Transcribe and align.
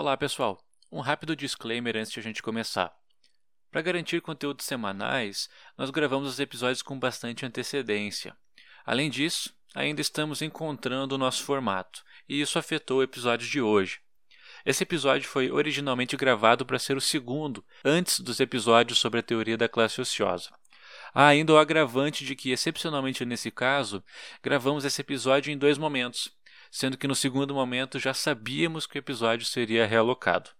Olá, 0.00 0.16
pessoal. 0.16 0.64
Um 0.92 1.00
rápido 1.00 1.34
disclaimer 1.34 1.96
antes 1.96 2.12
de 2.12 2.20
a 2.20 2.22
gente 2.22 2.40
começar. 2.40 2.96
Para 3.68 3.82
garantir 3.82 4.20
conteúdos 4.20 4.64
semanais, 4.64 5.48
nós 5.76 5.90
gravamos 5.90 6.28
os 6.28 6.38
episódios 6.38 6.82
com 6.82 6.96
bastante 6.96 7.44
antecedência. 7.44 8.36
Além 8.86 9.10
disso, 9.10 9.52
ainda 9.74 10.00
estamos 10.00 10.40
encontrando 10.40 11.16
o 11.16 11.18
nosso 11.18 11.42
formato, 11.42 12.04
e 12.28 12.40
isso 12.40 12.60
afetou 12.60 12.98
o 12.98 13.02
episódio 13.02 13.48
de 13.48 13.60
hoje. 13.60 13.98
Esse 14.64 14.84
episódio 14.84 15.28
foi 15.28 15.50
originalmente 15.50 16.16
gravado 16.16 16.64
para 16.64 16.78
ser 16.78 16.96
o 16.96 17.00
segundo, 17.00 17.66
antes 17.84 18.20
dos 18.20 18.38
episódios 18.38 19.00
sobre 19.00 19.18
a 19.18 19.22
teoria 19.24 19.56
da 19.56 19.68
classe 19.68 20.00
ociosa. 20.00 20.50
Há 21.12 21.26
ainda 21.26 21.52
o 21.52 21.58
agravante 21.58 22.24
de 22.24 22.36
que, 22.36 22.52
excepcionalmente 22.52 23.24
nesse 23.24 23.50
caso, 23.50 24.04
gravamos 24.44 24.84
esse 24.84 25.00
episódio 25.00 25.52
em 25.52 25.58
dois 25.58 25.76
momentos, 25.76 26.30
sendo 26.70 26.96
que 26.96 27.08
no 27.08 27.14
segundo 27.14 27.54
momento 27.54 27.98
já 27.98 28.14
sabíamos 28.14 28.86
que 28.86 28.98
o 28.98 29.00
episódio 29.00 29.46
seria 29.46 29.86
realocado. 29.86 30.50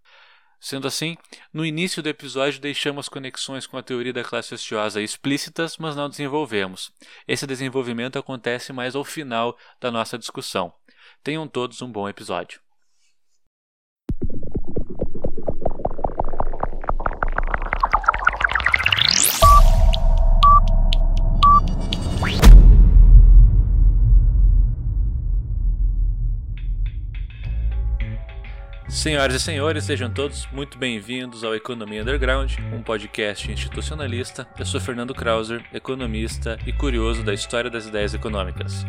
Sendo 0.61 0.89
assim, 0.89 1.17
no 1.53 1.65
início 1.65 2.03
do 2.03 2.09
episódio 2.09 2.61
deixamos 2.61 3.09
conexões 3.09 3.67
com 3.67 3.77
a 3.77 3.83
teoria 3.83 4.13
da 4.13 4.25
classe 4.25 4.55
ociosa 4.55 5.01
explícitas, 5.01 5.77
mas 5.79 5.95
não 5.95 6.09
desenvolvemos. 6.09 6.93
Esse 7.29 7.47
desenvolvimento 7.47 8.19
acontece 8.19 8.73
mais 8.73 8.97
ao 8.97 9.05
final 9.05 9.57
da 9.81 9.91
nossa 9.91 10.19
discussão. 10.19 10.73
Tenham 11.23 11.47
todos 11.47 11.81
um 11.81 11.91
bom 11.91 12.09
episódio. 12.09 12.61
Senhoras 28.99 29.37
e 29.37 29.41
senhores, 29.41 29.85
sejam 29.85 30.11
todos 30.11 30.45
muito 30.51 30.77
bem-vindos 30.77 31.45
ao 31.45 31.55
Economia 31.55 32.03
Underground, 32.03 32.55
um 32.73 32.83
podcast 32.83 33.49
institucionalista. 33.49 34.45
Eu 34.59 34.67
sou 34.67 34.81
Fernando 34.81 35.15
Krauser, 35.15 35.65
economista 35.73 36.59
e 36.67 36.73
curioso 36.73 37.23
da 37.23 37.33
história 37.33 37.71
das 37.71 37.87
ideias 37.87 38.13
econômicas. 38.13 38.85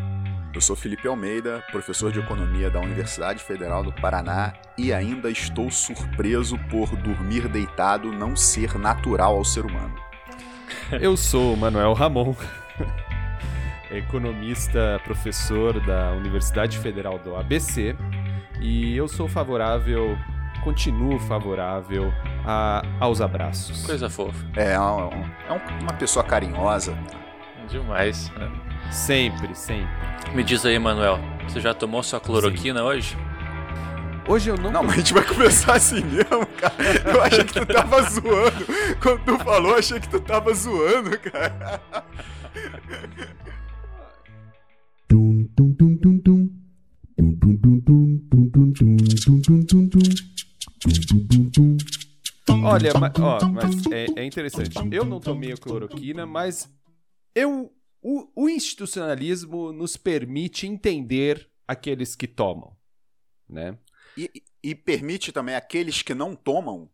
Eu 0.52 0.62
sou 0.62 0.76
Felipe 0.76 1.08
Almeida, 1.08 1.64
professor 1.72 2.12
de 2.12 2.18
economia 2.18 2.72
da 2.72 2.80
Universidade 2.80 3.44
Federal 3.44 3.84
do 3.84 3.94
Paraná 3.94 4.54
e 4.76 4.92
ainda 4.92 5.30
estou 5.30 5.70
surpreso 5.70 6.58
por 6.72 6.90
dormir 6.96 7.48
deitado 7.48 8.12
não 8.12 8.36
ser 8.36 8.80
natural 8.80 9.38
ao 9.38 9.46
ser 9.46 9.64
humano. 9.64 9.94
Eu 11.00 11.16
sou 11.16 11.56
Manuel 11.56 11.94
Ramon, 11.94 12.36
economista, 13.92 15.00
professor 15.04 15.80
da 15.86 16.14
Universidade 16.14 16.80
Federal 16.80 17.20
do 17.20 17.36
ABC 17.36 17.96
e 18.60 18.96
eu 18.96 19.08
sou 19.08 19.28
favorável, 19.28 20.18
continuo 20.64 21.20
favorável 21.20 22.14
a, 22.46 22.84
aos 23.00 23.22
abraços. 23.22 23.86
Coisa 23.86 24.10
fofa. 24.10 24.46
É, 24.56 24.74
é, 24.74 24.80
um, 24.80 25.10
é 25.50 25.52
uma 25.82 25.94
pessoa 25.94 26.24
carinhosa. 26.24 26.98
Demais. 27.68 28.30
Né? 28.32 28.52
Sempre, 28.92 29.56
sempre. 29.56 29.88
Me 30.34 30.44
diz 30.44 30.66
aí, 30.66 30.78
Manuel, 30.80 31.20
você 31.48 31.60
já 31.60 31.74
tomou 31.74 32.02
sua 32.04 32.20
cloroquina 32.20 32.80
Sim. 32.80 32.86
hoje? 32.86 33.18
Hoje 34.28 34.50
eu 34.50 34.58
não. 34.58 34.72
Não, 34.72 34.84
mas 34.84 34.94
a 34.94 34.98
gente 34.98 35.14
vai 35.14 35.24
começar 35.24 35.74
assim 35.74 36.04
mesmo, 36.04 36.46
cara. 36.58 36.76
Eu 37.04 37.22
achei 37.24 37.44
que 37.44 37.54
tu 37.54 37.66
tava 37.66 38.02
zoando. 38.10 38.66
Quando 39.02 39.24
tu 39.24 39.40
falou, 39.40 39.72
eu 39.72 39.78
achei 39.80 40.00
que 40.00 40.08
tu 40.08 40.20
tava 40.20 40.54
zoando, 40.54 41.18
cara. 41.20 41.82
Olha, 52.70 52.94
mas, 53.00 53.12
ó, 53.20 53.40
mas 53.48 53.86
é, 53.92 54.22
é, 54.22 54.26
interessante. 54.26 54.78
Eu 54.92 55.06
não 55.06 55.20
tomei 55.20 55.52
a 55.52 55.58
cloroquina, 55.58 56.26
mas 56.26 56.70
eu, 57.34 57.74
o, 58.02 58.28
o 58.36 58.50
institucionalismo 58.50 59.72
nos 59.72 59.98
permite 59.98 60.68
entender 60.68 61.50
aqueles 61.68 62.16
que 62.16 62.28
tomam, 62.28 62.76
né? 63.48 63.78
E, 64.18 64.44
e 64.64 64.76
permite 64.76 65.32
também 65.32 65.56
aqueles 65.56 66.02
que 66.02 66.14
não 66.14 66.36
tomam? 66.36 66.90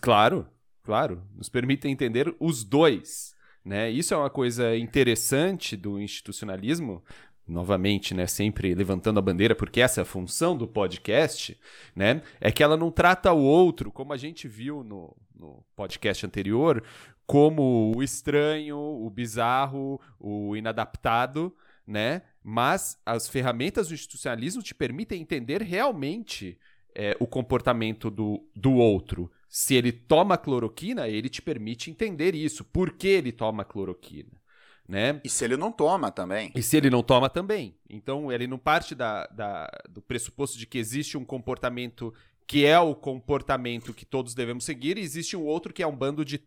Claro, 0.00 0.48
claro. 0.82 1.22
Nos 1.34 1.48
permite 1.48 1.88
entender 1.88 2.34
os 2.38 2.64
dois. 2.64 3.34
Né? 3.64 3.90
Isso 3.90 4.12
é 4.12 4.16
uma 4.16 4.30
coisa 4.30 4.76
interessante 4.76 5.76
do 5.76 6.00
institucionalismo, 6.00 7.02
novamente, 7.46 8.14
né, 8.14 8.26
sempre 8.26 8.74
levantando 8.74 9.18
a 9.18 9.22
bandeira, 9.22 9.54
porque 9.54 9.80
essa 9.80 10.00
é 10.00 10.02
a 10.02 10.06
função 10.06 10.56
do 10.56 10.66
podcast, 10.66 11.58
né, 11.94 12.22
é 12.40 12.50
que 12.50 12.62
ela 12.62 12.76
não 12.76 12.90
trata 12.90 13.32
o 13.32 13.42
outro, 13.42 13.90
como 13.92 14.12
a 14.12 14.16
gente 14.16 14.48
viu 14.48 14.82
no, 14.82 15.14
no 15.34 15.64
podcast 15.76 16.24
anterior, 16.24 16.82
como 17.26 17.92
o 17.94 18.02
estranho, 18.02 18.78
o 18.78 19.08
bizarro, 19.10 20.00
o 20.18 20.56
inadaptado, 20.56 21.54
né, 21.86 22.22
mas 22.42 22.98
as 23.04 23.28
ferramentas 23.28 23.88
do 23.88 23.94
institucionalismo 23.94 24.62
te 24.62 24.74
permitem 24.74 25.20
entender 25.20 25.62
realmente 25.62 26.58
é, 26.94 27.16
o 27.18 27.26
comportamento 27.26 28.10
do, 28.10 28.46
do 28.54 28.72
outro. 28.74 29.30
Se 29.48 29.74
ele 29.74 29.92
toma 29.92 30.38
cloroquina, 30.38 31.08
ele 31.08 31.28
te 31.28 31.42
permite 31.42 31.90
entender 31.90 32.34
isso. 32.34 32.64
Por 32.64 32.92
que 32.92 33.08
ele 33.08 33.32
toma 33.32 33.64
cloroquina? 33.64 34.43
Né? 34.88 35.20
E 35.24 35.28
se 35.28 35.44
ele 35.44 35.56
não 35.56 35.72
toma 35.72 36.10
também. 36.10 36.52
E 36.54 36.62
se 36.62 36.76
ele 36.76 36.90
não 36.90 37.02
toma 37.02 37.30
também. 37.30 37.76
Então, 37.88 38.30
ele 38.30 38.46
não 38.46 38.58
parte 38.58 38.94
da, 38.94 39.26
da, 39.26 39.70
do 39.88 40.02
pressuposto 40.02 40.58
de 40.58 40.66
que 40.66 40.78
existe 40.78 41.16
um 41.16 41.24
comportamento 41.24 42.12
que 42.46 42.66
é 42.66 42.78
o 42.78 42.94
comportamento 42.94 43.94
que 43.94 44.04
todos 44.04 44.34
devemos 44.34 44.64
seguir, 44.64 44.98
e 44.98 45.00
existe 45.00 45.34
um 45.36 45.44
outro 45.44 45.72
que 45.72 45.82
é 45.82 45.86
um 45.86 45.96
bando 45.96 46.24
de 46.24 46.42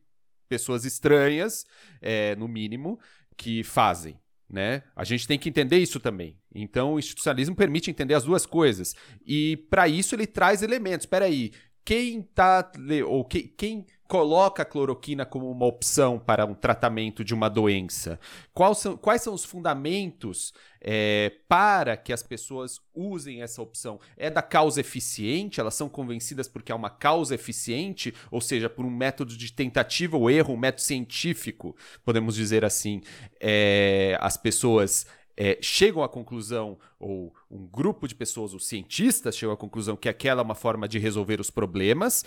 pessoas 0.48 0.86
estranhas, 0.86 1.66
é, 2.00 2.36
no 2.36 2.48
mínimo, 2.48 3.00
que 3.36 3.64
fazem. 3.64 4.20
Né? 4.50 4.84
A 4.96 5.04
gente 5.04 5.28
tem 5.28 5.38
que 5.38 5.50
entender 5.50 5.78
isso 5.78 6.00
também. 6.00 6.38
Então, 6.54 6.94
o 6.94 7.00
institucionalismo 7.00 7.56
permite 7.56 7.90
entender 7.90 8.14
as 8.14 8.24
duas 8.24 8.46
coisas. 8.46 8.96
E, 9.26 9.58
para 9.70 9.88
isso, 9.88 10.16
ele 10.16 10.28
traz 10.28 10.62
elementos. 10.62 11.06
Espera 11.06 11.26
aí, 11.26 11.52
quem 11.84 12.22
tá 12.22 12.72
ou 13.06 13.26
que, 13.26 13.44
quem 13.44 13.86
coloca 14.08 14.62
a 14.62 14.66
cloroquina 14.66 15.26
como 15.26 15.50
uma 15.52 15.66
opção 15.66 16.18
para 16.18 16.46
um 16.46 16.54
tratamento 16.54 17.24
de 17.24 17.34
uma 17.34 17.50
doença? 17.50 18.20
Quais 18.54 18.78
são, 18.78 18.98
quais 18.98 19.22
são 19.22 19.34
os 19.34 19.44
fundamentos 19.44 20.54
é, 20.82 21.34
para 21.48 21.98
que 21.98 22.14
as 22.14 22.24
pessoas 22.24 22.80
usem 22.94 23.42
essa 23.42 23.62
opção? 23.62 24.00
É 24.16 24.30
da 24.30 24.42
causa 24.42 24.80
eficiente? 24.80 25.60
Elas 25.60 25.76
são 25.76 25.90
convencidas 25.90 26.48
porque 26.48 26.72
é 26.72 26.76
uma 26.76 26.90
causa 26.90 27.36
eficiente, 27.36 28.14
ou 28.32 28.40
seja, 28.40 28.70
por 28.70 28.86
um 28.86 28.90
método 28.90 29.36
de 29.36 29.52
tentativa 29.52 30.18
ou 30.18 30.32
erro, 30.32 30.54
um 30.54 30.58
método 30.58 30.82
científico, 30.82 31.76
podemos 32.06 32.36
dizer 32.36 32.64
assim, 32.64 33.02
é, 33.40 34.18
as 34.22 34.38
pessoas 34.38 35.06
é, 35.38 35.60
chegam 35.62 36.04
à 36.04 36.10
conclusão, 36.10 36.80
ou 37.00 37.32
um 37.50 37.68
grupo 37.68 38.08
de 38.08 38.16
pessoas, 38.16 38.56
os 38.56 38.66
cientistas 38.66 39.38
chegam 39.38 39.54
à 39.54 39.58
conclusão 39.58 39.96
que 39.96 40.10
aquela 40.10 40.42
é 40.42 40.44
uma 40.44 40.56
forma 40.56 40.88
de 40.88 40.98
resolver 40.98 41.40
os 41.40 41.52
problemas, 41.52 42.26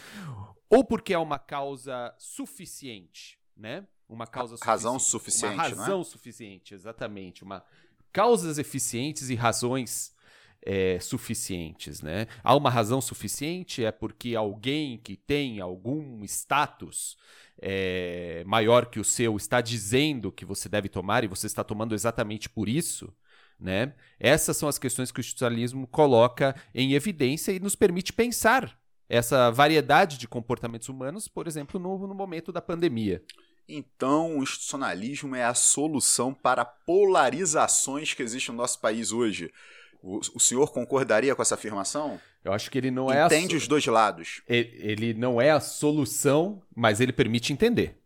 ou 0.70 0.84
porque 0.84 1.12
é 1.12 1.18
uma 1.18 1.38
causa 1.38 2.14
suficiente, 2.16 3.36
né? 3.56 3.84
Uma 4.08 4.26
causa 4.26 4.56
razão 4.62 4.98
suficiente, 4.98 5.54
uma 5.54 5.62
razão 5.62 6.00
é? 6.00 6.04
suficiente, 6.04 6.74
exatamente, 6.74 7.42
uma 7.42 7.64
causas 8.12 8.58
eficientes 8.58 9.30
e 9.30 9.34
razões 9.34 10.14
é, 10.62 10.98
suficientes, 11.00 12.00
né? 12.00 12.26
Há 12.42 12.54
uma 12.54 12.70
razão 12.70 13.00
suficiente 13.00 13.84
é 13.84 13.90
porque 13.90 14.36
alguém 14.36 14.96
que 14.98 15.16
tem 15.16 15.60
algum 15.60 16.24
status 16.24 17.16
é, 17.60 18.44
maior 18.46 18.86
que 18.86 19.00
o 19.00 19.04
seu 19.04 19.36
está 19.36 19.60
dizendo 19.60 20.32
que 20.32 20.44
você 20.44 20.68
deve 20.68 20.88
tomar 20.88 21.24
e 21.24 21.28
você 21.28 21.46
está 21.46 21.64
tomando 21.64 21.94
exatamente 21.94 22.48
por 22.48 22.68
isso, 22.68 23.12
né? 23.58 23.94
Essas 24.18 24.56
são 24.56 24.68
as 24.68 24.78
questões 24.78 25.10
que 25.10 25.18
o 25.18 25.22
institucionalismo 25.22 25.86
coloca 25.86 26.54
em 26.74 26.94
evidência 26.94 27.52
e 27.52 27.60
nos 27.60 27.74
permite 27.74 28.12
pensar 28.12 28.79
essa 29.10 29.50
variedade 29.50 30.16
de 30.16 30.28
comportamentos 30.28 30.88
humanos, 30.88 31.26
por 31.26 31.48
exemplo, 31.48 31.80
no, 31.80 32.06
no 32.06 32.14
momento 32.14 32.52
da 32.52 32.62
pandemia. 32.62 33.20
Então, 33.68 34.38
o 34.38 34.42
institucionalismo 34.42 35.34
é 35.34 35.44
a 35.44 35.52
solução 35.52 36.32
para 36.32 36.64
polarizações 36.64 38.14
que 38.14 38.22
existem 38.22 38.54
no 38.54 38.62
nosso 38.62 38.80
país 38.80 39.10
hoje. 39.10 39.52
O, 40.00 40.20
o 40.34 40.40
senhor 40.40 40.72
concordaria 40.72 41.34
com 41.34 41.42
essa 41.42 41.56
afirmação? 41.56 42.20
Eu 42.44 42.52
acho 42.52 42.70
que 42.70 42.78
ele 42.78 42.90
não 42.90 43.06
Entende 43.06 43.20
é. 43.20 43.26
Entende 43.26 43.56
os 43.56 43.66
dois 43.66 43.84
lados. 43.84 44.42
Ele, 44.48 44.76
ele, 44.78 45.14
não 45.14 45.40
é 45.40 45.50
a 45.50 45.60
solução, 45.60 46.62
mas 46.74 47.00
ele 47.00 47.12
permite 47.12 47.52
entender. 47.52 47.98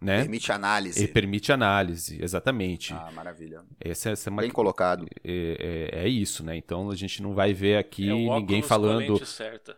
Né? 0.00 0.20
Permite 0.20 0.52
análise. 0.52 1.00
Ele 1.00 1.08
permite 1.08 1.52
análise, 1.52 2.18
exatamente. 2.22 2.92
Ah, 2.92 3.10
maravilha. 3.12 3.62
Essa, 3.80 4.10
essa 4.10 4.28
é 4.28 4.30
uma... 4.30 4.42
Bem 4.42 4.50
colocado. 4.50 5.06
É, 5.24 5.90
é, 5.92 6.04
é, 6.04 6.08
isso, 6.08 6.44
né? 6.44 6.56
Então 6.56 6.90
a 6.90 6.94
gente 6.94 7.22
não 7.22 7.32
vai 7.32 7.52
ver 7.52 7.76
aqui 7.76 8.08
é 8.08 8.12
ninguém 8.12 8.62
falando. 8.62 9.24
Certa. 9.24 9.76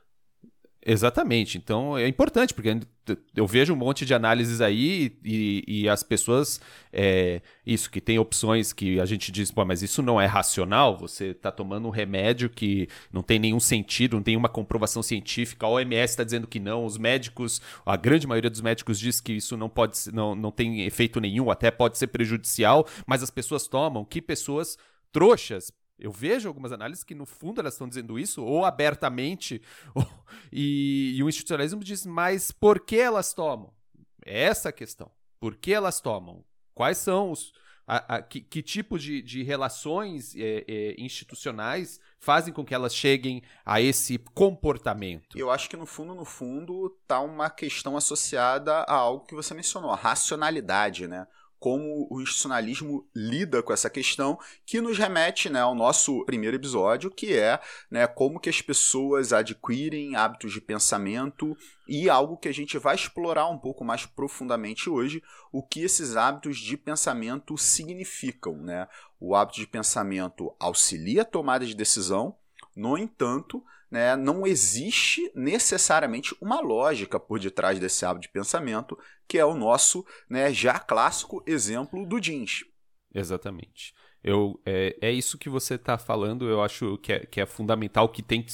Exatamente. 0.85 1.59
Então 1.59 1.97
é 1.97 2.09
importante, 2.09 2.55
porque 2.55 2.81
eu 3.37 3.47
vejo 3.47 3.75
um 3.75 3.77
monte 3.77 4.07
de 4.07 4.15
análises 4.15 4.63
aí 4.63 5.15
e, 5.23 5.65
e 5.67 5.89
as 5.89 6.03
pessoas. 6.03 6.61
É, 6.93 7.43
isso, 7.67 7.91
que 7.91 8.01
tem 8.01 8.19
opções 8.19 8.73
que 8.73 8.99
a 8.99 9.05
gente 9.05 9.31
diz, 9.31 9.51
pô, 9.51 9.65
mas 9.65 9.83
isso 9.83 10.03
não 10.03 10.19
é 10.19 10.25
racional. 10.25 10.97
Você 10.97 11.27
está 11.27 11.53
tomando 11.53 11.87
um 11.87 11.91
remédio 11.91 12.49
que 12.49 12.89
não 13.13 13.23
tem 13.23 13.39
nenhum 13.39 13.61
sentido, 13.61 14.17
não 14.17 14.23
tem 14.23 14.37
uma 14.37 14.49
comprovação 14.49 15.03
científica. 15.03 15.67
A 15.67 15.69
OMS 15.69 16.13
está 16.13 16.25
dizendo 16.25 16.47
que 16.47 16.59
não. 16.59 16.87
Os 16.87 16.97
médicos, 16.97 17.61
a 17.85 17.97
grande 17.97 18.27
maioria 18.27 18.51
dos 18.51 18.63
médicos 18.63 18.99
diz 18.99 19.21
que 19.21 19.35
isso 19.35 19.57
não 19.59 19.69
pode 19.69 19.99
não, 20.13 20.35
não 20.35 20.51
tem 20.51 20.83
efeito 20.87 21.21
nenhum, 21.21 21.51
até 21.51 21.71
pode 21.71 21.99
ser 21.99 22.07
prejudicial, 22.07 22.87
mas 23.07 23.23
as 23.23 23.31
pessoas 23.31 23.69
tomam. 23.69 24.03
Que 24.05 24.23
pessoas 24.23 24.79
trouxas 25.13 25.71
eu 26.01 26.11
vejo 26.11 26.49
algumas 26.49 26.73
análises 26.73 27.05
que, 27.05 27.15
no 27.15 27.27
fundo, 27.27 27.61
elas 27.61 27.75
estão 27.75 27.89
dizendo 27.89 28.19
isso, 28.19 28.43
ou 28.43 28.65
abertamente, 28.65 29.61
ou, 29.95 30.07
e, 30.51 31.15
e, 31.17 31.23
o 31.23 31.29
institucionalismo 31.29 31.85
diz, 31.85 32.07
mas 32.07 32.51
por 32.51 32.81
que 32.81 32.97
elas 32.97 33.35
tomam? 33.35 33.73
É 34.25 34.45
essa 34.45 34.71
a 34.71 34.73
questão. 34.73 35.11
Por 35.39 35.57
que 35.57 35.73
elas 35.73 36.01
tomam? 36.01 36.45
Quais 36.75 36.99
são 36.99 37.31
os. 37.31 37.53
A, 37.87 38.17
a, 38.17 38.23
que, 38.23 38.41
que, 38.41 38.63
tipo 38.63 38.97
de, 38.99 39.21
de 39.21 39.43
relações 39.43 40.37
é, 40.37 40.65
é, 40.69 40.95
institucionais 40.97 41.99
fazem 42.21 42.55
com 42.55 42.65
que 42.65 42.73
elas 42.73 42.95
cheguem 42.95 43.43
a 43.67 43.81
esse 43.81 44.17
comportamento? 44.17 45.37
Eu 45.37 45.51
acho 45.51 45.69
que 45.69 45.77
no 45.77 45.87
fundo, 45.87 46.15
no 46.15 46.25
fundo, 46.25 46.97
tá 47.07 47.21
uma 47.21 47.51
questão 47.51 47.97
associada 47.97 48.73
a 48.83 48.95
algo 48.95 49.27
que 49.27 49.35
você 49.35 49.55
mencionou, 49.55 49.91
a 49.91 49.97
racionalidade, 49.97 51.09
né? 51.09 51.27
Como 51.61 52.09
o 52.11 52.23
institucionalismo 52.23 53.07
lida 53.15 53.63
com 53.63 53.71
essa 53.71 53.91
questão, 53.91 54.39
que 54.65 54.81
nos 54.81 54.97
remete 54.97 55.51
né, 55.51 55.61
ao 55.61 55.75
nosso 55.75 56.25
primeiro 56.25 56.57
episódio, 56.57 57.11
que 57.11 57.37
é 57.37 57.61
né, 57.91 58.07
como 58.07 58.41
que 58.41 58.49
as 58.49 58.63
pessoas 58.63 59.31
adquirem 59.31 60.17
hábitos 60.17 60.53
de 60.53 60.61
pensamento 60.61 61.55
e 61.87 62.09
algo 62.09 62.39
que 62.39 62.49
a 62.49 62.53
gente 62.53 62.79
vai 62.79 62.95
explorar 62.95 63.47
um 63.49 63.59
pouco 63.59 63.85
mais 63.85 64.07
profundamente 64.07 64.89
hoje, 64.89 65.23
o 65.53 65.63
que 65.63 65.83
esses 65.83 66.17
hábitos 66.17 66.59
de 66.59 66.79
pensamento 66.79 67.59
significam. 67.59 68.57
Né? 68.57 68.89
O 69.21 69.37
hábito 69.37 69.61
de 69.61 69.67
pensamento 69.67 70.55
auxilia 70.59 71.23
a 71.23 71.27
tomada 71.27 71.67
de 71.67 71.75
decisão, 71.75 72.35
no 72.75 72.97
entanto, 72.97 73.63
né, 73.91 74.17
não 74.17 74.47
existe 74.47 75.31
necessariamente 75.35 76.35
uma 76.41 76.61
lógica 76.61 77.19
por 77.19 77.39
detrás 77.41 77.79
desse 77.79 78.05
hábito 78.05 78.29
de 78.29 78.33
pensamento, 78.33 78.99
que 79.27 79.39
é 79.39 79.45
o 79.45 79.55
nosso 79.55 80.07
né, 80.29 80.53
já 80.53 80.79
clássico 80.79 81.43
exemplo 81.47 82.07
do 82.07 82.21
jeans. 82.21 82.65
Exatamente. 83.15 83.95
Eu, 84.23 84.61
é, 84.65 84.97
é 85.01 85.11
isso 85.11 85.39
que 85.39 85.49
você 85.49 85.75
está 85.75 85.99
falando, 85.99 86.49
eu 86.49 86.63
acho 86.63 86.99
que 86.99 87.13
é, 87.13 87.21
que 87.27 87.41
é 87.41 87.47
fundamental, 87.47 88.09
que 88.09 88.23
tem 88.23 88.43
que, 88.43 88.53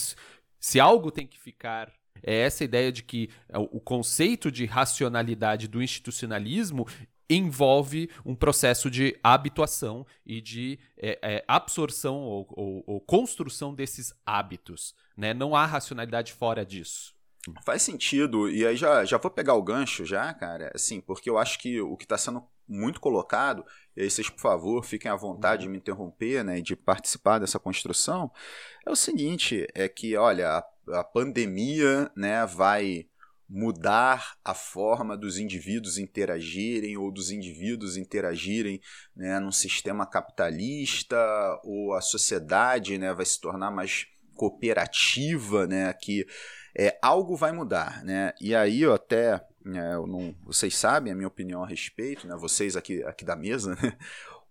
se 0.60 0.80
algo 0.80 1.10
tem 1.10 1.26
que 1.26 1.38
ficar 1.38 1.92
é 2.22 2.40
essa 2.40 2.64
ideia 2.64 2.90
de 2.90 3.02
que 3.02 3.30
o 3.54 3.80
conceito 3.80 4.50
de 4.50 4.64
racionalidade 4.64 5.68
do 5.68 5.82
institucionalismo 5.82 6.86
envolve 7.28 8.10
um 8.24 8.34
processo 8.34 8.90
de 8.90 9.18
habituação 9.22 10.06
e 10.24 10.40
de 10.40 10.78
é, 10.96 11.18
é, 11.22 11.44
absorção 11.46 12.22
ou, 12.22 12.46
ou, 12.50 12.84
ou, 12.86 13.00
construção 13.00 13.74
desses 13.74 14.14
hábitos. 14.24 14.94
Né? 15.16 15.34
Não 15.34 15.54
há 15.54 15.66
racionalidade 15.66 16.32
fora 16.32 16.64
disso. 16.64 17.14
Faz 17.64 17.82
sentido, 17.82 18.50
e 18.50 18.66
aí 18.66 18.76
já, 18.76 19.04
já 19.04 19.18
vou 19.18 19.30
pegar 19.30 19.54
o 19.54 19.62
gancho 19.62 20.04
já, 20.04 20.34
cara, 20.34 20.72
assim, 20.74 21.00
porque 21.00 21.30
eu 21.30 21.38
acho 21.38 21.60
que 21.60 21.80
o 21.80 21.96
que 21.96 22.04
está 22.04 22.18
sendo 22.18 22.42
muito 22.68 23.00
colocado, 23.00 23.64
e 23.96 24.02
aí 24.02 24.10
vocês, 24.10 24.28
por 24.28 24.40
favor, 24.40 24.84
fiquem 24.84 25.08
à 25.08 25.14
vontade 25.14 25.62
de 25.62 25.68
me 25.68 25.76
interromper, 25.76 26.42
né, 26.42 26.58
e 26.58 26.62
de 26.62 26.74
participar 26.74 27.38
dessa 27.38 27.58
construção, 27.58 28.32
é 28.84 28.90
o 28.90 28.96
seguinte, 28.96 29.64
é 29.74 29.88
que, 29.88 30.16
olha, 30.16 30.58
a, 30.58 30.98
a 30.98 31.04
pandemia, 31.04 32.10
né, 32.16 32.44
vai 32.46 33.06
mudar 33.48 34.36
a 34.44 34.54
forma 34.54 35.16
dos 35.16 35.38
indivíduos 35.38 35.98
interagirem 35.98 36.96
ou 36.96 37.12
dos 37.12 37.30
indivíduos 37.30 37.96
interagirem 37.96 38.80
né, 39.14 39.38
num 39.38 39.52
sistema 39.52 40.04
capitalista 40.04 41.16
ou 41.62 41.94
a 41.94 42.00
sociedade 42.00 42.98
né, 42.98 43.12
vai 43.14 43.24
se 43.24 43.40
tornar 43.40 43.70
mais 43.70 44.06
cooperativa, 44.34 45.66
né, 45.66 45.92
que 45.94 46.26
é, 46.76 46.98
algo 47.00 47.36
vai 47.36 47.52
mudar. 47.52 48.04
Né? 48.04 48.32
E 48.40 48.54
aí 48.54 48.82
eu 48.82 48.92
até, 48.92 49.40
é, 49.66 49.94
eu 49.94 50.06
não, 50.06 50.34
vocês 50.44 50.76
sabem 50.76 51.12
a 51.12 51.16
minha 51.16 51.28
opinião 51.28 51.62
a 51.62 51.68
respeito, 51.68 52.26
né, 52.26 52.36
vocês 52.36 52.76
aqui, 52.76 53.02
aqui 53.04 53.24
da 53.24 53.36
mesa, 53.36 53.76
né? 53.80 53.96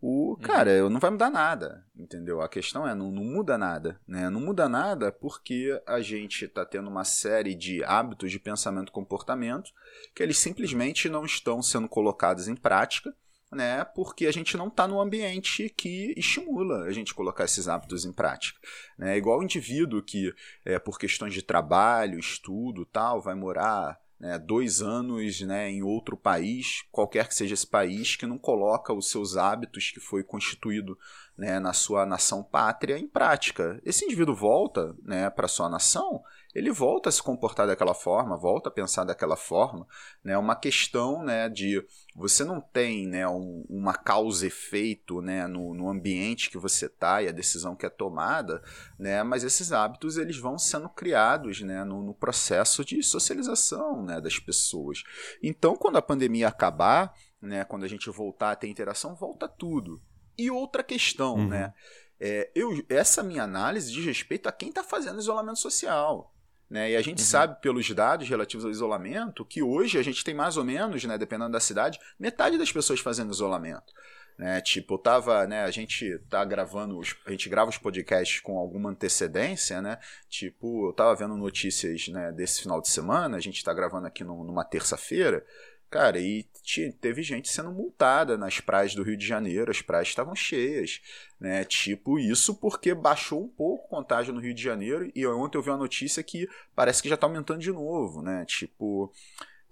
O, 0.02 0.32
uhum. 0.32 0.36
cara, 0.36 0.88
não 0.90 1.00
vai 1.00 1.10
mudar 1.10 1.30
nada, 1.30 1.86
entendeu? 1.98 2.42
A 2.42 2.50
questão 2.50 2.88
é, 2.88 2.94
não, 2.94 3.12
não 3.12 3.24
muda 3.24 3.58
nada, 3.58 4.00
né? 4.08 4.30
Não 4.30 4.40
muda 4.40 4.70
nada 4.70 5.12
porque 5.12 5.82
a 5.86 6.02
gente 6.02 6.46
está 6.46 6.66
tendo 6.66 6.90
uma 6.90 7.04
série 7.04 7.56
de 7.56 7.84
hábitos 7.84 8.32
de 8.32 8.40
pensamento 8.40 8.90
e 8.90 8.92
comportamento 8.92 9.72
que 10.14 10.22
eles 10.22 10.38
simplesmente 10.38 11.10
não 11.10 11.26
estão 11.26 11.62
sendo 11.62 11.88
colocados 11.88 12.48
em 12.48 12.56
prática, 12.56 13.16
né? 13.52 13.84
Porque 13.84 14.28
a 14.28 14.32
gente 14.32 14.58
não 14.58 14.68
está 14.68 14.88
no 14.88 15.00
ambiente 15.00 15.70
que 15.70 16.14
estimula 16.18 16.84
a 16.84 16.92
gente 16.92 17.14
colocar 17.14 17.46
esses 17.46 17.68
hábitos 17.68 18.06
em 18.06 18.12
prática. 18.12 18.60
Né? 18.98 19.18
Igual 19.18 19.40
o 19.40 19.44
indivíduo 19.44 20.04
que, 20.04 20.34
é, 20.66 20.78
por 20.78 21.00
questões 21.00 21.34
de 21.34 21.42
trabalho, 21.42 22.20
estudo 22.20 22.86
tal, 22.86 23.22
vai 23.22 23.34
morar 23.34 23.98
né, 24.20 24.40
dois 24.40 24.82
anos 24.82 25.42
né, 25.42 25.70
em 25.70 25.84
outro 25.84 26.16
país, 26.18 26.84
qualquer 26.92 27.28
que 27.28 27.36
seja 27.36 27.54
esse 27.54 27.68
país, 27.68 28.16
que 28.16 28.26
não 28.26 28.38
coloca 28.38 28.94
os 28.94 29.10
seus 29.10 29.36
hábitos 29.36 29.92
que 29.92 30.00
foi 30.00 30.24
constituído 30.24 30.98
né, 31.38 31.60
na 31.60 31.74
sua 31.74 32.06
nação 32.06 32.44
pátria 32.44 32.98
em 32.98 33.08
prática. 33.08 33.82
Esse 33.84 34.06
indivíduo 34.06 34.36
volta 34.36 34.96
né, 35.04 35.30
para 35.30 35.48
sua 35.48 35.70
nação 35.70 36.24
ele 36.56 36.72
volta 36.72 37.10
a 37.10 37.12
se 37.12 37.22
comportar 37.22 37.68
daquela 37.68 37.94
forma, 37.94 38.38
volta 38.38 38.70
a 38.70 38.72
pensar 38.72 39.04
daquela 39.04 39.36
forma. 39.36 39.86
Né? 40.24 40.38
Uma 40.38 40.56
questão 40.56 41.22
né, 41.22 41.50
de 41.50 41.86
você 42.16 42.46
não 42.46 42.62
tem 42.62 43.06
né, 43.06 43.28
um, 43.28 43.66
uma 43.70 43.94
causa 43.94 44.48
efeito 44.48 45.22
né, 45.22 45.48
no, 45.48 45.74
no 45.74 45.90
ambiente 45.90 46.50
que 46.50 46.58
você 46.58 46.86
está 46.86 47.22
e 47.22 47.28
a 47.28 47.34
decisão 47.34 47.76
que 47.76 47.86
é 47.86 47.90
tomada, 47.90 48.64
né, 48.98 49.22
mas 49.22 49.44
esses 49.44 49.74
hábitos 49.74 50.16
eles 50.16 50.38
vão 50.38 50.58
sendo 50.58 50.88
criados 50.88 51.60
né, 51.60 51.84
no, 51.84 52.02
no 52.02 52.14
processo 52.14 52.86
de 52.86 53.04
socialização 53.04 54.02
né, 54.02 54.22
das 54.22 54.40
pessoas. 54.40 55.04
Então, 55.44 55.76
quando 55.76 55.98
a 55.98 56.02
pandemia 56.02 56.48
acabar, 56.48 57.14
né, 57.42 57.66
quando 57.66 57.84
a 57.84 57.90
gente 57.90 58.10
voltar 58.10 58.52
a 58.52 58.56
ter 58.56 58.70
interação, 58.70 59.14
volta 59.14 59.46
tudo. 59.46 60.02
E 60.38 60.52
outra 60.52 60.84
questão, 60.84 61.36
uhum. 61.36 61.48
né? 61.48 61.74
É, 62.20 62.50
eu, 62.56 62.84
essa 62.90 63.22
minha 63.22 63.44
análise 63.44 63.92
diz 63.92 64.06
respeito 64.06 64.48
a 64.48 64.52
quem 64.52 64.70
está 64.70 64.84
fazendo 64.84 65.20
isolamento 65.20 65.60
social. 65.60 66.34
Né? 66.70 66.92
E 66.92 66.96
a 66.96 67.02
gente 67.02 67.20
uhum. 67.20 67.26
sabe 67.26 67.62
pelos 67.62 67.90
dados 67.92 68.28
relativos 68.28 68.66
ao 68.66 68.72
isolamento 68.72 69.46
que 69.46 69.62
hoje 69.62 69.98
a 69.98 70.04
gente 70.04 70.24
tem 70.24 70.34
mais 70.34 70.58
ou 70.58 70.64
menos, 70.64 71.04
né, 71.04 71.18
dependendo 71.18 71.52
da 71.52 71.60
cidade, 71.60 72.00
metade 72.20 72.58
das 72.58 72.72
pessoas 72.72 73.00
fazendo 73.00 73.32
isolamento. 73.32 73.94
Né? 74.38 74.60
Tipo, 74.62 74.98
tava, 74.98 75.46
né, 75.48 75.64
a 75.64 75.72
gente 75.72 76.18
tá 76.30 76.44
gravando, 76.44 76.98
os, 76.98 77.16
a 77.26 77.32
gente 77.32 77.48
grava 77.48 77.70
os 77.70 77.78
podcasts 77.78 78.42
com 78.42 78.58
alguma 78.58 78.90
antecedência, 78.90 79.82
né? 79.82 79.98
Tipo, 80.28 80.90
eu 80.90 80.94
tava 80.94 81.16
vendo 81.16 81.38
notícias, 81.38 82.10
né, 82.10 82.34
desse 82.34 82.64
final 82.64 82.82
de 82.82 82.90
semana, 82.90 83.38
a 83.38 83.40
gente 83.40 83.64
tá 83.64 83.74
gravando 83.74 84.08
aqui 84.08 84.26
no, 84.26 84.44
numa 84.44 84.66
terça-feira, 84.66 85.46
Cara, 85.90 86.20
e 86.20 86.46
teve 87.00 87.22
gente 87.24 87.48
sendo 87.48 87.72
multada 87.72 88.38
nas 88.38 88.60
praias 88.60 88.96
do 88.96 89.04
Rio 89.04 89.16
de 89.16 89.26
Janeiro, 89.26 89.72
as 89.72 89.82
praias 89.82 90.08
estavam 90.08 90.36
cheias, 90.36 91.02
né? 91.40 91.64
Tipo 91.64 92.20
isso 92.20 92.56
porque 92.56 92.94
baixou 92.94 93.44
um 93.44 93.48
pouco 93.48 93.86
o 93.86 93.90
contágio 93.90 94.34
no 94.34 94.42
Rio 94.42 94.54
de 94.54 94.62
Janeiro 94.62 95.10
e 95.16 95.26
ontem 95.26 95.58
eu 95.58 95.62
vi 95.62 95.70
uma 95.70 95.78
notícia 95.78 96.22
que 96.24 96.50
parece 96.76 97.02
que 97.02 97.10
já 97.10 97.16
está 97.16 97.28
aumentando 97.28 97.60
de 97.60 97.72
novo, 97.72 98.22
né? 98.22 98.44
Tipo, 98.46 99.14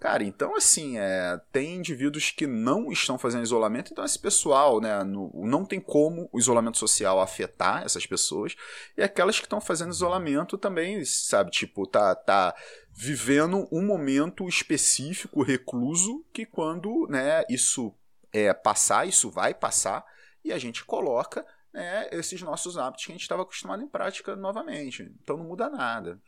Cara, 0.04 0.22
então 0.22 0.54
assim, 0.54 0.98
é, 0.98 1.40
tem 1.50 1.76
indivíduos 1.76 2.30
que 2.30 2.46
não 2.46 2.92
estão 2.92 3.16
fazendo 3.16 3.42
isolamento, 3.42 3.90
então 3.90 4.04
esse 4.04 4.18
pessoal, 4.18 4.78
né, 4.78 5.02
no, 5.02 5.32
não 5.46 5.64
tem 5.64 5.80
como 5.80 6.28
o 6.30 6.38
isolamento 6.38 6.76
social 6.76 7.18
afetar 7.18 7.82
essas 7.84 8.04
pessoas, 8.04 8.54
e 8.98 9.02
aquelas 9.02 9.38
que 9.40 9.46
estão 9.46 9.62
fazendo 9.62 9.92
isolamento 9.92 10.58
também, 10.58 11.02
sabe, 11.06 11.50
tipo, 11.50 11.86
tá, 11.86 12.14
tá 12.14 12.54
vivendo 12.92 13.66
um 13.72 13.80
momento 13.80 14.46
específico, 14.46 15.42
recluso, 15.42 16.22
que 16.34 16.44
quando, 16.44 17.06
né, 17.08 17.42
isso 17.48 17.90
é 18.30 18.52
passar, 18.52 19.08
isso 19.08 19.30
vai 19.30 19.54
passar, 19.54 20.04
e 20.44 20.52
a 20.52 20.58
gente 20.58 20.84
coloca 20.84 21.46
né, 21.72 22.10
esses 22.12 22.42
nossos 22.42 22.76
hábitos 22.76 23.06
que 23.06 23.12
a 23.12 23.14
gente 23.14 23.22
estava 23.22 23.40
acostumado 23.40 23.82
em 23.82 23.88
prática 23.88 24.36
novamente. 24.36 25.10
Então 25.22 25.38
não 25.38 25.46
muda 25.46 25.70
nada. 25.70 26.20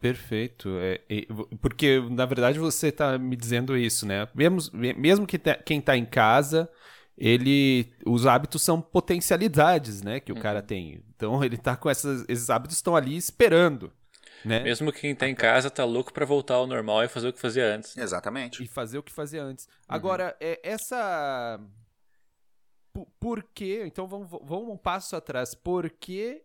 Perfeito. 0.00 0.76
É, 0.80 1.00
é, 1.08 1.26
porque, 1.60 2.00
na 2.10 2.26
verdade, 2.26 2.58
você 2.58 2.88
está 2.88 3.18
me 3.18 3.36
dizendo 3.36 3.76
isso, 3.76 4.06
né? 4.06 4.28
Mesmo, 4.34 4.58
mesmo 4.72 5.26
que 5.26 5.38
te, 5.38 5.54
quem 5.64 5.78
está 5.78 5.96
em 5.96 6.04
casa, 6.04 6.68
ele 7.16 7.92
os 8.04 8.26
hábitos 8.26 8.62
são 8.62 8.80
potencialidades, 8.80 10.02
né, 10.02 10.20
que 10.20 10.32
o 10.32 10.34
uhum. 10.34 10.42
cara 10.42 10.62
tem. 10.62 11.02
Então 11.16 11.42
ele 11.42 11.56
tá 11.56 11.76
com 11.76 11.88
essas 11.88 12.24
esses 12.28 12.50
hábitos 12.50 12.76
estão 12.76 12.96
ali 12.96 13.16
esperando, 13.16 13.92
né? 14.44 14.60
Mesmo 14.60 14.92
quem 14.92 15.12
está 15.12 15.28
em 15.28 15.34
casa 15.34 15.70
tá 15.70 15.84
louco 15.84 16.12
para 16.12 16.26
voltar 16.26 16.54
ao 16.54 16.66
normal 16.66 17.02
e 17.02 17.08
fazer 17.08 17.28
o 17.28 17.32
que 17.32 17.40
fazia 17.40 17.74
antes. 17.74 17.96
Exatamente. 17.96 18.62
E 18.62 18.66
fazer 18.66 18.98
o 18.98 19.02
que 19.02 19.12
fazia 19.12 19.42
antes. 19.42 19.64
Uhum. 19.66 19.70
Agora, 19.88 20.36
é, 20.40 20.60
essa 20.62 21.58
por, 22.92 23.06
por 23.18 23.42
que? 23.42 23.84
Então 23.86 24.06
vamos, 24.06 24.28
vamos 24.30 24.68
um 24.68 24.76
passo 24.76 25.16
atrás. 25.16 25.54
Por 25.54 25.88
que 25.88 26.42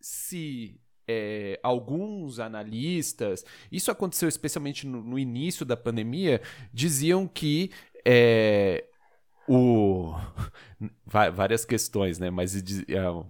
se 0.00 0.80
é, 1.10 1.60
alguns 1.62 2.38
analistas, 2.38 3.44
isso 3.70 3.90
aconteceu 3.90 4.28
especialmente 4.28 4.86
no, 4.86 5.02
no 5.02 5.18
início 5.18 5.66
da 5.66 5.76
pandemia, 5.76 6.40
diziam 6.72 7.26
que 7.26 7.70
é, 8.06 8.84
o 9.48 10.14
várias 11.06 11.64
questões, 11.64 12.18
né? 12.18 12.30
Mas 12.30 12.54
é, 12.54 12.62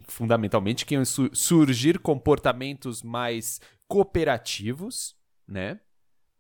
fundamentalmente 0.07 0.85
que 0.85 0.95
iam 0.95 1.05
surgir 1.05 1.99
comportamentos 1.99 3.03
mais 3.03 3.61
cooperativos, 3.89 5.17
né? 5.49 5.81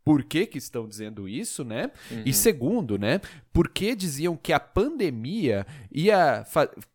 Por 0.04 0.24
que, 0.24 0.46
que 0.46 0.58
estão 0.58 0.88
dizendo 0.88 1.28
isso, 1.28 1.64
né? 1.64 1.90
Uhum. 2.10 2.22
E 2.24 2.32
segundo, 2.32 2.98
né? 2.98 3.20
Por 3.52 3.68
que 3.68 3.94
diziam 3.94 4.36
que 4.36 4.52
a 4.52 4.60
pandemia 4.60 5.66
ia 5.92 6.44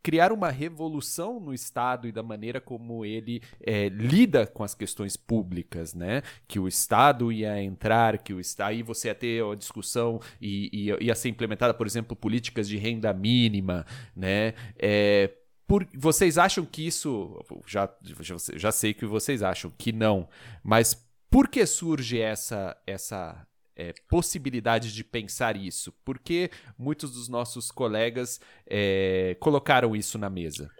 criar 0.02 0.32
uma 0.32 0.50
revolução 0.50 1.40
no 1.40 1.54
Estado 1.54 2.08
e 2.08 2.12
da 2.12 2.24
maneira 2.24 2.60
como 2.60 3.06
ele 3.06 3.42
é, 3.62 3.90
lida 3.90 4.48
com 4.48 4.64
as 4.64 4.74
questões 4.74 5.16
públicas, 5.16 5.94
né? 5.94 6.24
Que 6.48 6.60
o 6.60 6.68
Estado 6.68 7.32
ia 7.32 7.62
entrar, 7.62 8.18
que 8.18 8.34
o 8.34 8.42
aí 8.60 8.82
você 8.82 9.10
ia 9.10 9.16
ter 9.16 9.44
a 9.44 9.56
discussão 9.56 10.20
e, 10.42 10.70
e 10.74 11.06
ia 11.06 11.16
ser 11.16 11.30
implementada, 11.30 11.74
por 11.74 11.86
exemplo, 11.86 12.16
políticas 12.16 12.68
de 12.68 12.78
renda 12.78 13.14
mínima, 13.14 13.86
né? 14.16 14.54
É, 14.78 15.32
por, 15.68 15.88
vocês 15.96 16.38
acham 16.38 16.64
que 16.66 16.86
isso. 16.86 17.44
Já, 17.66 17.90
já, 18.20 18.36
já 18.56 18.72
sei 18.72 18.94
que 18.94 19.06
vocês 19.06 19.42
acham 19.42 19.72
que 19.78 19.92
não, 19.92 20.28
mas 20.64 21.05
por 21.36 21.50
que 21.50 21.66
surge 21.66 22.18
essa, 22.18 22.78
essa 22.88 23.46
é, 23.76 23.94
possibilidade 24.08 24.94
de 24.94 25.04
pensar 25.04 25.58
isso? 25.58 25.92
Por 26.06 26.18
que 26.18 26.50
muitos 26.78 27.12
dos 27.12 27.28
nossos 27.28 27.70
colegas 27.70 28.40
é, 28.66 29.36
colocaram 29.38 29.94
isso 29.94 30.18
na 30.18 30.30
mesa? 30.30 30.72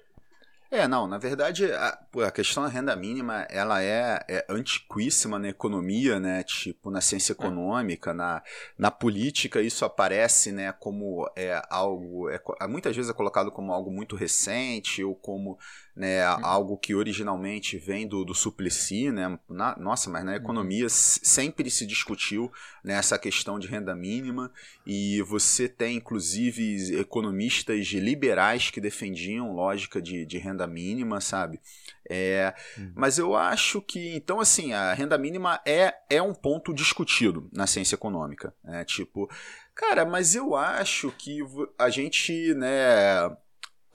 É, 0.72 0.88
não, 0.88 1.08
na 1.08 1.18
verdade, 1.18 1.72
a, 1.72 2.00
a, 2.26 2.32
questão 2.32 2.64
da 2.64 2.70
renda 2.70 2.96
mínima, 2.96 3.46
ela 3.50 3.84
é, 3.84 4.26
é, 4.30 4.46
antiquíssima 4.50 5.38
na 5.38 5.50
economia, 5.50 6.22
né, 6.22 6.42
tipo, 6.44 6.90
na 6.90 7.02
ciência 7.02 7.34
é. 7.34 7.36
econômica, 7.36 8.12
é. 8.12 8.14
na, 8.14 8.44
na 8.78 8.90
política, 8.90 9.62
isso 9.62 9.84
aparece, 9.84 10.54
né, 10.54 10.72
como 10.72 11.30
é, 11.36 11.62
algo, 11.70 12.30
é, 12.30 12.40
muitas 12.68 12.96
vezes 12.96 13.12
é 13.12 13.14
colocado 13.14 13.52
como 13.52 13.74
algo 13.74 13.92
muito 13.92 14.16
recente, 14.16 15.04
ou 15.04 15.16
como 15.16 15.60
né, 15.96 16.30
uhum. 16.30 16.46
algo 16.46 16.78
que 16.78 16.94
originalmente 16.94 17.78
vem 17.78 18.08
do, 18.08 18.26
do 18.26 18.36
Suplicy, 18.36 19.12
né, 19.12 19.40
na, 19.50 19.78
nossa, 19.78 20.10
mas 20.10 20.26
na 20.26 20.32
uhum. 20.32 20.38
economia 20.38 20.88
sempre 20.90 21.72
se 21.72 21.86
discutiu 21.86 22.52
né, 22.84 22.96
essa 22.96 23.18
questão 23.18 23.58
de 23.58 23.68
renda 23.68 23.96
mínima 23.96 24.52
e 24.86 25.22
você 25.22 25.70
tem 25.70 25.98
inclusive 25.98 27.00
economistas 27.00 27.88
liberais 27.88 28.70
que 28.70 28.82
defendiam 28.82 29.54
lógica 29.54 30.02
de, 30.02 30.26
de 30.26 30.38
renda 30.38 30.68
mínima, 30.68 31.22
sabe? 31.22 31.62
É, 32.10 32.54
uhum. 32.78 32.92
Mas 32.94 33.18
eu 33.18 33.36
acho 33.36 33.82
que, 33.82 34.16
então, 34.16 34.40
assim, 34.40 34.74
a 34.74 34.94
renda 34.94 35.18
mínima 35.18 35.60
é, 35.66 35.94
é 36.10 36.22
um 36.22 36.34
ponto 36.34 36.74
discutido 36.74 37.50
na 37.52 37.66
ciência 37.66 37.96
econômica. 37.96 38.54
Né? 38.64 38.86
Tipo, 38.86 39.30
cara, 39.74 40.06
mas 40.06 40.36
eu 40.36 40.56
acho 40.56 41.12
que 41.18 41.40
a 41.80 41.90
gente, 41.90 42.54
né, 42.54 43.36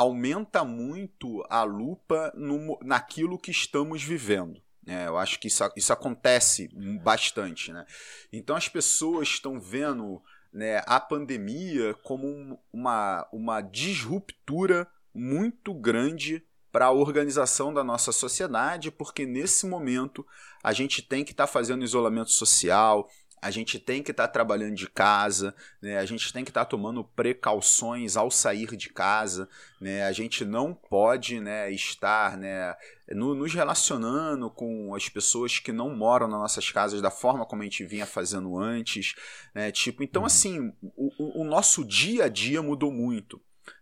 aumenta 0.00 0.64
muito 0.64 1.44
a 1.50 1.62
lupa 1.62 2.32
no, 2.34 2.78
naquilo 2.80 3.38
que 3.38 3.50
estamos 3.50 4.02
vivendo. 4.02 4.58
É, 4.86 5.06
eu 5.06 5.18
acho 5.18 5.38
que 5.38 5.48
isso, 5.48 5.62
isso 5.76 5.92
acontece 5.92 6.70
bastante. 7.02 7.70
Né? 7.70 7.84
Então 8.32 8.56
as 8.56 8.66
pessoas 8.66 9.28
estão 9.28 9.60
vendo 9.60 10.22
né, 10.50 10.82
a 10.86 10.98
pandemia 10.98 11.92
como 12.02 12.58
uma, 12.72 13.28
uma 13.30 13.60
disruptura 13.60 14.88
muito 15.12 15.74
grande 15.74 16.42
para 16.72 16.86
a 16.86 16.92
organização 16.92 17.74
da 17.74 17.84
nossa 17.84 18.10
sociedade, 18.10 18.90
porque 18.90 19.26
nesse 19.26 19.66
momento 19.66 20.26
a 20.62 20.72
gente 20.72 21.02
tem 21.02 21.22
que 21.22 21.32
estar 21.32 21.46
tá 21.46 21.52
fazendo 21.52 21.84
isolamento 21.84 22.30
social, 22.30 23.06
a 23.42 23.50
gente 23.50 23.78
tem 23.78 24.02
que 24.02 24.10
estar 24.10 24.26
tá 24.26 24.32
trabalhando 24.32 24.74
de 24.74 24.88
casa, 24.88 25.54
né? 25.80 25.98
a 25.98 26.04
gente 26.04 26.32
tem 26.32 26.44
que 26.44 26.50
estar 26.50 26.64
tá 26.64 26.70
tomando 26.70 27.02
precauções 27.02 28.16
ao 28.16 28.30
sair 28.30 28.76
de 28.76 28.90
casa, 28.90 29.48
né? 29.80 30.04
a 30.04 30.12
gente 30.12 30.44
não 30.44 30.74
pode 30.74 31.40
né, 31.40 31.70
estar 31.72 32.36
né, 32.36 32.74
no, 33.08 33.34
nos 33.34 33.54
relacionando 33.54 34.50
com 34.50 34.94
as 34.94 35.08
pessoas 35.08 35.58
que 35.58 35.72
não 35.72 35.94
moram 35.94 36.28
nas 36.28 36.40
nossas 36.40 36.70
casas 36.70 37.00
da 37.00 37.10
forma 37.10 37.46
como 37.46 37.62
a 37.62 37.64
gente 37.64 37.84
vinha 37.84 38.06
fazendo 38.06 38.58
antes. 38.58 39.14
Né? 39.54 39.70
Tipo, 39.72 40.02
então, 40.02 40.22
uhum. 40.22 40.26
assim, 40.26 40.72
o, 40.96 41.42
o 41.42 41.44
nosso 41.44 41.84
dia 41.84 42.24
a 42.24 42.28
dia 42.28 42.62
mudou 42.62 42.92
muito. 42.92 43.40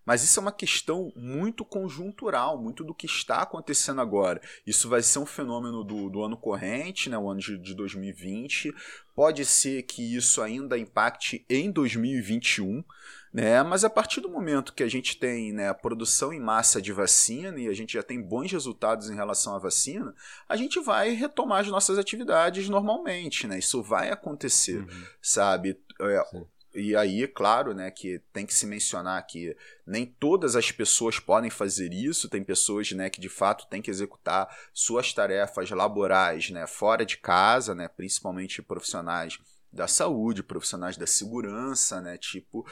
Mas 0.09 0.25
isso 0.25 0.41
é 0.41 0.43
uma 0.43 0.53
questão 0.53 1.12
muito 1.15 1.67
conjuntural, 1.67 2.57
muito 2.57 2.83
do 2.83 2.95
que 2.95 3.05
está 3.05 3.43
acontecendo 3.43 4.00
agora. 4.00 4.41
Isso 4.67 4.88
vai 4.88 5.03
ser 5.03 5.19
um 5.19 5.27
fenômeno 5.27 5.85
do, 5.85 6.09
do 6.09 6.23
ano 6.23 6.35
corrente, 6.35 7.11
né, 7.11 7.19
o 7.19 7.29
ano 7.29 7.41
de, 7.41 7.59
de 7.59 7.75
2020. 7.75 8.75
Pode 9.15 9.45
ser 9.45 9.83
que 9.83 10.17
isso 10.17 10.41
ainda 10.41 10.79
impacte 10.79 11.45
em 11.47 11.71
2021. 11.71 12.83
Né? 13.31 13.62
Mas 13.62 13.85
a 13.85 13.91
partir 13.91 14.23
do 14.23 14.31
momento 14.31 14.73
que 14.73 14.83
a 14.83 14.88
gente 14.88 15.19
tem 15.19 15.53
né, 15.53 15.69
a 15.69 15.75
produção 15.75 16.33
em 16.33 16.41
massa 16.41 16.81
de 16.81 16.91
vacina 16.91 17.61
e 17.61 17.69
a 17.69 17.75
gente 17.75 17.93
já 17.93 18.03
tem 18.03 18.19
bons 18.19 18.50
resultados 18.50 19.11
em 19.11 19.15
relação 19.15 19.55
à 19.55 19.59
vacina, 19.59 20.15
a 20.49 20.57
gente 20.57 20.81
vai 20.81 21.11
retomar 21.11 21.61
as 21.61 21.69
nossas 21.69 21.99
atividades 21.99 22.67
normalmente, 22.71 23.47
né? 23.47 23.59
Isso 23.59 23.83
vai 23.83 24.11
acontecer, 24.11 24.79
uhum. 24.79 25.05
sabe? 25.21 25.79
É, 26.00 26.47
e 26.78 26.97
aí, 26.97 27.26
claro, 27.26 27.75
né, 27.75 27.90
que 27.90 28.20
tem 28.32 28.47
que 28.47 28.54
se 28.54 28.66
mencionar 28.66 29.26
que 29.26 29.56
nem 29.87 30.06
todas 30.06 30.54
as 30.54 30.70
pessoas 30.70 31.18
podem 31.18 31.50
fazer 31.50 31.92
isso, 31.92 32.28
tem 32.28 32.42
pessoas, 32.42 32.92
né, 32.92 33.11
que 33.11 33.20
de 33.20 33.28
fato 33.28 33.66
têm 33.68 33.82
que 33.82 33.90
executar 33.90 34.49
suas 34.73 35.12
tarefas 35.12 35.70
laborais, 35.70 36.50
né, 36.50 36.66
fora 36.66 37.04
de 37.04 37.16
casa, 37.16 37.75
né, 37.75 37.88
principalmente 37.88 38.62
profissionais 38.62 39.38
da 39.73 39.87
saúde, 39.87 40.42
profissionais 40.42 40.97
da 40.97 41.06
segurança, 41.06 42.00
né? 42.00 42.16
Tipo, 42.16 42.66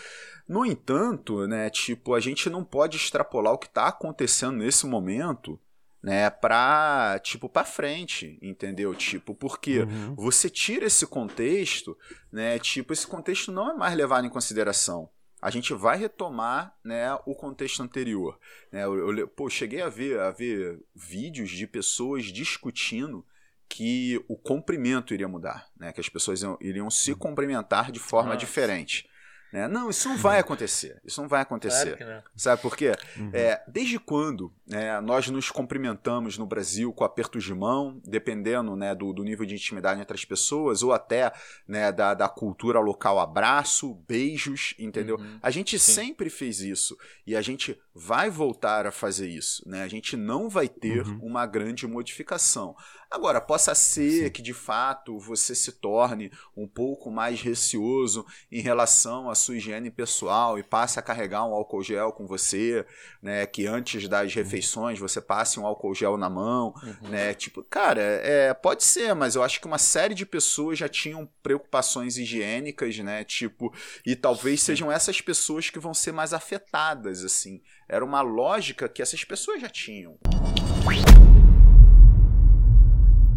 no 0.48 0.64
entanto, 0.64 1.46
né? 1.46 1.68
Tipo, 1.68 2.14
a 2.14 2.20
gente 2.20 2.48
não 2.48 2.64
pode 2.64 2.96
extrapolar 2.96 3.52
o 3.52 3.58
que 3.58 3.66
está 3.66 3.88
acontecendo 3.88 4.56
nesse 4.56 4.86
momento 4.86 5.60
né, 6.06 6.30
pra, 6.30 7.18
tipo, 7.20 7.48
pra 7.48 7.64
frente, 7.64 8.38
entendeu? 8.40 8.94
Tipo, 8.94 9.34
porque 9.34 9.80
uhum. 9.80 10.14
você 10.14 10.48
tira 10.48 10.86
esse 10.86 11.04
contexto, 11.04 11.98
né, 12.30 12.60
tipo, 12.60 12.92
esse 12.92 13.04
contexto 13.04 13.50
não 13.50 13.72
é 13.72 13.74
mais 13.74 13.92
levado 13.96 14.24
em 14.24 14.30
consideração. 14.30 15.10
A 15.42 15.50
gente 15.50 15.74
vai 15.74 15.98
retomar, 15.98 16.72
né, 16.84 17.12
o 17.26 17.34
contexto 17.34 17.82
anterior. 17.82 18.38
Né? 18.70 18.84
Eu, 18.84 19.18
eu 19.18 19.26
pô, 19.26 19.50
cheguei 19.50 19.82
a 19.82 19.88
ver, 19.88 20.20
a 20.20 20.30
ver 20.30 20.80
vídeos 20.94 21.50
de 21.50 21.66
pessoas 21.66 22.26
discutindo 22.26 23.26
que 23.68 24.24
o 24.28 24.36
comprimento 24.36 25.12
iria 25.12 25.26
mudar, 25.26 25.68
né, 25.76 25.92
que 25.92 26.00
as 26.00 26.08
pessoas 26.08 26.40
iriam, 26.40 26.58
iriam 26.60 26.88
se 26.88 27.10
uhum. 27.10 27.18
cumprimentar 27.18 27.90
de 27.90 27.98
forma 27.98 28.28
Nossa. 28.28 28.46
diferente. 28.46 29.08
Né? 29.52 29.66
Não, 29.66 29.90
isso 29.90 30.08
não 30.08 30.18
vai 30.18 30.38
acontecer. 30.38 31.00
Isso 31.04 31.20
não 31.20 31.28
vai 31.28 31.40
acontecer. 31.40 31.96
Claro 31.96 32.22
Sabe 32.36 32.62
por 32.62 32.76
quê? 32.76 32.92
Uhum. 33.16 33.30
É, 33.32 33.60
desde 33.66 33.98
quando 33.98 34.54
né, 34.66 35.00
nós 35.00 35.28
nos 35.28 35.48
cumprimentamos 35.48 36.36
no 36.36 36.44
Brasil 36.44 36.92
com 36.92 37.04
apertos 37.04 37.44
de 37.44 37.54
mão, 37.54 38.00
dependendo 38.04 38.74
né, 38.74 38.94
do, 38.94 39.12
do, 39.12 39.22
nível 39.22 39.46
de 39.46 39.54
intimidade 39.54 40.00
entre 40.00 40.16
as 40.16 40.24
pessoas, 40.24 40.82
ou 40.82 40.92
até 40.92 41.32
né, 41.68 41.92
da, 41.92 42.14
da 42.14 42.28
cultura 42.28 42.80
local, 42.80 43.20
abraço, 43.20 43.94
beijos, 44.08 44.74
entendeu? 44.78 45.16
Uhum. 45.16 45.38
A 45.40 45.50
gente 45.50 45.78
Sim. 45.78 45.92
sempre 45.92 46.28
fez 46.28 46.60
isso 46.60 46.98
e 47.24 47.36
a 47.36 47.42
gente 47.42 47.78
vai 47.94 48.28
voltar 48.28 48.86
a 48.86 48.92
fazer 48.92 49.28
isso. 49.28 49.62
Né? 49.68 49.82
A 49.82 49.88
gente 49.88 50.16
não 50.16 50.48
vai 50.48 50.68
ter 50.68 51.06
uhum. 51.06 51.18
uma 51.22 51.46
grande 51.46 51.86
modificação. 51.86 52.74
Agora, 53.08 53.40
possa 53.40 53.74
ser 53.74 54.24
Sim. 54.24 54.30
que 54.30 54.42
de 54.42 54.52
fato 54.52 55.18
você 55.18 55.54
se 55.54 55.72
torne 55.72 56.30
um 56.56 56.66
pouco 56.66 57.10
mais 57.10 57.40
receoso 57.40 58.26
em 58.50 58.60
relação 58.60 59.30
à 59.30 59.34
sua 59.34 59.56
higiene 59.56 59.90
pessoal 59.90 60.58
e 60.58 60.62
passe 60.62 60.98
a 60.98 61.02
carregar 61.02 61.44
um 61.46 61.54
álcool 61.54 61.82
gel 61.82 62.12
com 62.12 62.26
você, 62.26 62.84
né? 63.22 63.46
Que 63.46 63.66
antes 63.66 64.08
das 64.08 64.34
uhum. 64.34 64.42
Refeições 64.56 64.98
você 64.98 65.20
passe 65.20 65.60
um 65.60 65.66
álcool 65.66 65.94
gel 65.94 66.16
na 66.16 66.30
mão, 66.30 66.74
uhum. 66.82 67.10
né? 67.10 67.34
Tipo, 67.34 67.62
cara, 67.62 68.00
é, 68.00 68.54
pode 68.54 68.82
ser, 68.82 69.14
mas 69.14 69.34
eu 69.34 69.42
acho 69.42 69.60
que 69.60 69.66
uma 69.66 69.78
série 69.78 70.14
de 70.14 70.24
pessoas 70.24 70.78
já 70.78 70.88
tinham 70.88 71.28
preocupações 71.42 72.16
higiênicas, 72.16 72.98
né? 72.98 73.22
Tipo, 73.24 73.72
e 74.04 74.16
talvez 74.16 74.60
Sim. 74.60 74.66
sejam 74.66 74.90
essas 74.90 75.20
pessoas 75.20 75.68
que 75.70 75.78
vão 75.78 75.92
ser 75.92 76.12
mais 76.12 76.32
afetadas, 76.32 77.22
assim. 77.22 77.60
Era 77.88 78.04
uma 78.04 78.22
lógica 78.22 78.88
que 78.88 79.02
essas 79.02 79.22
pessoas 79.24 79.60
já 79.60 79.68
tinham. 79.68 80.18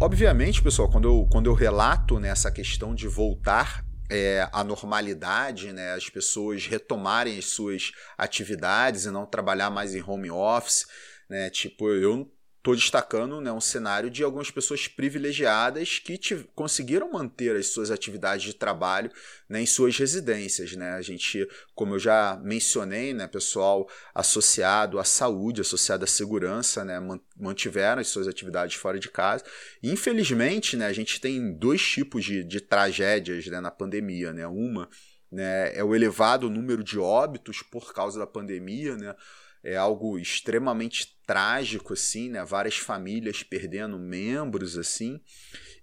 Obviamente, 0.00 0.62
pessoal, 0.62 0.90
quando 0.90 1.08
eu, 1.08 1.28
quando 1.30 1.46
eu 1.50 1.54
relato 1.54 2.18
nessa 2.18 2.48
né, 2.48 2.54
questão 2.54 2.94
de 2.94 3.06
voltar 3.06 3.84
é, 4.10 4.48
à 4.52 4.64
normalidade, 4.64 5.72
né, 5.72 5.92
as 5.92 6.10
pessoas 6.10 6.66
retomarem 6.66 7.38
as 7.38 7.46
suas 7.46 7.92
atividades 8.18 9.04
e 9.04 9.10
não 9.10 9.24
trabalhar 9.24 9.70
mais 9.70 9.94
em 9.94 10.02
home 10.02 10.30
office, 10.30 10.86
né, 11.30 11.48
tipo, 11.48 11.88
eu 11.88 12.30
Estou 12.60 12.76
destacando 12.76 13.40
né, 13.40 13.50
um 13.50 13.60
cenário 13.60 14.10
de 14.10 14.22
algumas 14.22 14.50
pessoas 14.50 14.86
privilegiadas 14.86 15.98
que 15.98 16.20
conseguiram 16.54 17.10
manter 17.10 17.56
as 17.56 17.68
suas 17.68 17.90
atividades 17.90 18.44
de 18.44 18.52
trabalho 18.52 19.10
né, 19.48 19.62
em 19.62 19.66
suas 19.66 19.96
residências. 19.96 20.76
Né? 20.76 20.90
A 20.90 21.00
gente, 21.00 21.48
como 21.74 21.94
eu 21.94 21.98
já 21.98 22.38
mencionei, 22.44 23.14
né, 23.14 23.26
pessoal 23.26 23.88
associado 24.14 24.98
à 24.98 25.04
saúde, 25.04 25.62
associado 25.62 26.04
à 26.04 26.06
segurança, 26.06 26.84
né, 26.84 27.00
mantiveram 27.34 28.02
as 28.02 28.08
suas 28.08 28.28
atividades 28.28 28.76
fora 28.76 28.98
de 28.98 29.08
casa. 29.08 29.42
Infelizmente, 29.82 30.76
né, 30.76 30.84
a 30.84 30.92
gente 30.92 31.18
tem 31.18 31.54
dois 31.54 31.80
tipos 31.80 32.22
de, 32.22 32.44
de 32.44 32.60
tragédias 32.60 33.46
né, 33.46 33.58
na 33.58 33.70
pandemia. 33.70 34.34
Né? 34.34 34.46
Uma 34.46 34.86
né, 35.32 35.74
é 35.74 35.82
o 35.82 35.94
elevado 35.94 36.50
número 36.50 36.84
de 36.84 36.98
óbitos 36.98 37.62
por 37.62 37.94
causa 37.94 38.18
da 38.18 38.26
pandemia, 38.26 38.98
né? 38.98 39.14
É 39.62 39.76
algo 39.76 40.18
extremamente 40.18 41.18
trágico, 41.26 41.92
assim, 41.92 42.30
né? 42.30 42.44
Várias 42.44 42.76
famílias 42.76 43.42
perdendo 43.42 43.98
membros, 43.98 44.76
assim. 44.76 45.20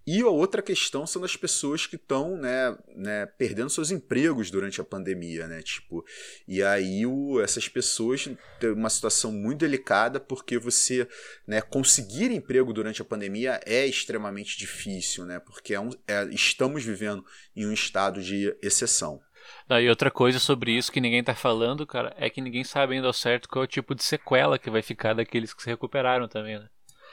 E 0.10 0.22
a 0.22 0.29
outra 0.29 0.62
questão 0.62 1.05
são 1.05 1.22
das 1.22 1.36
pessoas 1.36 1.86
que 1.86 1.98
estão 1.98 2.38
né, 2.38 2.77
né, 2.96 3.25
perdendo 3.25 3.69
seus 3.69 3.91
empregos 3.91 4.50
durante 4.50 4.79
a 4.79 4.84
pandemia, 4.86 5.48
né? 5.48 5.62
Tipo, 5.62 6.01
e 6.48 6.63
aí 6.63 7.05
o, 7.05 7.41
essas 7.41 7.67
pessoas 7.67 8.29
têm 8.57 8.72
uma 8.72 8.89
situação 8.89 9.34
muito 9.34 9.60
delicada 9.60 10.17
porque 10.17 10.57
você 10.57 11.05
né, 11.46 11.60
conseguir 11.60 12.31
emprego 12.31 12.72
durante 12.72 13.01
a 13.01 13.05
pandemia 13.05 13.60
é 13.65 13.86
extremamente 13.86 14.57
difícil, 14.57 15.25
né? 15.25 15.41
Porque 15.41 15.74
é 15.74 15.79
um, 15.79 15.89
é, 16.07 16.24
estamos 16.31 16.86
vivendo 16.86 17.25
em 17.53 17.65
um 17.65 17.74
estado 17.74 18.22
de 18.24 18.55
exceção. 18.62 19.22
E 19.70 19.90
outra 19.90 20.10
coisa 20.10 20.40
sobre 20.40 20.72
isso 20.72 20.92
que 20.92 21.02
ninguém 21.02 21.24
tá 21.24 21.36
falando, 21.36 21.86
cara, 21.86 22.14
é 22.18 22.30
que 22.30 22.40
ninguém 22.40 22.64
sabe 22.64 22.96
ainda 22.96 23.08
ao 23.08 23.14
certo 23.14 23.50
qual 23.50 23.64
é 23.64 23.66
o 23.66 23.68
tipo 23.68 23.94
de 23.94 24.04
sequela 24.04 24.58
que 24.58 24.70
vai 24.70 24.82
ficar 24.82 25.14
daqueles 25.14 25.54
que 25.54 25.62
se 25.62 25.70
recuperaram 25.70 26.28
também, 26.28 26.58
né? 26.58 26.70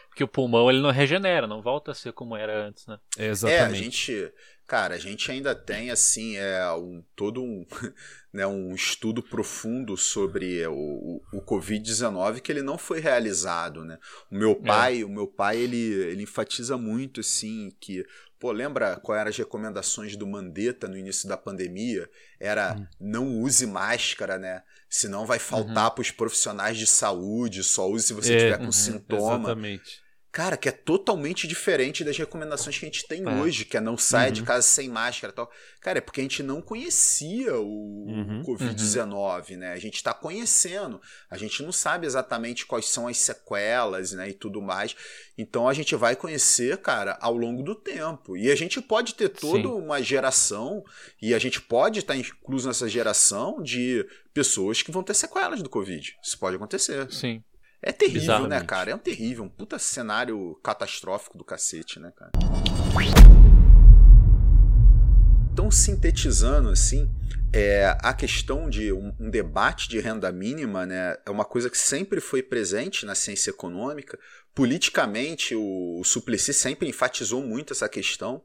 Porque 0.08 0.22
o 0.22 0.28
pulmão 0.28 0.70
ele 0.70 0.80
não 0.80 0.92
regenera, 0.92 1.48
não 1.48 1.60
volta 1.60 1.90
a 1.90 1.94
ser 1.94 2.12
como 2.12 2.36
era 2.36 2.68
antes, 2.68 2.86
né? 2.86 2.98
Exatamente. 3.18 3.60
É, 3.60 3.64
a 3.64 3.74
gente, 3.74 4.32
cara, 4.64 4.94
a 4.94 4.98
gente 4.98 5.28
ainda 5.28 5.56
tem 5.56 5.90
assim, 5.90 6.36
é 6.36 6.70
um 6.74 7.04
todo 7.16 7.42
um, 7.42 7.66
né, 8.32 8.46
um 8.46 8.72
estudo 8.72 9.20
profundo 9.20 9.96
sobre 9.96 10.64
o, 10.68 10.72
o 10.72 11.13
COVID-19 11.44 12.40
que 12.40 12.50
ele 12.50 12.62
não 12.62 12.78
foi 12.78 13.00
realizado, 13.00 13.84
né? 13.84 13.98
O 14.30 14.36
meu 14.36 14.52
é. 14.52 14.66
pai, 14.66 15.00
é. 15.02 15.04
o 15.04 15.08
meu 15.08 15.26
pai 15.26 15.58
ele, 15.58 15.76
ele 15.76 16.22
enfatiza 16.22 16.76
muito 16.76 17.20
assim 17.20 17.70
que 17.80 18.04
Pô, 18.44 18.52
lembra 18.52 18.96
qual 18.96 19.16
eram 19.16 19.30
as 19.30 19.36
recomendações 19.38 20.16
do 20.16 20.26
Mandetta 20.26 20.86
no 20.86 20.98
início 20.98 21.26
da 21.26 21.34
pandemia? 21.34 22.06
Era 22.38 22.74
hum. 22.74 22.86
não 23.00 23.40
use 23.40 23.66
máscara, 23.66 24.36
né? 24.36 24.62
Senão 24.86 25.24
vai 25.24 25.38
faltar 25.38 25.88
uhum. 25.88 25.94
para 25.94 26.02
os 26.02 26.10
profissionais 26.10 26.76
de 26.76 26.86
saúde, 26.86 27.64
só 27.64 27.88
use 27.88 28.08
se 28.08 28.12
você 28.12 28.34
é, 28.34 28.38
tiver 28.38 28.58
com 28.58 28.64
uhum, 28.66 28.72
sintoma. 28.72 29.36
Exatamente. 29.36 30.03
Cara, 30.34 30.56
que 30.56 30.68
é 30.68 30.72
totalmente 30.72 31.46
diferente 31.46 32.02
das 32.02 32.18
recomendações 32.18 32.76
que 32.76 32.84
a 32.84 32.88
gente 32.88 33.06
tem 33.06 33.22
é. 33.22 33.30
hoje, 33.36 33.64
que 33.64 33.76
é 33.76 33.80
não 33.80 33.96
saia 33.96 34.26
uhum. 34.26 34.32
de 34.32 34.42
casa 34.42 34.62
sem 34.62 34.88
máscara 34.88 35.32
e 35.32 35.36
tal. 35.36 35.48
Cara, 35.80 35.98
é 35.98 36.00
porque 36.00 36.20
a 36.20 36.24
gente 36.24 36.42
não 36.42 36.60
conhecia 36.60 37.56
o 37.56 38.08
uhum. 38.08 38.42
Covid-19, 38.44 39.50
uhum. 39.52 39.56
né? 39.58 39.72
A 39.72 39.78
gente 39.78 39.94
está 39.94 40.12
conhecendo. 40.12 41.00
A 41.30 41.36
gente 41.36 41.62
não 41.62 41.70
sabe 41.70 42.04
exatamente 42.04 42.66
quais 42.66 42.86
são 42.86 43.06
as 43.06 43.16
sequelas, 43.16 44.10
né? 44.10 44.30
E 44.30 44.32
tudo 44.32 44.60
mais. 44.60 44.96
Então 45.38 45.68
a 45.68 45.72
gente 45.72 45.94
vai 45.94 46.16
conhecer, 46.16 46.78
cara, 46.78 47.16
ao 47.20 47.36
longo 47.36 47.62
do 47.62 47.76
tempo. 47.76 48.36
E 48.36 48.50
a 48.50 48.56
gente 48.56 48.80
pode 48.80 49.14
ter 49.14 49.28
toda 49.28 49.68
Sim. 49.68 49.74
uma 49.74 50.02
geração, 50.02 50.82
e 51.22 51.32
a 51.32 51.38
gente 51.38 51.60
pode 51.60 52.00
estar 52.00 52.16
incluso 52.16 52.66
nessa 52.66 52.88
geração 52.88 53.62
de 53.62 54.04
pessoas 54.32 54.82
que 54.82 54.90
vão 54.90 55.04
ter 55.04 55.14
sequelas 55.14 55.62
do 55.62 55.70
Covid. 55.70 56.16
Isso 56.20 56.36
pode 56.40 56.56
acontecer. 56.56 57.08
Sim. 57.12 57.40
É 57.86 57.92
terrível, 57.92 58.48
né, 58.48 58.62
cara? 58.62 58.92
É 58.92 58.94
um 58.94 58.98
terrível, 58.98 59.44
um 59.44 59.48
puta 59.48 59.78
cenário 59.78 60.58
catastrófico 60.62 61.36
do 61.36 61.44
cacete, 61.44 62.00
né, 62.00 62.10
cara? 62.16 62.30
Então, 65.52 65.70
sintetizando 65.70 66.70
assim, 66.70 67.10
é, 67.52 67.94
a 68.00 68.14
questão 68.14 68.70
de 68.70 68.90
um, 68.90 69.14
um, 69.20 69.28
debate 69.28 69.86
de 69.86 70.00
renda 70.00 70.32
mínima 70.32 70.86
né, 70.86 71.18
é 71.26 71.30
uma 71.30 71.44
coisa 71.44 71.68
que 71.68 71.76
sempre 71.76 72.22
foi 72.22 72.42
presente 72.42 73.04
na 73.04 73.14
ciência 73.14 73.50
econômica. 73.50 74.18
Politicamente, 74.54 75.54
o, 75.54 76.00
o 76.00 76.04
Suplicy 76.04 76.54
sempre 76.54 76.88
enfatizou 76.88 77.42
muito 77.42 77.74
essa 77.74 77.88
questão, 77.88 78.42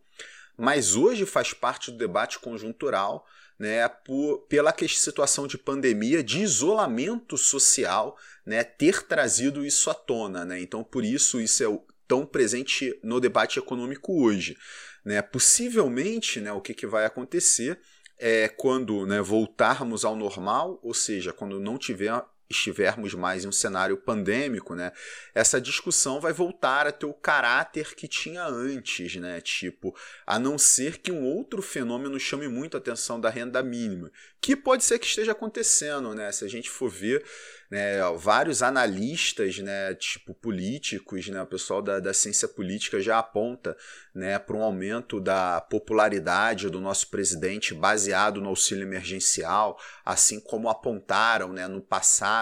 mas 0.58 0.98
hoje 0.98 1.26
faz 1.26 1.54
parte 1.54 1.92
do 1.92 1.98
debate 1.98 2.40
conjuntural 2.40 3.26
né, 3.60 3.88
por, 3.90 4.46
pela 4.48 4.74
situação 4.88 5.46
de 5.46 5.58
pandemia, 5.58 6.24
de 6.24 6.40
isolamento 6.40 7.38
social, 7.38 8.18
né, 8.50 8.64
ter 8.64 9.04
trazido 9.04 9.64
isso 9.64 9.92
à 9.92 9.94
tona. 9.94 10.44
Né? 10.44 10.60
Então, 10.60 10.84
por 10.84 11.06
isso, 11.06 11.40
isso 11.40 11.64
é 11.64 11.80
tão 12.08 12.26
presente 12.26 13.00
no 13.04 13.20
debate 13.20 13.60
econômico 13.60 14.24
hoje. 14.24 14.58
Né? 15.06 15.22
Possivelmente, 15.22 16.42
né, 16.42 16.52
o 16.52 16.60
que, 16.60 16.74
que 16.74 16.88
vai 16.88 17.06
acontecer 17.06 17.80
é 18.18 18.48
quando 18.48 19.06
né, 19.06 19.22
voltarmos 19.22 20.04
ao 20.04 20.16
normal, 20.16 20.80
ou 20.82 20.96
seja, 20.96 21.32
quando 21.32 21.60
não 21.60 21.78
tiver 21.78 22.12
estivermos 22.50 23.14
mais 23.14 23.46
em 23.46 23.48
um 23.48 23.52
cenário 23.52 23.96
pandêmico, 23.96 24.74
né, 24.74 24.92
essa 25.36 25.62
discussão 25.62 26.20
vai 26.20 26.34
voltar 26.34 26.88
a 26.88 26.92
ter 26.92 27.06
o 27.06 27.14
caráter 27.14 27.94
que 27.96 28.08
tinha 28.08 28.44
antes, 28.46 29.16
né, 29.18 29.40
tipo, 29.40 29.96
a 30.26 30.40
não 30.40 30.58
ser 30.58 30.98
que 30.98 31.12
um 31.12 31.24
outro 31.24 31.62
fenômeno 31.62 32.20
chame 32.20 32.48
muito 32.48 32.76
a 32.76 32.80
atenção 32.80 33.20
da 33.20 33.30
renda 33.30 33.62
mínima, 33.62 34.12
que 34.42 34.56
pode 34.56 34.84
ser 34.84 34.98
que 34.98 35.06
esteja 35.06 35.34
acontecendo, 35.34 36.16
né, 36.16 36.32
se 36.32 36.44
a 36.44 36.48
gente 36.48 36.70
for 36.70 36.90
ver 36.90 37.24
né, 37.70 38.00
vários 38.18 38.64
analistas, 38.64 39.60
né, 39.60 39.94
tipo 39.94 40.34
políticos, 40.34 41.28
né, 41.28 41.42
o 41.42 41.46
pessoal 41.46 41.84
da, 41.84 42.00
da 42.00 42.14
ciência 42.14 42.48
política 42.48 43.00
já 43.00 43.20
aponta 43.20 43.78
né, 44.14 44.40
para 44.40 44.56
um 44.56 44.64
aumento 44.64 45.20
da 45.20 45.62
popularidade 45.62 46.70
do 46.70 46.82
nosso 46.82 47.10
presidente 47.10 47.76
baseado 47.76 48.42
no 48.42 48.50
auxílio 48.50 48.84
emergencial, 48.84 49.80
assim 50.04 50.40
como 50.40 50.68
apontaram 50.68 51.54
né, 51.54 51.68
no 51.68 51.82
passado 51.82 52.39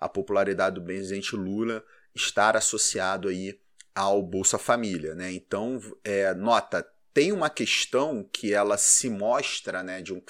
a 0.00 0.08
popularidade 0.08 0.76
do 0.76 0.84
presidente 0.84 1.34
Lula 1.34 1.84
estar 2.14 2.56
associado 2.56 3.28
aí 3.28 3.58
ao 3.94 4.22
Bolsa 4.22 4.58
Família. 4.58 5.14
Né? 5.14 5.32
Então, 5.32 5.80
é, 6.02 6.34
nota, 6.34 6.86
tem 7.12 7.30
uma 7.30 7.48
questão 7.48 8.28
que 8.32 8.52
ela 8.52 8.76
se 8.76 9.08
mostra 9.08 9.82
né, 9.82 10.02
de 10.02 10.12
um, 10.12 10.20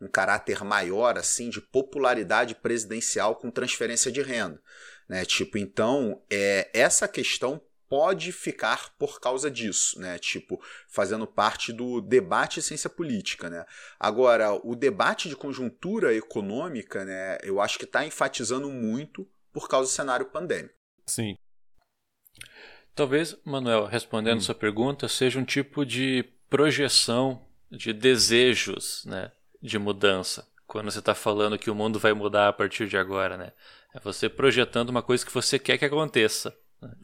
um 0.00 0.08
caráter 0.08 0.64
maior, 0.64 1.16
assim, 1.16 1.48
de 1.48 1.60
popularidade 1.60 2.54
presidencial 2.56 3.36
com 3.36 3.50
transferência 3.50 4.10
de 4.10 4.20
renda. 4.20 4.60
Né? 5.08 5.24
Tipo, 5.24 5.58
então, 5.58 6.22
é, 6.30 6.68
essa 6.72 7.06
questão 7.06 7.60
pode 7.94 8.32
ficar 8.32 8.92
por 8.98 9.20
causa 9.20 9.48
disso, 9.48 10.00
né? 10.00 10.18
Tipo, 10.18 10.60
fazendo 10.88 11.28
parte 11.28 11.72
do 11.72 12.00
debate 12.00 12.56
de 12.56 12.62
ciência 12.62 12.90
política, 12.90 13.48
né? 13.48 13.64
Agora, 14.00 14.52
o 14.66 14.74
debate 14.74 15.28
de 15.28 15.36
conjuntura 15.36 16.12
econômica, 16.12 17.04
né? 17.04 17.38
Eu 17.44 17.60
acho 17.60 17.78
que 17.78 17.84
está 17.84 18.04
enfatizando 18.04 18.68
muito 18.68 19.24
por 19.52 19.68
causa 19.68 19.88
do 19.88 19.94
cenário 19.94 20.26
pandêmico. 20.26 20.74
Sim. 21.06 21.38
Talvez, 22.96 23.36
Manuel, 23.44 23.84
respondendo 23.84 24.38
hum. 24.38 24.40
sua 24.40 24.56
pergunta, 24.56 25.06
seja 25.06 25.38
um 25.38 25.44
tipo 25.44 25.86
de 25.86 26.24
projeção 26.50 27.46
de 27.70 27.92
desejos 27.92 29.04
né, 29.04 29.30
de 29.62 29.78
mudança. 29.78 30.48
Quando 30.66 30.90
você 30.90 30.98
está 30.98 31.14
falando 31.14 31.56
que 31.56 31.70
o 31.70 31.76
mundo 31.76 32.00
vai 32.00 32.12
mudar 32.12 32.48
a 32.48 32.52
partir 32.52 32.88
de 32.88 32.96
agora, 32.96 33.36
né? 33.36 33.52
É 33.94 34.00
você 34.00 34.28
projetando 34.28 34.90
uma 34.90 35.00
coisa 35.00 35.24
que 35.24 35.32
você 35.32 35.60
quer 35.60 35.78
que 35.78 35.84
aconteça. 35.84 36.52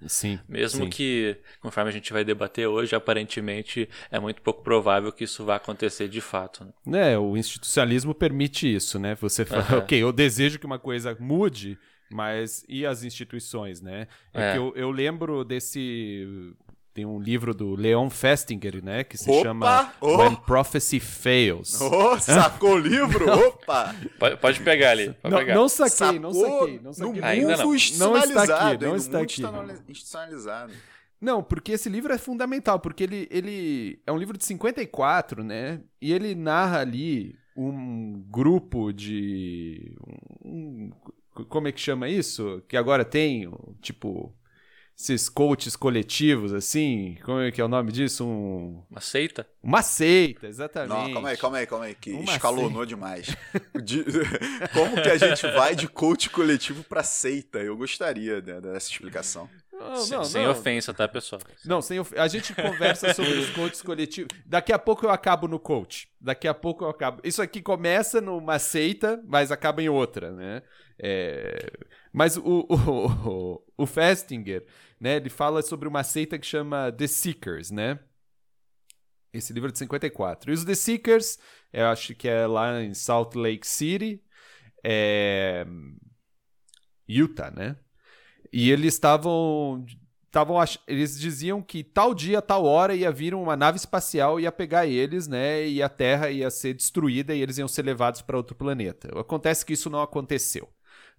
Sim. 0.06 0.38
Mesmo 0.48 0.84
sim. 0.84 0.90
que, 0.90 1.36
conforme 1.60 1.90
a 1.90 1.92
gente 1.92 2.12
vai 2.12 2.24
debater 2.24 2.66
hoje, 2.66 2.94
aparentemente 2.94 3.88
é 4.10 4.18
muito 4.18 4.42
pouco 4.42 4.62
provável 4.62 5.12
que 5.12 5.24
isso 5.24 5.44
vá 5.44 5.56
acontecer 5.56 6.08
de 6.08 6.20
fato. 6.20 6.66
Né? 6.86 7.12
É, 7.12 7.18
o 7.18 7.36
institucionalismo 7.36 8.14
permite 8.14 8.72
isso, 8.72 8.98
né? 8.98 9.14
Você 9.16 9.44
fala, 9.44 9.66
uhum. 9.72 9.78
ok, 9.78 10.02
eu 10.02 10.12
desejo 10.12 10.58
que 10.58 10.66
uma 10.66 10.78
coisa 10.78 11.16
mude, 11.18 11.78
mas 12.10 12.64
e 12.68 12.84
as 12.84 13.04
instituições, 13.04 13.80
né? 13.80 14.08
É, 14.34 14.42
é. 14.42 14.52
que 14.52 14.58
eu, 14.58 14.72
eu 14.74 14.90
lembro 14.90 15.44
desse 15.44 16.54
tem 16.92 17.06
um 17.06 17.20
livro 17.20 17.54
do 17.54 17.74
Leon 17.74 18.10
Festinger, 18.10 18.84
né? 18.84 19.04
Que 19.04 19.16
se 19.16 19.30
Opa! 19.30 19.42
chama 19.42 19.94
oh! 20.00 20.18
When 20.18 20.36
Prophecy 20.36 20.98
Fails. 20.98 21.80
Oh, 21.80 22.18
sacou 22.20 22.74
o 22.74 22.78
livro? 22.78 23.30
Opa! 23.30 23.94
Pode, 24.18 24.36
pode, 24.36 24.60
pegar 24.60 24.90
ali. 24.90 25.12
Pode 25.14 25.32
não, 25.32 25.38
pegar. 25.38 25.54
não 25.54 25.68
saquei, 25.68 25.90
sacou 25.96 26.20
não 26.20 26.32
saquei. 26.32 26.80
Não 26.80 26.92
saquei. 26.92 27.20
No 27.20 27.26
Ainda 27.26 27.56
não. 27.56 27.64
Não 27.66 27.74
está 27.74 28.42
aqui, 28.42 28.84
não 28.84 28.96
está 28.96 29.20
aqui. 29.20 29.42
Institucionalizado. 29.88 30.72
Não, 31.20 31.42
porque 31.42 31.72
esse 31.72 31.88
livro 31.88 32.12
é 32.12 32.18
fundamental, 32.18 32.80
porque 32.80 33.04
ele, 33.04 33.28
ele 33.30 34.00
é 34.06 34.10
um 34.10 34.16
livro 34.16 34.38
de 34.38 34.44
54, 34.44 35.44
né? 35.44 35.80
E 36.00 36.12
ele 36.12 36.34
narra 36.34 36.80
ali 36.80 37.38
um 37.54 38.24
grupo 38.28 38.90
de. 38.92 39.94
Um, 40.42 40.90
como 41.48 41.68
é 41.68 41.72
que 41.72 41.80
chama 41.80 42.08
isso? 42.08 42.62
Que 42.66 42.76
agora 42.76 43.04
tem, 43.04 43.50
tipo, 43.82 44.34
esses 45.00 45.30
coaches 45.30 45.74
coletivos, 45.76 46.52
assim, 46.52 47.16
como 47.24 47.40
é 47.40 47.50
que 47.50 47.58
é 47.58 47.64
o 47.64 47.68
nome 47.68 47.90
disso? 47.90 48.26
Um... 48.26 48.82
Uma 48.90 49.00
seita? 49.00 49.46
Uma 49.62 49.82
seita, 49.82 50.46
exatamente. 50.46 50.90
Não, 50.90 51.12
calma 51.14 51.28
aí, 51.30 51.36
calma 51.38 51.56
aí, 51.56 51.66
calma 51.66 51.84
aí, 51.86 51.94
que 51.94 52.12
Uma 52.12 52.32
escalonou 52.32 52.70
seita. 52.70 52.86
demais. 52.86 53.36
De... 53.82 54.04
como 54.74 55.00
que 55.00 55.08
a 55.08 55.16
gente 55.16 55.42
vai 55.52 55.74
de 55.74 55.88
coach 55.88 56.28
coletivo 56.28 56.84
para 56.84 57.02
seita? 57.02 57.58
Eu 57.60 57.78
gostaria 57.78 58.42
né, 58.42 58.60
dessa 58.60 58.90
explicação. 58.90 59.48
Não, 59.72 59.96
sem, 59.96 60.18
não, 60.18 60.24
sem 60.24 60.44
não. 60.44 60.50
ofensa, 60.50 60.92
tá, 60.92 61.08
pessoal? 61.08 61.40
Não, 61.64 61.80
sem 61.80 61.98
of... 61.98 62.14
a 62.18 62.28
gente 62.28 62.54
conversa 62.54 63.14
sobre 63.14 63.32
os 63.32 63.48
coaches 63.50 63.80
coletivos. 63.80 64.28
Daqui 64.44 64.70
a 64.70 64.78
pouco 64.78 65.06
eu 65.06 65.10
acabo 65.10 65.48
no 65.48 65.58
coach. 65.58 66.10
Daqui 66.20 66.46
a 66.46 66.52
pouco 66.52 66.84
eu 66.84 66.90
acabo. 66.90 67.22
Isso 67.24 67.40
aqui 67.40 67.62
começa 67.62 68.20
numa 68.20 68.58
seita, 68.58 69.18
mas 69.26 69.50
acaba 69.50 69.82
em 69.82 69.88
outra, 69.88 70.30
né? 70.30 70.62
É... 70.98 71.70
Mas 72.12 72.36
o, 72.36 72.66
o, 72.68 73.62
o, 73.76 73.86
Festinger, 73.86 74.66
né? 74.98 75.16
Ele 75.16 75.30
fala 75.30 75.62
sobre 75.62 75.88
uma 75.88 76.02
seita 76.02 76.38
que 76.38 76.46
chama 76.46 76.90
The 76.90 77.06
Seekers, 77.06 77.70
né? 77.70 78.00
Esse 79.32 79.52
livro 79.52 79.68
é 79.68 79.72
de 79.72 79.78
54. 79.78 80.50
E 80.50 80.54
os 80.54 80.64
The 80.64 80.74
Seekers, 80.74 81.38
eu 81.72 81.86
acho 81.86 82.14
que 82.14 82.28
é 82.28 82.46
lá 82.46 82.82
em 82.82 82.94
Salt 82.94 83.36
Lake 83.36 83.66
City, 83.66 84.22
é... 84.84 85.64
Utah, 87.08 87.50
né? 87.50 87.76
E 88.52 88.70
eles 88.70 88.94
estavam 88.94 89.84
estavam 90.26 90.56
eles 90.86 91.18
diziam 91.18 91.60
que 91.60 91.82
tal 91.82 92.14
dia, 92.14 92.40
tal 92.40 92.64
hora 92.64 92.94
ia 92.94 93.10
vir 93.10 93.34
uma 93.34 93.56
nave 93.56 93.78
espacial 93.78 94.38
ia 94.38 94.52
pegar 94.52 94.86
eles, 94.86 95.26
né? 95.26 95.66
E 95.66 95.82
a 95.82 95.88
Terra 95.88 96.30
ia 96.30 96.50
ser 96.50 96.74
destruída 96.74 97.34
e 97.34 97.40
eles 97.40 97.58
iam 97.58 97.68
ser 97.68 97.82
levados 97.82 98.22
para 98.22 98.36
outro 98.36 98.54
planeta. 98.54 99.08
Acontece 99.18 99.66
que 99.66 99.72
isso 99.72 99.90
não 99.90 100.00
aconteceu, 100.00 100.68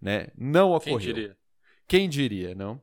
né? 0.01 0.27
Não 0.37 0.71
ocorreu. 0.71 0.97
Quem 0.97 1.13
diria? 1.13 1.37
Quem 1.87 2.09
diria, 2.09 2.55
não? 2.55 2.81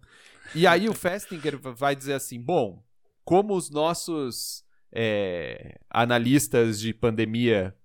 E 0.55 0.67
aí 0.67 0.89
o 0.89 0.95
Festinger 0.95 1.59
vai 1.75 1.97
dizer 1.97 2.15
assim: 2.15 2.41
bom, 2.41 2.85
como 3.25 3.55
os 3.55 3.71
nossos 3.71 4.65
é, 4.93 5.79
analistas 5.91 6.81
de 6.81 6.95
pandemia 6.95 7.77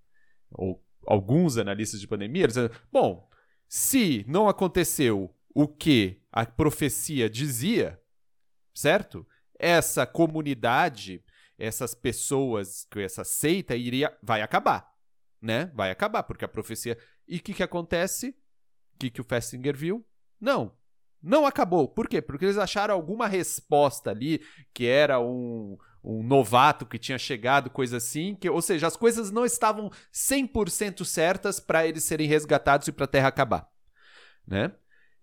ou 0.51 0.83
alguns 1.05 1.57
analistas 1.57 1.99
de 1.99 2.07
pandemia, 2.07 2.43
eles 2.43 2.55
dizem, 2.55 2.69
bom, 2.91 3.29
se 3.67 4.23
não 4.27 4.47
aconteceu 4.47 5.35
o 5.53 5.67
que 5.67 6.21
a 6.31 6.45
profecia 6.45 7.29
dizia, 7.29 7.99
certo? 8.73 9.27
Essa 9.59 10.05
comunidade, 10.05 11.23
essas 11.57 11.93
pessoas, 11.93 12.87
essa 12.95 13.23
seita 13.23 13.75
iria, 13.75 14.15
vai 14.21 14.41
acabar, 14.41 14.91
né? 15.41 15.71
Vai 15.75 15.91
acabar 15.91 16.23
porque 16.23 16.45
a 16.45 16.47
profecia. 16.47 16.97
E 17.27 17.37
o 17.37 17.41
que, 17.41 17.53
que 17.53 17.63
acontece? 17.63 18.35
Que, 19.03 19.09
que 19.09 19.21
o 19.21 19.25
Festinger 19.25 19.75
viu? 19.75 20.05
Não, 20.39 20.71
não 21.21 21.45
acabou. 21.45 21.89
Por 21.89 22.07
quê? 22.07 22.21
Porque 22.21 22.45
eles 22.45 22.57
acharam 22.57 22.93
alguma 22.93 23.27
resposta 23.27 24.11
ali 24.11 24.41
que 24.73 24.85
era 24.85 25.19
um, 25.19 25.77
um 26.01 26.23
novato 26.23 26.85
que 26.85 26.97
tinha 26.97 27.17
chegado, 27.17 27.69
coisa 27.69 27.97
assim, 27.97 28.33
que, 28.33 28.49
ou 28.49 28.61
seja, 28.61 28.87
as 28.87 28.95
coisas 28.95 29.29
não 29.29 29.43
estavam 29.43 29.89
100% 30.13 31.03
certas 31.03 31.59
para 31.59 31.85
eles 31.85 32.05
serem 32.05 32.27
resgatados 32.27 32.87
e 32.87 32.93
para 32.93 33.03
a 33.03 33.07
Terra 33.07 33.27
acabar, 33.27 33.67
né? 34.47 34.71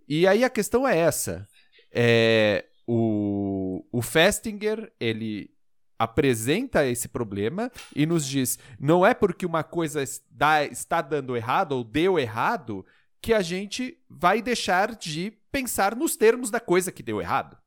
E 0.07 0.27
aí 0.27 0.45
a 0.45 0.51
questão 0.51 0.87
é 0.87 0.99
essa. 0.99 1.49
É, 1.91 2.67
o, 2.87 3.87
o 3.91 4.03
Festinger, 4.03 4.93
ele 5.01 5.55
apresenta 5.99 6.87
esse 6.87 7.09
problema 7.09 7.71
e 7.97 8.05
nos 8.05 8.27
diz: 8.27 8.59
não 8.79 9.07
é 9.07 9.15
porque 9.15 9.47
uma 9.47 9.63
coisa 9.63 10.03
dá, 10.31 10.65
está 10.65 11.01
dando 11.01 11.35
errado 11.35 11.73
ou 11.73 11.85
deu 11.85 12.19
errado 12.19 12.85
que 13.21 13.33
a 13.33 13.43
gente 13.43 13.99
vai 14.09 14.41
deixar 14.41 14.95
de 14.95 15.31
pensar 15.53 15.95
nos 15.95 16.17
termos 16.17 16.51
da 16.51 16.61
coisa 16.61 16.93
que 16.93 17.03
deu 17.03 17.21
errado. 17.21 17.59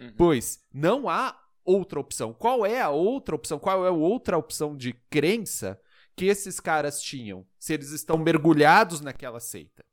Uhum. 0.00 0.12
Pois 0.16 0.60
não 0.72 1.08
há 1.08 1.38
outra 1.64 2.00
opção. 2.00 2.32
Qual 2.32 2.64
é 2.64 2.80
a 2.80 2.90
outra 2.90 3.34
opção? 3.34 3.58
Qual 3.58 3.84
é 3.84 3.88
a 3.88 3.92
outra 3.92 4.38
opção 4.38 4.76
de 4.76 4.92
crença 5.10 5.80
que 6.14 6.26
esses 6.26 6.60
caras 6.60 7.00
tinham 7.00 7.46
se 7.58 7.74
eles 7.74 7.90
estão 7.90 8.16
mergulhados 8.16 9.00
naquela 9.00 9.40
seita? 9.40 9.84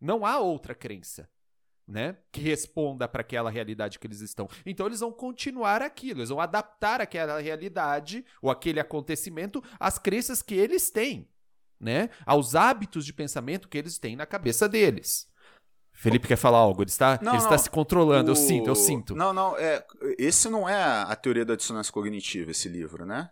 Não 0.00 0.24
há 0.24 0.38
outra 0.38 0.74
crença 0.74 1.28
né, 1.86 2.16
que 2.32 2.40
responda 2.40 3.06
para 3.06 3.20
aquela 3.20 3.50
realidade 3.50 3.98
que 3.98 4.06
eles 4.06 4.20
estão. 4.20 4.48
Então 4.64 4.86
eles 4.86 5.00
vão 5.00 5.12
continuar 5.12 5.82
aquilo, 5.82 6.20
eles 6.20 6.30
vão 6.30 6.40
adaptar 6.40 7.00
aquela 7.00 7.38
realidade 7.40 8.24
ou 8.42 8.50
aquele 8.50 8.80
acontecimento 8.80 9.62
às 9.78 9.98
crenças 9.98 10.42
que 10.42 10.54
eles 10.54 10.90
têm, 10.90 11.28
né, 11.80 12.10
aos 12.24 12.54
hábitos 12.54 13.04
de 13.04 13.12
pensamento 13.12 13.68
que 13.68 13.78
eles 13.78 13.98
têm 13.98 14.16
na 14.16 14.26
cabeça 14.26 14.68
deles. 14.68 15.26
Felipe 15.92 16.28
quer 16.28 16.36
falar 16.36 16.58
algo, 16.58 16.82
ele 16.82 16.90
está, 16.90 17.18
não, 17.22 17.32
ele 17.32 17.42
está 17.42 17.56
se 17.56 17.70
controlando, 17.70 18.30
o... 18.30 18.32
eu 18.32 18.36
sinto, 18.36 18.68
eu 18.68 18.74
sinto. 18.74 19.14
Não, 19.14 19.32
não, 19.32 19.56
é, 19.56 19.84
esse 20.18 20.48
não 20.48 20.68
é 20.68 20.82
a 20.82 21.16
teoria 21.16 21.44
da 21.44 21.56
dissonância 21.56 21.92
cognitiva, 21.92 22.50
esse 22.50 22.68
livro, 22.68 23.06
né? 23.06 23.30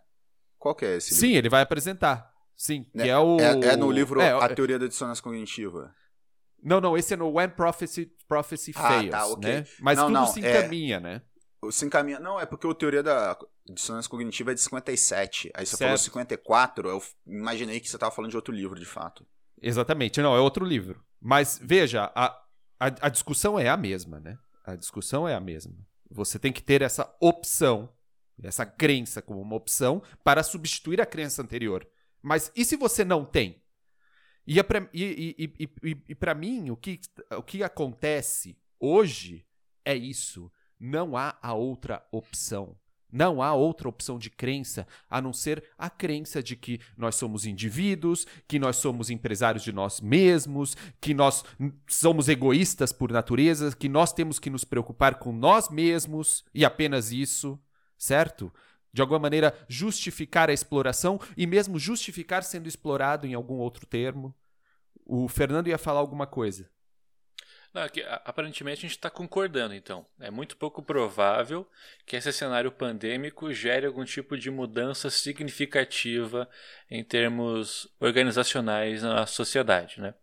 Qual 0.57 0.73
que 0.73 0.83
é 0.83 0.97
esse 0.97 1.13
livro? 1.13 1.27
Sim, 1.27 1.33
ele 1.35 1.49
vai 1.49 1.61
apresentar. 1.61 2.33
Sim, 2.55 2.87
é, 2.95 3.03
que 3.03 3.09
é 3.09 3.17
o... 3.19 3.39
É, 3.39 3.73
é 3.73 3.75
no 3.75 3.91
livro 3.91 4.19
é, 4.21 4.31
A 4.31 4.49
Teoria 4.49 4.79
da 4.79 4.87
Dissonância 4.87 5.23
Cognitiva. 5.23 5.93
Não, 6.63 6.81
não, 6.81 6.97
esse 6.97 7.13
é 7.13 7.17
no 7.17 7.29
When 7.31 7.49
Prophecy, 7.49 8.11
Prophecy 8.27 8.71
ah, 8.75 8.81
Fails, 8.81 9.11
tá, 9.11 9.27
okay. 9.27 9.51
né? 9.51 9.65
Mas 9.79 9.97
não, 9.97 10.05
tudo 10.05 10.13
não, 10.13 10.25
se 10.25 10.43
é 10.43 10.57
encaminha, 10.59 10.95
é... 10.97 10.99
né? 10.99 11.21
Se 11.69 11.85
encaminha. 11.85 12.19
Não, 12.19 12.39
é 12.39 12.45
porque 12.45 12.67
a 12.67 12.73
teoria 12.73 13.03
da 13.03 13.37
dissonância 13.73 14.09
cognitiva 14.09 14.51
é 14.51 14.53
de 14.53 14.61
57. 14.61 15.51
Aí 15.53 15.65
você 15.65 15.77
certo. 15.77 15.89
falou 15.89 15.97
54, 15.97 16.89
eu 16.89 17.03
imaginei 17.25 17.79
que 17.79 17.89
você 17.89 17.95
estava 17.95 18.13
falando 18.13 18.31
de 18.31 18.35
outro 18.35 18.53
livro, 18.53 18.79
de 18.79 18.85
fato. 18.85 19.25
Exatamente, 19.61 20.21
não, 20.21 20.35
é 20.35 20.39
outro 20.39 20.65
livro. 20.65 21.03
Mas 21.19 21.59
veja, 21.61 22.11
a, 22.15 22.27
a, 22.79 22.85
a 23.01 23.09
discussão 23.09 23.57
é 23.57 23.67
a 23.67 23.77
mesma, 23.77 24.19
né? 24.19 24.37
A 24.63 24.75
discussão 24.75 25.27
é 25.27 25.33
a 25.33 25.39
mesma. 25.39 25.75
Você 26.09 26.37
tem 26.37 26.53
que 26.53 26.61
ter 26.61 26.81
essa 26.81 27.15
opção, 27.19 27.89
essa 28.41 28.65
crença 28.65 29.21
como 29.21 29.41
uma 29.41 29.55
opção, 29.55 30.03
para 30.23 30.43
substituir 30.43 31.01
a 31.01 31.05
crença 31.05 31.41
anterior. 31.41 31.87
Mas 32.21 32.51
e 32.55 32.63
se 32.63 32.75
você 32.75 33.03
não 33.03 33.25
tem? 33.25 33.63
E, 34.47 34.59
é 34.59 34.63
pra, 34.63 34.87
e, 34.93 35.35
e, 35.37 35.65
e, 35.83 36.03
e 36.09 36.15
para 36.15 36.35
mim, 36.35 36.69
o 36.69 36.77
que, 36.77 36.99
o 37.31 37.41
que 37.41 37.63
acontece 37.63 38.57
hoje 38.79 39.45
é 39.83 39.95
isso. 39.95 40.51
Não 40.79 41.17
há 41.17 41.37
a 41.41 41.53
outra 41.53 42.05
opção. 42.11 42.77
Não 43.15 43.41
há 43.41 43.53
outra 43.53 43.87
opção 43.87 44.19
de 44.19 44.29
crença 44.29 44.85
a 45.09 45.21
não 45.21 45.31
ser 45.31 45.63
a 45.77 45.89
crença 45.89 46.43
de 46.43 46.53
que 46.53 46.81
nós 46.97 47.15
somos 47.15 47.45
indivíduos, 47.45 48.27
que 48.45 48.59
nós 48.59 48.75
somos 48.75 49.09
empresários 49.09 49.63
de 49.63 49.71
nós 49.71 50.01
mesmos, 50.01 50.75
que 50.99 51.13
nós 51.13 51.45
somos 51.87 52.27
egoístas 52.27 52.91
por 52.91 53.13
natureza, 53.13 53.73
que 53.73 53.87
nós 53.87 54.11
temos 54.11 54.37
que 54.37 54.49
nos 54.49 54.65
preocupar 54.65 55.15
com 55.15 55.31
nós 55.31 55.69
mesmos 55.69 56.43
e 56.53 56.65
apenas 56.65 57.13
isso, 57.13 57.57
certo? 57.97 58.51
de 58.91 59.01
alguma 59.01 59.19
maneira 59.19 59.53
justificar 59.67 60.49
a 60.49 60.53
exploração 60.53 61.19
e 61.37 61.45
mesmo 61.45 61.77
justificar 61.77 62.43
sendo 62.43 62.67
explorado 62.67 63.27
em 63.27 63.33
algum 63.33 63.55
outro 63.55 63.85
termo. 63.85 64.33
O 65.05 65.27
Fernando 65.27 65.67
ia 65.67 65.77
falar 65.77 65.99
alguma 65.99 66.25
coisa. 66.25 66.69
Não, 67.75 67.81
aqui, 67.81 68.01
aparentemente 68.23 68.79
a 68.79 68.81
gente 68.83 68.91
está 68.91 69.09
concordando, 69.09 69.73
então. 69.73 70.05
É 70.17 70.31
muito 70.31 70.55
pouco 70.55 70.81
provável 70.81 71.67
que 72.05 72.15
esse 72.15 72.31
cenário 72.31 72.71
pandêmico 72.71 73.51
gere 73.51 73.85
algum 73.85 74.05
tipo 74.05 74.37
de 74.37 74.49
mudança 74.49 75.09
significativa 75.09 76.49
em 76.89 77.03
termos 77.03 77.93
organizacionais 77.99 79.03
na 79.03 79.25
sociedade, 79.25 79.99
né? 79.99 80.13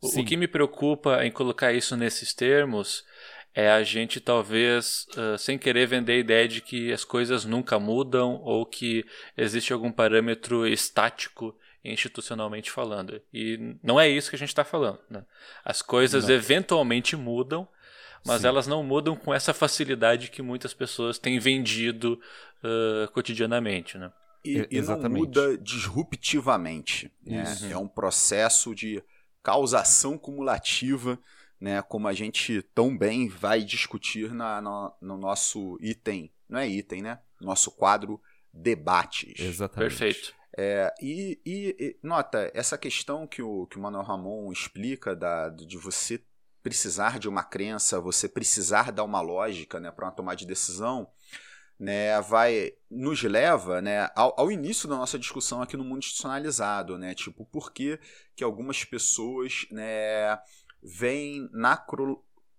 O, 0.00 0.20
o 0.20 0.24
que 0.24 0.36
me 0.36 0.46
preocupa 0.46 1.24
em 1.26 1.30
colocar 1.32 1.72
isso 1.72 1.96
nesses 1.96 2.32
termos 2.32 3.04
é 3.52 3.68
a 3.68 3.82
gente 3.82 4.20
talvez 4.20 5.08
uh, 5.16 5.36
sem 5.36 5.58
querer 5.58 5.88
vender 5.88 6.12
a 6.12 6.18
ideia 6.18 6.46
de 6.46 6.60
que 6.60 6.92
as 6.92 7.02
coisas 7.04 7.44
nunca 7.44 7.80
mudam 7.80 8.40
ou 8.44 8.64
que 8.64 9.04
existe 9.36 9.72
algum 9.72 9.90
parâmetro 9.90 10.68
estático 10.68 11.58
institucionalmente 11.84 12.70
falando. 12.70 13.20
E 13.32 13.76
não 13.82 14.00
é 14.00 14.08
isso 14.08 14.30
que 14.30 14.36
a 14.36 14.38
gente 14.38 14.48
está 14.48 14.64
falando. 14.64 14.98
Né? 15.10 15.24
As 15.64 15.82
coisas 15.82 16.26
não. 16.28 16.34
eventualmente 16.34 17.14
mudam, 17.14 17.68
mas 18.24 18.40
Sim. 18.40 18.46
elas 18.46 18.66
não 18.66 18.82
mudam 18.82 19.14
com 19.14 19.34
essa 19.34 19.52
facilidade 19.52 20.30
que 20.30 20.40
muitas 20.40 20.72
pessoas 20.72 21.18
têm 21.18 21.38
vendido 21.38 22.18
uh, 22.62 23.10
cotidianamente. 23.12 23.98
Né? 23.98 24.10
E, 24.44 24.66
e 24.70 24.80
não 24.80 24.98
muda 25.10 25.58
disruptivamente. 25.58 27.12
Né? 27.24 27.44
É 27.70 27.76
um 27.76 27.88
processo 27.88 28.74
de 28.74 29.02
causação 29.42 30.16
cumulativa 30.16 31.18
né, 31.60 31.80
como 31.80 32.08
a 32.08 32.12
gente 32.12 32.60
tão 32.74 32.96
bem 32.96 33.28
vai 33.28 33.62
discutir 33.62 34.32
na, 34.32 34.60
no, 34.60 34.92
no, 35.00 35.16
nosso 35.16 35.78
item, 35.80 36.30
não 36.46 36.58
é 36.58 36.68
item, 36.68 37.00
né? 37.00 37.18
Nosso 37.40 37.70
quadro 37.70 38.20
debates. 38.52 39.40
Exatamente. 39.40 39.96
Perfeito. 39.96 40.34
É, 40.56 40.92
e, 41.00 41.40
e, 41.44 41.76
e, 41.78 41.96
nota, 42.02 42.50
essa 42.54 42.78
questão 42.78 43.26
que 43.26 43.42
o, 43.42 43.66
que 43.66 43.76
o 43.76 43.80
Manuel 43.80 44.04
Ramon 44.04 44.52
explica 44.52 45.14
da, 45.14 45.48
de 45.48 45.76
você 45.76 46.22
precisar 46.62 47.18
de 47.18 47.28
uma 47.28 47.42
crença, 47.42 48.00
você 48.00 48.28
precisar 48.28 48.92
dar 48.92 49.04
uma 49.04 49.20
lógica 49.20 49.80
né, 49.80 49.90
para 49.90 50.06
uma 50.06 50.12
tomada 50.12 50.36
de 50.36 50.46
decisão, 50.46 51.08
né, 51.78 52.20
vai 52.22 52.72
nos 52.88 53.22
leva 53.22 53.82
né, 53.82 54.08
ao, 54.14 54.32
ao, 54.38 54.50
início 54.50 54.88
da 54.88 54.96
nossa 54.96 55.18
discussão 55.18 55.60
aqui 55.60 55.76
no 55.76 55.84
mundo 55.84 55.98
institucionalizado, 55.98 56.96
né, 56.96 57.14
tipo, 57.14 57.44
por 57.44 57.72
que, 57.72 57.98
que 58.36 58.44
algumas 58.44 58.84
pessoas 58.84 59.66
né, 59.72 60.38
vem 60.80 61.50
na 61.52 61.76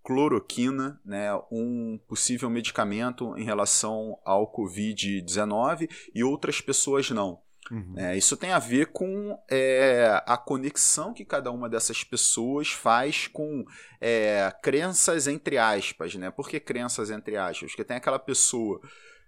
cloroquina, 0.03 1.01
né, 1.03 1.33
um 1.49 1.97
possível 2.07 2.49
medicamento 2.49 3.35
em 3.37 3.43
relação 3.45 4.19
ao 4.25 4.51
Covid-19 4.51 5.89
e 6.13 6.23
outras 6.23 6.59
pessoas 6.59 7.09
não. 7.09 7.44
Uhum. 7.71 7.95
É, 7.97 8.15
isso 8.15 8.37
tem 8.37 8.51
a 8.51 8.59
ver 8.59 8.87
com 8.87 9.37
é, 9.49 10.21
a 10.25 10.37
conexão 10.37 11.13
que 11.13 11.25
cada 11.25 11.51
uma 11.51 11.67
dessas 11.67 12.03
pessoas 12.03 12.71
faz 12.71 13.27
com 13.27 13.65
é, 13.99 14.53
crenças 14.61 15.27
entre 15.27 15.57
aspas, 15.57 16.15
né? 16.15 16.29
Por 16.29 16.47
que 16.47 16.59
crenças 16.59 17.09
entre 17.09 17.37
aspas? 17.37 17.71
Porque 17.71 17.83
tem 17.83 17.97
aquela 17.97 18.19
pessoa, 18.19 18.79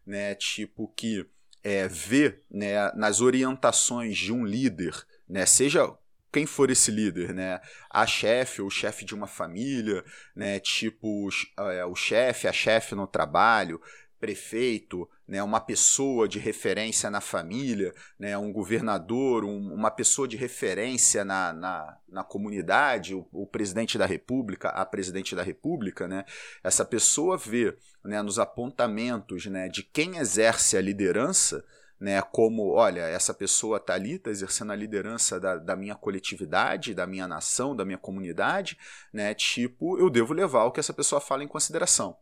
né, 0.06 0.36
tipo, 0.36 0.88
que 0.96 1.26
é, 1.64 1.88
vê 1.88 2.40
né, 2.50 2.92
nas 2.94 3.22
orientações 3.22 4.18
de 4.18 4.32
um 4.32 4.46
líder, 4.46 4.94
né, 5.28 5.46
seja 5.46 5.98
quem 6.32 6.46
for 6.46 6.70
esse 6.70 6.92
líder, 6.92 7.34
né? 7.34 7.60
A 7.90 8.06
chefe 8.06 8.62
ou 8.62 8.70
chefe 8.70 9.06
de 9.06 9.16
uma 9.16 9.28
família, 9.28 10.04
né? 10.36 10.60
Tipo, 10.60 11.30
é, 11.58 11.86
o 11.86 11.96
chefe, 11.96 12.48
a 12.48 12.54
chefe 12.54 12.94
no 12.94 13.08
trabalho, 13.08 13.82
prefeito, 14.20 15.08
né, 15.28 15.44
uma 15.44 15.60
pessoa 15.60 16.28
de 16.28 16.40
referência 16.40 17.10
na 17.10 17.22
família, 17.22 17.94
né, 18.18 18.38
um 18.38 18.52
governador, 18.52 19.44
um, 19.44 19.74
uma 19.74 19.92
pessoa 19.92 20.28
de 20.28 20.38
referência 20.38 21.24
na, 21.24 21.54
na, 21.54 21.98
na 22.08 22.24
comunidade, 22.24 23.14
o, 23.14 23.28
o, 23.32 23.46
presidente 23.46 23.98
da 23.98 24.06
república, 24.06 24.70
a 24.70 24.86
presidente 24.86 25.36
da 25.36 25.44
república, 25.44 26.08
né, 26.08 26.26
essa 26.64 26.86
pessoa 26.86 27.38
vê 27.38 27.78
né, 28.04 28.22
nos 28.22 28.40
apontamentos 28.40 29.46
né, 29.46 29.68
de 29.68 29.84
quem 29.84 30.18
exerce 30.18 30.78
a 30.78 30.82
liderança, 30.82 31.64
né, 32.00 32.22
como, 32.22 32.74
olha, 32.74 33.02
essa 33.02 33.34
pessoa 33.34 33.78
está 33.78 33.94
ali, 33.94 34.14
está 34.14 34.30
exercendo 34.30 34.72
a 34.72 34.76
liderança 34.76 35.40
da, 35.40 35.58
da 35.58 35.76
minha 35.76 35.96
coletividade, 35.96 36.94
da 36.94 37.08
minha 37.08 37.28
nação, 37.28 37.76
da 37.76 37.84
minha 37.84 37.98
comunidade, 37.98 38.78
né, 39.12 39.34
tipo, 39.34 39.98
eu 39.98 40.10
devo 40.10 40.34
levar 40.34 40.66
o 40.66 40.72
que 40.72 40.80
essa 40.80 40.94
pessoa 40.94 41.20
fala 41.20 41.44
em 41.44 41.48
consideração. 41.48 42.18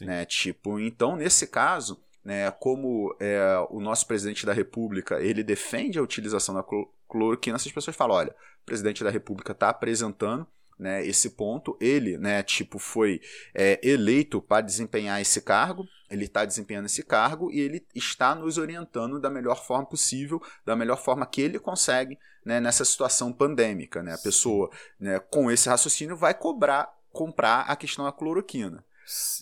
Né? 0.00 0.24
Tipo, 0.24 0.80
então, 0.80 1.16
nesse 1.16 1.46
caso, 1.46 2.02
né, 2.24 2.50
como 2.50 3.16
é, 3.20 3.40
o 3.70 3.80
nosso 3.80 4.06
presidente 4.06 4.44
da 4.44 4.52
República 4.52 5.20
ele 5.20 5.42
defende 5.42 5.98
a 5.98 6.02
utilização 6.02 6.54
da 6.54 6.64
cloroquina, 7.08 7.56
essas 7.56 7.72
pessoas 7.72 7.96
falam: 7.96 8.16
olha, 8.16 8.30
o 8.62 8.66
presidente 8.66 9.02
da 9.02 9.10
República 9.10 9.52
está 9.52 9.68
apresentando 9.68 10.46
né, 10.80 11.06
esse 11.06 11.30
ponto, 11.30 11.76
ele 11.78 12.16
né, 12.16 12.42
tipo, 12.42 12.78
foi 12.78 13.20
é, 13.54 13.78
eleito 13.82 14.40
para 14.40 14.62
desempenhar 14.62 15.20
esse 15.20 15.42
cargo, 15.42 15.86
ele 16.10 16.24
está 16.24 16.44
desempenhando 16.44 16.86
esse 16.86 17.02
cargo 17.02 17.52
e 17.52 17.60
ele 17.60 17.86
está 17.94 18.34
nos 18.34 18.56
orientando 18.56 19.20
da 19.20 19.28
melhor 19.28 19.64
forma 19.64 19.86
possível, 19.86 20.42
da 20.64 20.74
melhor 20.74 20.96
forma 20.96 21.26
que 21.26 21.42
ele 21.42 21.58
consegue 21.58 22.18
né, 22.44 22.58
nessa 22.60 22.84
situação 22.84 23.30
pandêmica. 23.30 24.02
Né? 24.02 24.14
A 24.14 24.18
pessoa, 24.18 24.70
né, 24.98 25.20
com 25.30 25.50
esse 25.50 25.68
raciocínio, 25.68 26.16
vai 26.16 26.32
cobrar, 26.32 26.90
comprar 27.12 27.60
a 27.62 27.76
questão 27.76 28.06
da 28.06 28.12
cloroquina. 28.12 28.82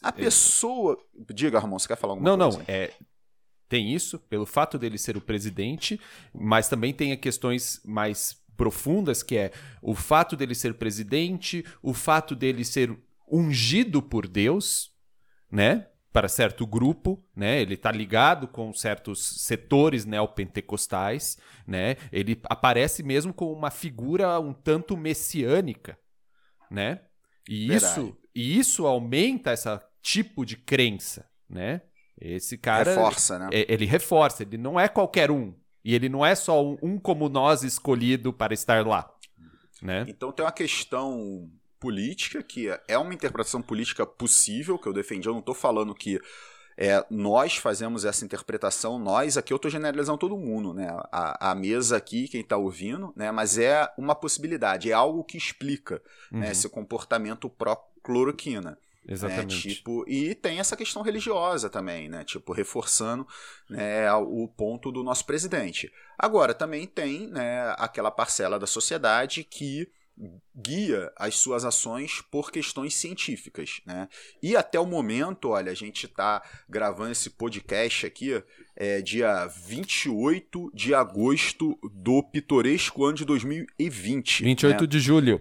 A 0.03 0.11
pessoa. 0.11 0.99
Diga, 1.29 1.59
Ramon, 1.59 1.79
você 1.79 1.87
quer 1.87 1.97
falar 1.97 2.15
alguma 2.15 2.37
não, 2.37 2.51
coisa? 2.51 2.59
Não, 2.59 2.67
não. 2.67 2.75
É, 2.75 2.91
tem 3.69 3.95
isso, 3.95 4.19
pelo 4.19 4.47
fato 4.47 4.79
dele 4.79 4.97
ser 4.97 5.17
o 5.17 5.21
presidente, 5.21 6.01
mas 6.33 6.69
também 6.69 6.93
tem 6.93 7.17
questões 7.19 7.81
mais 7.85 8.43
profundas, 8.59 9.23
que 9.23 9.39
é 9.39 9.53
o 9.81 9.95
fato 9.95 10.37
dele 10.37 10.55
ser 10.55 10.75
presidente, 10.75 11.65
o 11.81 11.95
fato 11.95 12.35
dele 12.35 12.65
ser 12.65 12.95
ungido 13.31 14.03
por 14.03 14.29
Deus, 14.29 14.93
né? 15.51 15.87
Para 16.13 16.29
certo 16.29 16.67
grupo, 16.67 17.25
né? 17.37 17.63
Ele 17.63 17.75
está 17.75 17.93
ligado 17.93 18.49
com 18.49 18.73
certos 18.75 19.43
setores 19.43 20.05
neopentecostais, 20.05 21.39
né? 21.67 21.97
Ele 22.11 22.39
aparece 22.45 23.03
mesmo 23.03 23.33
como 23.33 23.53
uma 23.53 23.71
figura 23.71 24.41
um 24.41 24.53
tanto 24.53 24.97
messiânica, 24.97 25.97
né? 26.71 27.03
E 27.49 27.69
Verdade. 27.69 27.93
isso 27.93 28.19
e 28.35 28.59
isso 28.59 28.87
aumenta 28.87 29.53
esse 29.53 29.69
tipo 30.03 30.45
de 30.45 30.57
crença, 30.57 31.29
né? 31.49 31.83
Esse 32.21 32.59
cara. 32.59 32.91
Reforça, 32.91 33.39
né? 33.39 33.49
É, 33.53 33.73
ele 33.73 33.85
reforça, 33.85 34.43
ele 34.43 34.59
não 34.59 34.79
é 34.79 34.89
qualquer 34.89 35.31
um. 35.31 35.55
E 35.89 35.95
ele 35.95 36.11
não 36.11 36.25
é 36.25 36.35
só 36.35 36.63
um, 36.63 36.77
um 36.83 36.99
como 36.99 37.31
nós 37.31 37.63
escolhido 37.63 38.31
para 38.31 38.53
estar 38.53 38.87
lá. 38.87 39.11
Né? 39.81 40.05
Então 40.07 40.31
tem 40.31 40.45
uma 40.45 40.53
questão 40.53 41.51
política 41.81 42.43
que 42.43 42.69
é 42.87 42.99
uma 42.99 43.15
interpretação 43.15 43.63
política 43.63 44.05
possível, 44.05 44.79
que 44.79 44.87
eu 44.87 44.93
defendi. 44.93 45.27
Eu 45.27 45.33
não 45.33 45.41
estou 45.41 45.55
falando 45.55 45.95
que 45.95 46.21
é, 46.77 47.03
nós 47.09 47.57
fazemos 47.57 48.05
essa 48.05 48.23
interpretação, 48.23 48.99
nós 48.99 49.39
aqui 49.39 49.51
eu 49.51 49.57
estou 49.57 49.71
generalizando 49.71 50.19
todo 50.19 50.37
mundo, 50.37 50.75
né? 50.75 50.95
A, 51.11 51.53
a 51.53 51.55
mesa 51.55 51.97
aqui, 51.97 52.29
quem 52.29 52.43
está 52.43 52.59
ouvindo, 52.59 53.11
né? 53.17 53.33
Mas 53.33 53.57
é 53.57 53.91
uma 53.97 54.15
possibilidade, 54.15 54.91
é 54.91 54.95
algo 54.95 55.25
que 55.25 55.39
explica 55.39 55.95
né, 55.95 56.01
uhum. 56.33 56.39
né, 56.41 56.51
esse 56.53 56.69
comportamento 56.69 57.49
pró 57.49 57.75
cloroquina. 58.03 58.73
Né, 58.73 58.77
Exatamente. 59.09 59.69
Né? 59.69 59.75
Tipo, 59.75 60.05
e 60.07 60.35
tem 60.35 60.61
essa 60.61 60.77
questão 60.77 61.03
religiosa 61.03 61.71
também, 61.71 62.09
né? 62.09 62.25
Tipo, 62.25 62.53
reforçando 62.53 63.27
né, 63.71 64.13
o 64.13 64.47
ponto 64.47 64.93
do 64.93 65.03
nosso 65.03 65.25
presidente. 65.25 65.91
Agora, 66.19 66.53
também 66.53 66.87
tem 66.87 67.27
né, 67.29 67.75
aquela 67.79 68.11
parcela 68.11 68.59
da 68.59 68.67
sociedade 68.67 69.43
que 69.45 69.91
guia 70.55 71.13
as 71.17 71.37
suas 71.37 71.65
ações 71.65 72.21
por 72.31 72.51
questões 72.51 72.95
científicas, 72.95 73.81
né? 73.87 74.09
E 74.43 74.57
até 74.57 74.79
o 74.79 74.87
momento, 74.87 75.51
olha, 75.51 75.71
a 75.71 75.75
gente 75.75 76.07
está 76.07 76.43
gravando 76.69 77.13
esse 77.13 77.31
podcast 77.31 78.07
aqui 78.07 78.43
é, 78.75 79.01
dia 79.01 79.47
28 79.47 80.71
de 80.75 80.95
agosto 80.95 81.79
do 81.93 82.23
pitoresco 82.23 83.05
ano 83.05 83.17
de 83.17 83.25
2020. 83.25 84.43
28 84.43 84.81
né? 84.81 84.87
de 84.87 85.01
julho. 85.01 85.41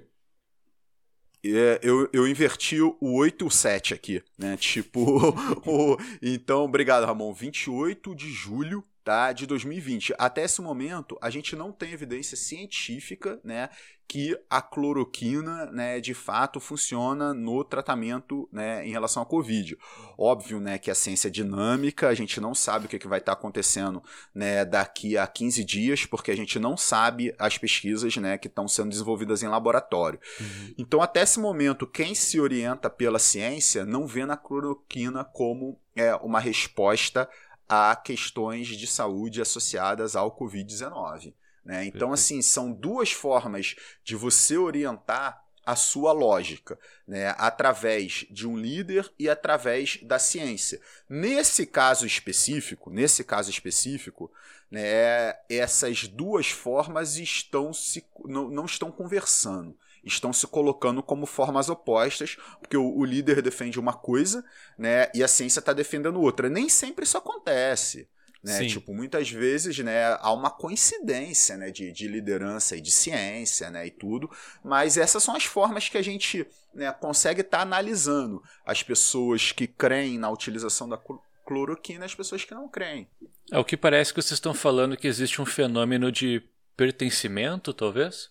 É, 1.55 1.79
eu, 1.81 2.09
eu 2.11 2.27
inverti 2.27 2.81
o 2.81 2.97
8 3.01 3.45
e 3.45 3.47
o 3.47 3.51
7 3.51 3.93
aqui, 3.93 4.23
né? 4.37 4.57
Tipo, 4.57 5.29
o, 5.65 5.97
então, 6.21 6.63
obrigado, 6.63 7.05
Ramon. 7.05 7.33
28 7.33 8.15
de 8.15 8.31
julho 8.31 8.83
tá, 9.07 9.31
de 9.31 9.47
2020. 9.47 10.13
Até 10.17 10.43
esse 10.43 10.61
momento, 10.61 11.17
a 11.21 11.29
gente 11.29 11.55
não 11.55 11.71
tem 11.71 11.93
evidência 11.93 12.35
científica 12.35 13.39
né, 13.41 13.69
que 14.05 14.37
a 14.49 14.61
cloroquina 14.61 15.67
né, 15.67 16.01
de 16.01 16.13
fato 16.13 16.59
funciona 16.59 17.33
no 17.33 17.63
tratamento 17.63 18.49
né, 18.51 18.85
em 18.85 18.91
relação 18.91 19.23
à 19.23 19.25
Covid. 19.25 19.77
Óbvio 20.17 20.59
né, 20.59 20.77
que 20.77 20.91
a 20.91 20.95
ciência 20.95 21.29
é 21.29 21.31
dinâmica, 21.31 22.09
a 22.09 22.13
gente 22.13 22.41
não 22.41 22.53
sabe 22.53 22.85
o 22.85 22.89
que, 22.89 22.99
que 22.99 23.07
vai 23.07 23.19
estar 23.19 23.31
acontecendo 23.31 24.03
né, 24.35 24.65
daqui 24.65 25.17
a 25.17 25.25
15 25.25 25.63
dias, 25.63 26.05
porque 26.05 26.29
a 26.29 26.35
gente 26.35 26.59
não 26.59 26.75
sabe 26.75 27.33
as 27.39 27.57
pesquisas 27.57 28.13
né, 28.17 28.37
que 28.37 28.47
estão 28.47 28.67
sendo 28.67 28.89
desenvolvidas 28.89 29.41
em 29.41 29.47
laboratório. 29.47 30.19
Uhum. 30.37 30.73
Então, 30.77 31.01
até 31.01 31.21
esse 31.21 31.39
momento, 31.39 31.87
quem 31.87 32.13
se 32.13 32.41
orienta 32.41 32.89
pela 32.89 33.19
ciência 33.19 33.85
não 33.85 34.05
vê 34.05 34.25
na 34.25 34.35
cloroquina 34.35 35.23
como 35.23 35.79
é, 35.95 36.13
uma 36.17 36.39
resposta 36.39 37.27
a 37.67 37.95
questões 37.95 38.67
de 38.67 38.87
saúde 38.87 39.41
associadas 39.41 40.15
ao 40.15 40.35
Covid-19. 40.35 41.33
Né? 41.63 41.85
Então, 41.85 42.13
assim, 42.13 42.41
são 42.41 42.71
duas 42.71 43.11
formas 43.11 43.75
de 44.03 44.15
você 44.15 44.57
orientar 44.57 45.43
a 45.65 45.75
sua 45.75 46.13
lógica, 46.13 46.79
né, 47.05 47.35
através 47.37 48.25
de 48.31 48.47
um 48.47 48.57
líder 48.57 49.11
e 49.19 49.29
através 49.29 49.99
da 50.01 50.17
ciência. 50.17 50.79
Nesse 51.09 51.65
caso 51.65 52.05
específico, 52.05 52.89
nesse 52.89 53.21
caso 53.21 53.49
específico, 53.49 54.31
né, 54.71 55.35
essas 55.49 56.07
duas 56.07 56.49
formas 56.49 57.17
estão 57.17 57.73
se, 57.73 58.05
não, 58.23 58.47
não 58.49 58.63
estão 58.63 58.89
conversando 58.89 59.77
estão 60.13 60.31
se 60.33 60.47
colocando 60.47 61.03
como 61.03 61.25
formas 61.25 61.69
opostas, 61.69 62.37
porque 62.59 62.77
o, 62.77 62.97
o 62.97 63.05
líder 63.05 63.41
defende 63.41 63.79
uma 63.79 63.93
coisa, 63.93 64.43
né, 64.77 65.09
e 65.13 65.23
a 65.23 65.27
ciência 65.27 65.59
está 65.59 65.73
defendendo 65.73 66.21
outra. 66.21 66.49
Nem 66.49 66.69
sempre 66.69 67.03
isso 67.03 67.17
acontece. 67.17 68.07
Né? 68.43 68.65
Tipo, 68.65 68.93
muitas 68.93 69.29
vezes 69.29 69.77
né, 69.79 70.17
há 70.19 70.31
uma 70.31 70.49
coincidência 70.49 71.57
né, 71.57 71.71
de, 71.71 71.91
de 71.91 72.07
liderança 72.07 72.77
e 72.77 72.81
de 72.81 72.91
ciência 72.91 73.69
né, 73.69 73.87
e 73.87 73.91
tudo, 73.91 74.29
mas 74.63 74.97
essas 74.97 75.23
são 75.23 75.35
as 75.35 75.43
formas 75.43 75.89
que 75.89 75.97
a 75.97 76.01
gente 76.01 76.47
né, 76.73 76.91
consegue 76.91 77.41
estar 77.41 77.57
tá 77.57 77.63
analisando 77.63 78.41
as 78.65 78.83
pessoas 78.83 79.51
que 79.51 79.67
creem 79.67 80.17
na 80.17 80.29
utilização 80.29 80.87
da 80.87 80.99
cloroquina 81.45 82.05
e 82.05 82.05
as 82.05 82.15
pessoas 82.15 82.45
que 82.45 82.53
não 82.53 82.69
creem. 82.69 83.07
É 83.51 83.57
o 83.57 83.65
que 83.65 83.75
parece 83.75 84.13
que 84.13 84.21
vocês 84.21 84.37
estão 84.37 84.53
falando 84.53 84.97
que 84.97 85.07
existe 85.07 85.41
um 85.41 85.45
fenômeno 85.45 86.11
de 86.11 86.41
pertencimento, 86.75 87.73
talvez? 87.73 88.29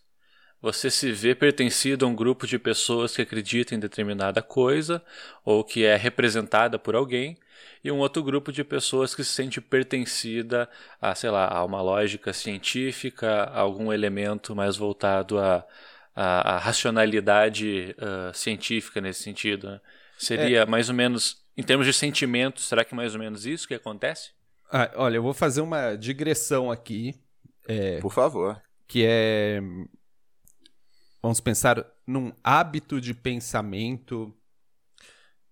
Você 0.66 0.90
se 0.90 1.12
vê 1.12 1.33
pertencido 1.33 2.05
a 2.05 2.09
um 2.09 2.14
grupo 2.16 2.44
de 2.44 2.59
pessoas 2.59 3.14
que 3.14 3.22
acreditam 3.22 3.79
em 3.79 3.81
determinada 3.81 4.42
coisa 4.42 5.00
ou 5.44 5.62
que 5.62 5.85
é 5.85 5.94
representada 5.94 6.76
por 6.76 6.96
alguém, 6.96 7.38
e 7.85 7.90
um 7.92 7.98
outro 7.98 8.20
grupo 8.20 8.50
de 8.50 8.64
pessoas 8.64 9.14
que 9.14 9.22
se 9.22 9.31
sente 9.31 9.61
pertencida 9.61 10.68
a, 11.00 11.14
sei 11.14 11.31
lá, 11.31 11.46
a 11.46 11.64
uma 11.64 11.81
lógica 11.81 12.33
científica, 12.33 13.44
a 13.44 13.61
algum 13.61 13.92
elemento 13.92 14.57
mais 14.57 14.76
voltado 14.76 15.38
à, 15.38 15.64
à, 16.16 16.57
à 16.57 16.59
racionalidade 16.59 17.94
uh, 17.96 18.37
científica 18.37 19.00
nesse 19.00 19.22
sentido. 19.22 19.68
Né? 19.68 19.81
Seria 20.18 20.62
é. 20.62 20.66
mais 20.66 20.88
ou 20.88 20.96
menos, 20.96 21.44
em 21.57 21.62
termos 21.62 21.87
de 21.87 21.92
sentimentos, 21.92 22.66
será 22.66 22.85
que 22.85 22.92
é 22.92 22.96
mais 22.96 23.14
ou 23.14 23.20
menos 23.20 23.46
isso 23.46 23.68
que 23.68 23.74
acontece? 23.74 24.31
Ah, 24.68 24.90
olha, 24.96 25.14
eu 25.14 25.22
vou 25.22 25.33
fazer 25.33 25.61
uma 25.61 25.94
digressão 25.94 26.72
aqui. 26.72 27.14
É, 27.68 28.00
Por 28.00 28.12
favor. 28.12 28.61
Que 28.88 29.05
é 29.07 29.62
Vamos 31.22 31.40
pensar 31.40 31.85
num 32.07 32.33
hábito 32.42 33.00
de 33.00 33.14
pensamento. 33.14 34.35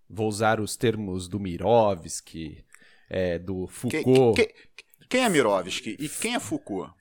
Vou 0.09 0.29
usar 0.29 0.61
os 0.61 0.77
termos 0.77 1.27
do 1.29 1.41
Mirovski, 1.41 2.65
é, 3.09 3.39
do 3.39 3.67
Foucault. 3.67 4.37
Quem, 4.37 4.47
quem, 4.47 4.87
Quem 5.09 5.25
é 5.25 5.29
Mirovski 5.29 5.97
e 5.99 6.09
quem 6.09 6.35
é 6.35 6.41
Foucault? 6.41 6.93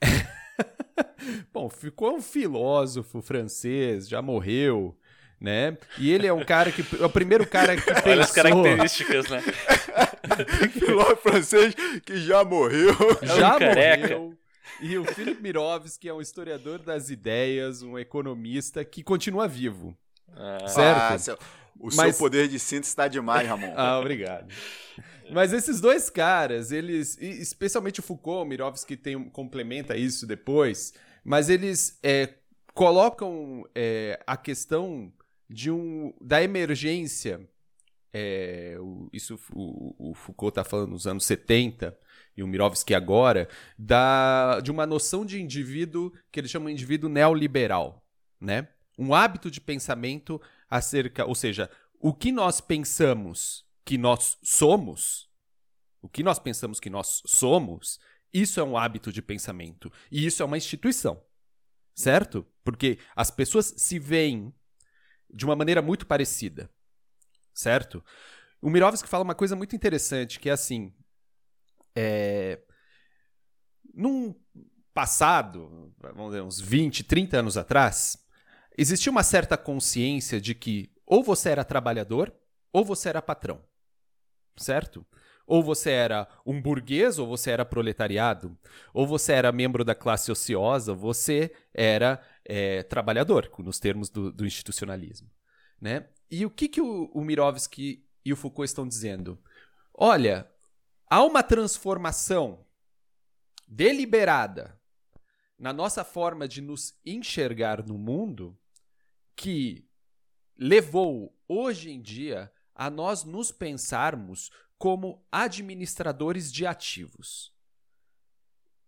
Bom, 1.52 1.68
ficou 1.68 2.16
um 2.16 2.22
filósofo 2.22 3.20
francês, 3.20 4.08
já 4.08 4.22
morreu, 4.22 4.96
né? 5.40 5.76
E 5.98 6.10
ele 6.10 6.26
é 6.26 6.32
um 6.32 6.44
cara 6.44 6.70
que 6.70 6.84
é 7.00 7.04
o 7.04 7.10
primeiro 7.10 7.46
cara 7.46 7.76
que 7.76 7.82
pensou... 7.82 8.02
Olha 8.12 8.22
as 8.22 8.30
características, 8.30 9.28
né? 9.28 9.42
filósofo 10.72 11.16
francês 11.16 11.74
que 12.04 12.16
já 12.18 12.44
morreu. 12.44 12.94
Já 13.22 13.56
um 13.56 13.58
careca. 13.58 14.18
morreu. 14.18 14.38
E 14.80 14.96
o 14.98 15.04
Philip 15.04 15.40
Mirovski 15.42 16.08
é 16.08 16.14
um 16.14 16.20
historiador 16.20 16.78
das 16.78 17.10
ideias, 17.10 17.82
um 17.82 17.98
economista 17.98 18.84
que 18.84 19.02
continua 19.02 19.46
vivo. 19.46 19.96
Ah, 20.36 20.66
Certo. 20.68 20.98
Ah, 21.00 21.18
seu- 21.18 21.38
o 21.78 21.88
Mas- 21.94 22.14
seu 22.16 22.24
poder 22.24 22.48
de 22.48 22.58
síntese 22.58 22.88
está 22.90 23.06
demais, 23.08 23.46
Ramon. 23.48 23.72
Ah, 23.76 23.98
obrigado. 23.98 24.46
Mas 25.30 25.52
esses 25.52 25.80
dois 25.80 26.08
caras, 26.10 26.70
eles, 26.70 27.16
especialmente 27.20 28.00
o 28.00 28.02
Foucault, 28.02 28.42
o 28.42 28.48
Mirovski 28.48 28.96
tem, 28.96 29.22
complementa 29.30 29.96
isso 29.96 30.26
depois, 30.26 30.92
mas 31.24 31.48
eles 31.48 31.98
é, 32.02 32.34
colocam 32.74 33.64
é, 33.74 34.20
a 34.26 34.36
questão 34.36 35.12
de 35.48 35.70
um, 35.70 36.12
da 36.20 36.42
emergência, 36.42 37.40
é, 38.12 38.76
o- 38.80 39.08
isso 39.12 39.38
o, 39.54 40.10
o 40.10 40.14
Foucault 40.14 40.50
está 40.52 40.62
falando 40.64 40.90
nos 40.90 41.06
anos 41.06 41.24
70, 41.26 41.96
e 42.36 42.42
o 42.42 42.46
Mirovski 42.46 42.94
agora, 42.94 43.48
da, 43.78 44.60
de 44.60 44.70
uma 44.70 44.86
noção 44.86 45.24
de 45.24 45.40
indivíduo 45.40 46.12
que 46.32 46.40
eles 46.40 46.50
chamam 46.50 46.68
de 46.68 46.74
indivíduo 46.74 47.08
neoliberal, 47.08 48.04
né? 48.40 48.68
Um 48.98 49.14
hábito 49.14 49.50
de 49.50 49.60
pensamento 49.60 50.40
acerca, 50.68 51.24
ou 51.24 51.34
seja, 51.34 51.70
o 52.00 52.12
que 52.12 52.30
nós 52.30 52.60
pensamos 52.60 53.64
que 53.84 53.98
nós 53.98 54.38
somos, 54.42 55.28
o 56.00 56.08
que 56.08 56.22
nós 56.22 56.38
pensamos 56.38 56.80
que 56.80 56.90
nós 56.90 57.22
somos, 57.26 57.98
isso 58.32 58.58
é 58.58 58.64
um 58.64 58.76
hábito 58.76 59.12
de 59.12 59.22
pensamento. 59.22 59.92
E 60.10 60.26
isso 60.26 60.42
é 60.42 60.46
uma 60.46 60.56
instituição. 60.56 61.22
Certo? 61.94 62.44
Porque 62.64 62.98
as 63.14 63.30
pessoas 63.30 63.72
se 63.76 63.98
veem 63.98 64.52
de 65.32 65.44
uma 65.44 65.54
maneira 65.54 65.80
muito 65.80 66.06
parecida. 66.06 66.68
Certo? 67.54 68.04
O 68.60 68.68
Mirovski 68.68 69.08
fala 69.08 69.22
uma 69.22 69.34
coisa 69.34 69.54
muito 69.54 69.76
interessante, 69.76 70.40
que 70.40 70.48
é 70.48 70.52
assim. 70.52 70.92
É... 71.94 72.60
Num 73.92 74.34
passado, 74.92 75.92
vamos 75.98 76.32
dizer, 76.32 76.42
uns 76.42 76.60
20, 76.60 77.04
30 77.04 77.38
anos 77.38 77.56
atrás, 77.56 78.16
existia 78.76 79.10
uma 79.10 79.22
certa 79.22 79.56
consciência 79.56 80.40
de 80.40 80.54
que 80.54 80.92
ou 81.06 81.22
você 81.22 81.50
era 81.50 81.64
trabalhador 81.64 82.34
ou 82.72 82.84
você 82.84 83.08
era 83.08 83.22
patrão. 83.22 83.62
Certo? 84.56 85.04
Ou 85.46 85.62
você 85.62 85.90
era 85.90 86.26
um 86.46 86.60
burguês 86.60 87.18
ou 87.18 87.26
você 87.26 87.50
era 87.50 87.64
proletariado. 87.64 88.56
Ou 88.92 89.06
você 89.06 89.32
era 89.32 89.52
membro 89.52 89.84
da 89.84 89.94
classe 89.94 90.32
ociosa, 90.32 90.94
você 90.94 91.52
era 91.72 92.22
é, 92.44 92.82
trabalhador, 92.84 93.50
nos 93.58 93.78
termos 93.78 94.08
do, 94.08 94.32
do 94.32 94.46
institucionalismo. 94.46 95.30
Né? 95.80 96.08
E 96.30 96.46
o 96.46 96.50
que, 96.50 96.68
que 96.68 96.80
o, 96.80 97.10
o 97.12 97.22
Mirovski 97.22 98.06
e 98.24 98.32
o 98.32 98.36
Foucault 98.36 98.68
estão 98.68 98.88
dizendo? 98.88 99.38
Olha, 99.92 100.48
há 101.14 101.22
uma 101.22 101.44
transformação 101.44 102.66
deliberada 103.68 104.76
na 105.56 105.72
nossa 105.72 106.02
forma 106.02 106.48
de 106.48 106.60
nos 106.60 106.98
enxergar 107.06 107.86
no 107.86 107.96
mundo 107.96 108.58
que 109.36 109.88
levou 110.58 111.32
hoje 111.46 111.92
em 111.92 112.02
dia 112.02 112.50
a 112.74 112.90
nós 112.90 113.22
nos 113.22 113.52
pensarmos 113.52 114.50
como 114.76 115.24
administradores 115.30 116.52
de 116.52 116.66
ativos. 116.66 117.54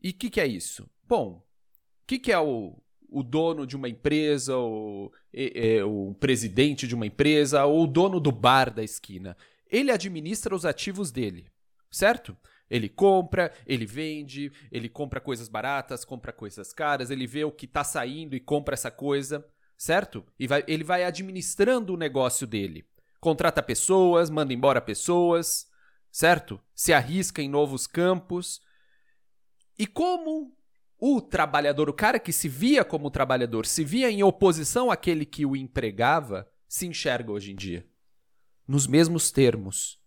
E 0.02 0.10
o 0.10 0.14
que, 0.14 0.28
que 0.28 0.40
é 0.40 0.48
isso? 0.48 0.90
Bom, 1.04 1.46
o 2.02 2.06
que, 2.08 2.18
que 2.18 2.32
é 2.32 2.40
o, 2.40 2.76
o 3.08 3.22
dono 3.22 3.64
de 3.64 3.76
uma 3.76 3.88
empresa, 3.88 4.58
o, 4.58 5.12
é, 5.32 5.84
o 5.84 6.12
presidente 6.18 6.88
de 6.88 6.94
uma 6.96 7.06
empresa, 7.06 7.64
ou 7.66 7.84
o 7.84 7.86
dono 7.86 8.18
do 8.18 8.32
bar 8.32 8.74
da 8.74 8.82
esquina? 8.82 9.36
Ele 9.70 9.92
administra 9.92 10.56
os 10.56 10.64
ativos 10.64 11.12
dele, 11.12 11.48
certo? 11.96 12.36
Ele 12.68 12.88
compra, 12.88 13.52
ele 13.66 13.86
vende, 13.86 14.52
ele 14.70 14.88
compra 14.88 15.20
coisas 15.20 15.48
baratas, 15.48 16.04
compra 16.04 16.32
coisas 16.32 16.72
caras, 16.72 17.10
ele 17.10 17.26
vê 17.26 17.44
o 17.44 17.52
que 17.52 17.64
está 17.64 17.82
saindo 17.82 18.36
e 18.36 18.40
compra 18.40 18.74
essa 18.74 18.90
coisa, 18.90 19.46
certo? 19.78 20.24
E 20.38 20.46
vai, 20.46 20.62
ele 20.66 20.84
vai 20.84 21.04
administrando 21.04 21.94
o 21.94 21.96
negócio 21.96 22.46
dele. 22.46 22.84
Contrata 23.20 23.62
pessoas, 23.62 24.28
manda 24.28 24.52
embora 24.52 24.80
pessoas, 24.80 25.66
certo? 26.10 26.60
Se 26.74 26.92
arrisca 26.92 27.40
em 27.40 27.48
novos 27.48 27.86
campos. 27.86 28.60
E 29.78 29.86
como 29.86 30.54
o 30.98 31.20
trabalhador, 31.20 31.88
o 31.88 31.94
cara 31.94 32.18
que 32.18 32.32
se 32.32 32.48
via 32.48 32.84
como 32.84 33.10
trabalhador, 33.10 33.64
se 33.64 33.84
via 33.84 34.10
em 34.10 34.22
oposição 34.22 34.90
àquele 34.90 35.24
que 35.24 35.46
o 35.46 35.56
empregava, 35.56 36.50
se 36.68 36.86
enxerga 36.86 37.32
hoje 37.32 37.52
em 37.52 37.56
dia? 37.56 37.86
Nos 38.66 38.86
mesmos 38.86 39.30
termos. 39.30 40.04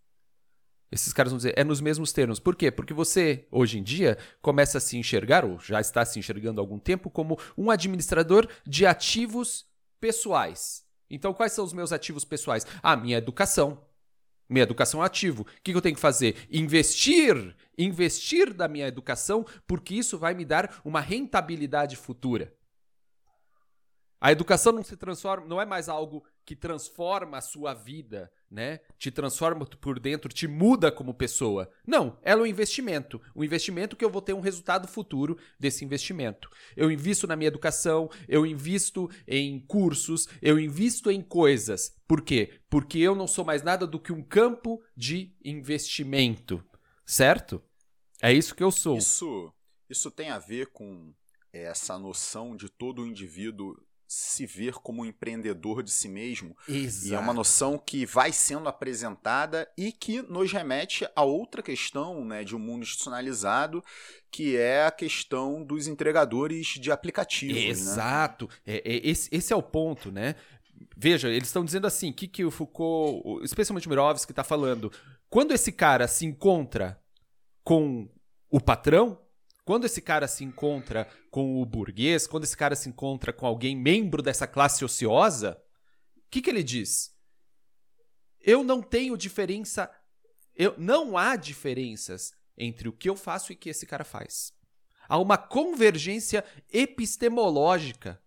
Esses 0.90 1.12
caras 1.12 1.30
vão 1.30 1.36
dizer, 1.36 1.54
é 1.56 1.62
nos 1.62 1.80
mesmos 1.80 2.12
termos. 2.12 2.40
Por 2.40 2.56
quê? 2.56 2.70
Porque 2.70 2.92
você, 2.92 3.46
hoje 3.50 3.78
em 3.78 3.82
dia, 3.82 4.18
começa 4.42 4.78
a 4.78 4.80
se 4.80 4.96
enxergar, 4.96 5.44
ou 5.44 5.58
já 5.60 5.80
está 5.80 6.04
se 6.04 6.18
enxergando 6.18 6.60
há 6.60 6.62
algum 6.62 6.78
tempo, 6.78 7.08
como 7.08 7.38
um 7.56 7.70
administrador 7.70 8.48
de 8.66 8.84
ativos 8.84 9.66
pessoais. 10.00 10.84
Então, 11.08 11.32
quais 11.32 11.52
são 11.52 11.64
os 11.64 11.72
meus 11.72 11.92
ativos 11.92 12.24
pessoais? 12.24 12.66
Ah, 12.82 12.96
minha 12.96 13.18
educação. 13.18 13.84
Minha 14.48 14.64
educação 14.64 15.00
é 15.00 15.06
ativo. 15.06 15.42
O 15.42 15.46
que 15.62 15.72
eu 15.72 15.80
tenho 15.80 15.94
que 15.94 16.00
fazer? 16.00 16.48
Investir. 16.50 17.54
Investir 17.78 18.52
da 18.52 18.66
minha 18.66 18.88
educação, 18.88 19.46
porque 19.66 19.94
isso 19.94 20.18
vai 20.18 20.34
me 20.34 20.44
dar 20.44 20.80
uma 20.84 21.00
rentabilidade 21.00 21.94
futura. 21.94 22.52
A 24.20 24.32
educação 24.32 24.72
não 24.72 24.82
se 24.82 24.96
transforma, 24.96 25.46
não 25.46 25.60
é 25.60 25.64
mais 25.64 25.88
algo 25.88 26.24
que 26.44 26.56
transforma 26.56 27.38
a 27.38 27.40
sua 27.40 27.74
vida, 27.74 28.30
né? 28.50 28.80
Te 28.98 29.10
transforma 29.10 29.64
por 29.64 30.00
dentro, 30.00 30.32
te 30.32 30.48
muda 30.48 30.90
como 30.90 31.14
pessoa. 31.14 31.70
Não, 31.86 32.18
ela 32.22 32.40
é 32.40 32.44
um 32.44 32.46
investimento. 32.46 33.20
Um 33.34 33.44
investimento 33.44 33.96
que 33.96 34.04
eu 34.04 34.10
vou 34.10 34.20
ter 34.20 34.32
um 34.32 34.40
resultado 34.40 34.88
futuro 34.88 35.38
desse 35.58 35.84
investimento. 35.84 36.50
Eu 36.76 36.90
invisto 36.90 37.26
na 37.26 37.36
minha 37.36 37.48
educação, 37.48 38.10
eu 38.28 38.44
invisto 38.44 39.08
em 39.26 39.60
cursos, 39.60 40.28
eu 40.42 40.58
invisto 40.58 41.10
em 41.10 41.22
coisas. 41.22 41.94
Por 42.06 42.22
quê? 42.22 42.60
Porque 42.68 42.98
eu 42.98 43.14
não 43.14 43.26
sou 43.26 43.44
mais 43.44 43.62
nada 43.62 43.86
do 43.86 44.00
que 44.00 44.12
um 44.12 44.22
campo 44.22 44.82
de 44.96 45.34
investimento. 45.44 46.64
Certo? 47.04 47.62
É 48.22 48.32
isso 48.32 48.54
que 48.54 48.62
eu 48.62 48.70
sou. 48.70 48.98
Isso, 48.98 49.52
isso 49.88 50.10
tem 50.10 50.30
a 50.30 50.38
ver 50.38 50.66
com 50.68 51.14
essa 51.52 51.98
noção 51.98 52.56
de 52.56 52.68
todo 52.68 53.06
indivíduo 53.06 53.76
se 54.12 54.44
ver 54.44 54.72
como 54.72 55.02
um 55.02 55.04
empreendedor 55.04 55.84
de 55.84 55.90
si 55.92 56.08
mesmo. 56.08 56.56
Exato. 56.68 57.06
E 57.06 57.14
é 57.14 57.18
uma 57.20 57.32
noção 57.32 57.78
que 57.78 58.04
vai 58.04 58.32
sendo 58.32 58.68
apresentada 58.68 59.70
e 59.78 59.92
que 59.92 60.20
nos 60.22 60.50
remete 60.50 61.06
a 61.14 61.22
outra 61.22 61.62
questão 61.62 62.24
né, 62.24 62.42
de 62.42 62.56
um 62.56 62.58
mundo 62.58 62.82
institucionalizado, 62.82 63.84
que 64.28 64.56
é 64.56 64.84
a 64.84 64.90
questão 64.90 65.62
dos 65.62 65.86
entregadores 65.86 66.66
de 66.80 66.90
aplicativos. 66.90 67.54
Né? 67.54 67.68
Exato. 67.68 68.48
É, 68.66 68.78
é, 68.78 69.08
esse, 69.08 69.28
esse 69.30 69.52
é 69.52 69.56
o 69.56 69.62
ponto, 69.62 70.10
né? 70.10 70.34
Veja, 70.96 71.28
eles 71.28 71.46
estão 71.46 71.64
dizendo 71.64 71.86
assim, 71.86 72.10
o 72.10 72.14
que, 72.14 72.26
que 72.26 72.44
o 72.44 72.50
Foucault, 72.50 73.44
especialmente 73.44 73.86
o 73.86 73.90
Mirovski, 73.90 74.32
está 74.32 74.42
falando. 74.42 74.90
Quando 75.28 75.52
esse 75.52 75.70
cara 75.70 76.08
se 76.08 76.26
encontra 76.26 77.00
com 77.62 78.08
o 78.50 78.60
patrão, 78.60 79.20
quando 79.70 79.84
esse 79.84 80.02
cara 80.02 80.26
se 80.26 80.42
encontra 80.42 81.08
com 81.30 81.62
o 81.62 81.64
burguês, 81.64 82.26
quando 82.26 82.42
esse 82.42 82.56
cara 82.56 82.74
se 82.74 82.88
encontra 82.88 83.32
com 83.32 83.46
alguém 83.46 83.76
membro 83.76 84.20
dessa 84.20 84.44
classe 84.44 84.84
ociosa, 84.84 85.62
o 86.16 86.22
que, 86.28 86.42
que 86.42 86.50
ele 86.50 86.64
diz? 86.64 87.14
Eu 88.40 88.64
não 88.64 88.82
tenho 88.82 89.16
diferença. 89.16 89.88
Eu, 90.56 90.74
não 90.76 91.16
há 91.16 91.36
diferenças 91.36 92.32
entre 92.58 92.88
o 92.88 92.92
que 92.92 93.08
eu 93.08 93.14
faço 93.14 93.52
e 93.52 93.54
o 93.54 93.56
que 93.56 93.70
esse 93.70 93.86
cara 93.86 94.02
faz. 94.02 94.52
Há 95.08 95.16
uma 95.18 95.38
convergência 95.38 96.44
epistemológica. 96.72 98.20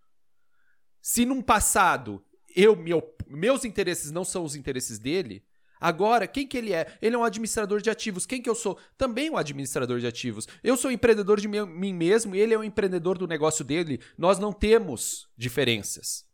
Se 1.01 1.25
num 1.25 1.41
passado 1.41 2.25
eu 2.55 2.73
me 2.73 2.93
op- 2.93 3.21
meus 3.27 3.65
interesses 3.65 4.11
não 4.11 4.23
são 4.23 4.45
os 4.45 4.55
interesses 4.55 4.97
dele, 4.97 5.45
agora 5.83 6.25
quem 6.27 6.47
que 6.47 6.57
ele 6.57 6.73
é? 6.73 6.97
Ele 7.01 7.15
é 7.15 7.19
um 7.19 7.23
administrador 7.23 7.81
de 7.81 7.89
ativos. 7.89 8.25
Quem 8.25 8.41
que 8.41 8.49
eu 8.49 8.55
sou? 8.55 8.77
Também 8.97 9.29
um 9.29 9.37
administrador 9.37 9.99
de 9.99 10.07
ativos. 10.07 10.47
Eu 10.63 10.77
sou 10.77 10.91
empreendedor 10.91 11.39
de 11.39 11.47
mim 11.47 11.93
mesmo 11.93 12.35
e 12.35 12.39
ele 12.39 12.53
é 12.53 12.57
um 12.57 12.63
empreendedor 12.63 13.17
do 13.17 13.27
negócio 13.27 13.63
dele. 13.63 13.99
Nós 14.17 14.39
não 14.39 14.51
temos 14.53 15.27
diferenças. 15.37 16.25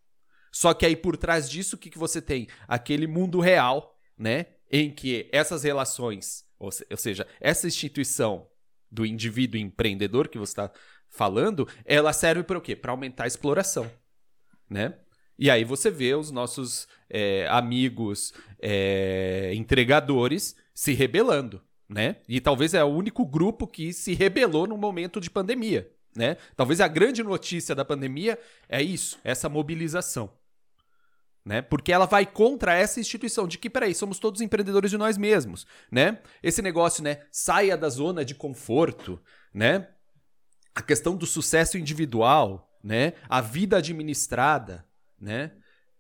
Só 0.52 0.74
que 0.74 0.86
aí 0.86 0.96
por 0.96 1.18
trás 1.18 1.50
disso, 1.50 1.76
o 1.76 1.80
que, 1.80 1.90
que 1.90 1.98
você 1.98 2.22
tem? 2.22 2.48
Aquele 2.68 3.08
mundo 3.08 3.40
real, 3.40 3.98
né? 4.18 4.46
Em 4.72 4.92
que 4.92 5.28
essas 5.32 5.64
relações, 5.64 6.46
ou, 6.58 6.70
ou 6.92 6.98
seja, 6.98 7.28
essa 7.40 7.68
instituição 7.68 8.48
do 8.92 9.06
indivíduo 9.06 9.60
empreendedor 9.60 10.28
que 10.28 10.38
você 10.38 10.52
está 10.52 10.72
falando, 11.10 11.68
ela 11.86 12.14
serve 12.14 12.44
para 12.44 12.58
o 12.58 12.62
quê? 12.62 12.76
Para 12.76 12.92
aumentar 12.92 13.24
a 13.26 13.28
exploração, 13.28 13.92
né? 14.70 14.98
E 15.40 15.50
aí 15.50 15.64
você 15.64 15.90
vê 15.90 16.14
os 16.14 16.32
nossos 16.32 16.86
é, 17.10 17.48
amigos 17.50 18.34
é, 18.62 19.54
entregadores 19.56 20.54
se 20.74 20.92
rebelando, 20.92 21.62
né? 21.88 22.18
E 22.28 22.42
talvez 22.42 22.74
é 22.74 22.84
o 22.84 22.88
único 22.88 23.26
grupo 23.26 23.66
que 23.66 23.94
se 23.94 24.14
rebelou 24.14 24.68
no 24.68 24.78
momento 24.78 25.22
de 25.22 25.30
pandemia, 25.30 25.90
né? 26.14 26.36
Talvez 26.58 26.82
a 26.82 26.90
grande 26.90 27.24
notícia 27.24 27.74
da 27.74 27.86
pandemia 27.86 28.38
é 28.68 28.84
isso, 28.84 29.18
essa 29.24 29.48
mobilização. 29.48 30.38
Né? 31.46 31.62
Porque 31.62 31.94
ela 31.94 32.06
vai 32.06 32.26
contra 32.26 32.76
essa 32.76 33.00
instituição 33.00 33.48
de 33.48 33.58
que, 33.58 33.70
peraí, 33.70 33.96
somos 33.96 34.20
todos 34.20 34.42
empreendedores 34.42 34.92
de 34.92 34.98
nós 34.98 35.18
mesmos, 35.18 35.66
né? 35.90 36.20
Esse 36.44 36.62
negócio, 36.62 37.02
né? 37.02 37.22
Saia 37.32 37.78
da 37.78 37.88
zona 37.88 38.26
de 38.26 38.36
conforto, 38.36 39.20
né? 39.54 39.88
A 40.76 40.82
questão 40.82 41.16
do 41.16 41.26
sucesso 41.26 41.78
individual, 41.78 42.70
né? 42.84 43.14
A 43.30 43.40
vida 43.40 43.78
administrada, 43.78 44.86
né? 45.20 45.52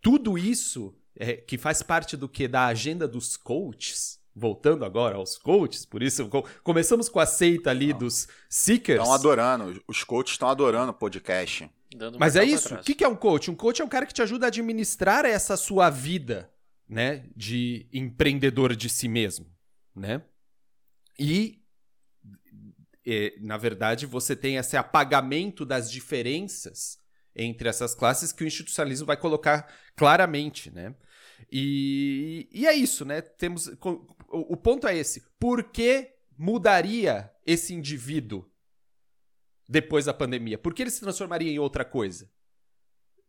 Tudo 0.02 0.38
isso 0.38 0.96
é, 1.16 1.34
que 1.34 1.58
faz 1.58 1.82
parte 1.82 2.16
do 2.16 2.30
que 2.30 2.48
da 2.48 2.66
agenda 2.68 3.08
dos 3.08 3.36
coaches, 3.36 4.20
voltando 4.36 4.86
agora 4.86 5.18
aos 5.18 5.38
coaches, 5.38 5.86
por 5.86 6.02
isso 6.02 6.30
começamos 6.64 7.10
com 7.10 7.20
a 7.20 7.26
seita 7.26 7.70
ali 7.70 7.92
Não. 7.92 8.00
dos 8.00 8.28
seekers. 8.50 9.00
Estão 9.00 9.14
adorando, 9.14 9.84
os 9.88 10.04
coaches 10.04 10.34
estão 10.34 10.48
adorando 10.48 10.92
o 10.92 10.94
podcast. 10.94 11.70
Mas 12.18 12.36
é 12.36 12.46
isso. 12.46 12.76
O 12.76 12.84
que 12.84 13.04
é 13.04 13.08
um 13.08 13.16
coach? 13.16 13.50
Um 13.50 13.56
coach 13.56 13.82
é 13.82 13.86
um 13.86 13.90
cara 13.90 14.06
que 14.06 14.14
te 14.14 14.22
ajuda 14.22 14.46
a 14.46 14.48
administrar 14.48 15.26
essa 15.26 15.58
sua 15.58 15.90
vida, 15.90 16.50
né, 16.88 17.26
de 17.36 17.88
empreendedor 17.92 18.76
de 18.76 18.90
si 18.90 19.08
mesmo, 19.08 19.46
né? 19.96 20.22
E 21.18 21.60
é, 23.06 23.34
na 23.40 23.58
verdade, 23.58 24.06
você 24.06 24.36
tem 24.36 24.58
esse 24.58 24.78
apagamento 24.78 25.66
das 25.66 25.92
diferenças 25.92 27.00
entre 27.42 27.70
essas 27.70 27.96
classes 27.96 28.34
que 28.34 28.44
o 28.44 28.48
institucionalismo 28.48 29.08
vai 29.08 29.16
colocar 29.16 29.74
claramente, 29.96 30.70
né? 30.70 30.94
E, 31.50 32.50
e 32.52 32.68
é 32.68 32.74
isso, 32.74 33.06
né? 33.06 33.22
Temos 33.22 33.68
o, 33.68 34.54
o 34.54 34.58
ponto 34.58 34.86
é 34.86 34.96
esse. 34.96 35.24
Por 35.40 35.64
que 35.64 36.14
mudaria 36.38 37.32
esse 37.46 37.74
indivíduo 37.74 38.46
depois 39.68 40.06
da 40.06 40.14
pandemia? 40.14 40.58
Por 40.58 40.74
que 40.74 40.84
ele 40.84 40.92
se 40.92 41.00
transformaria 41.00 41.50
em 41.50 41.60
outra 41.60 41.86
coisa? 41.86 42.30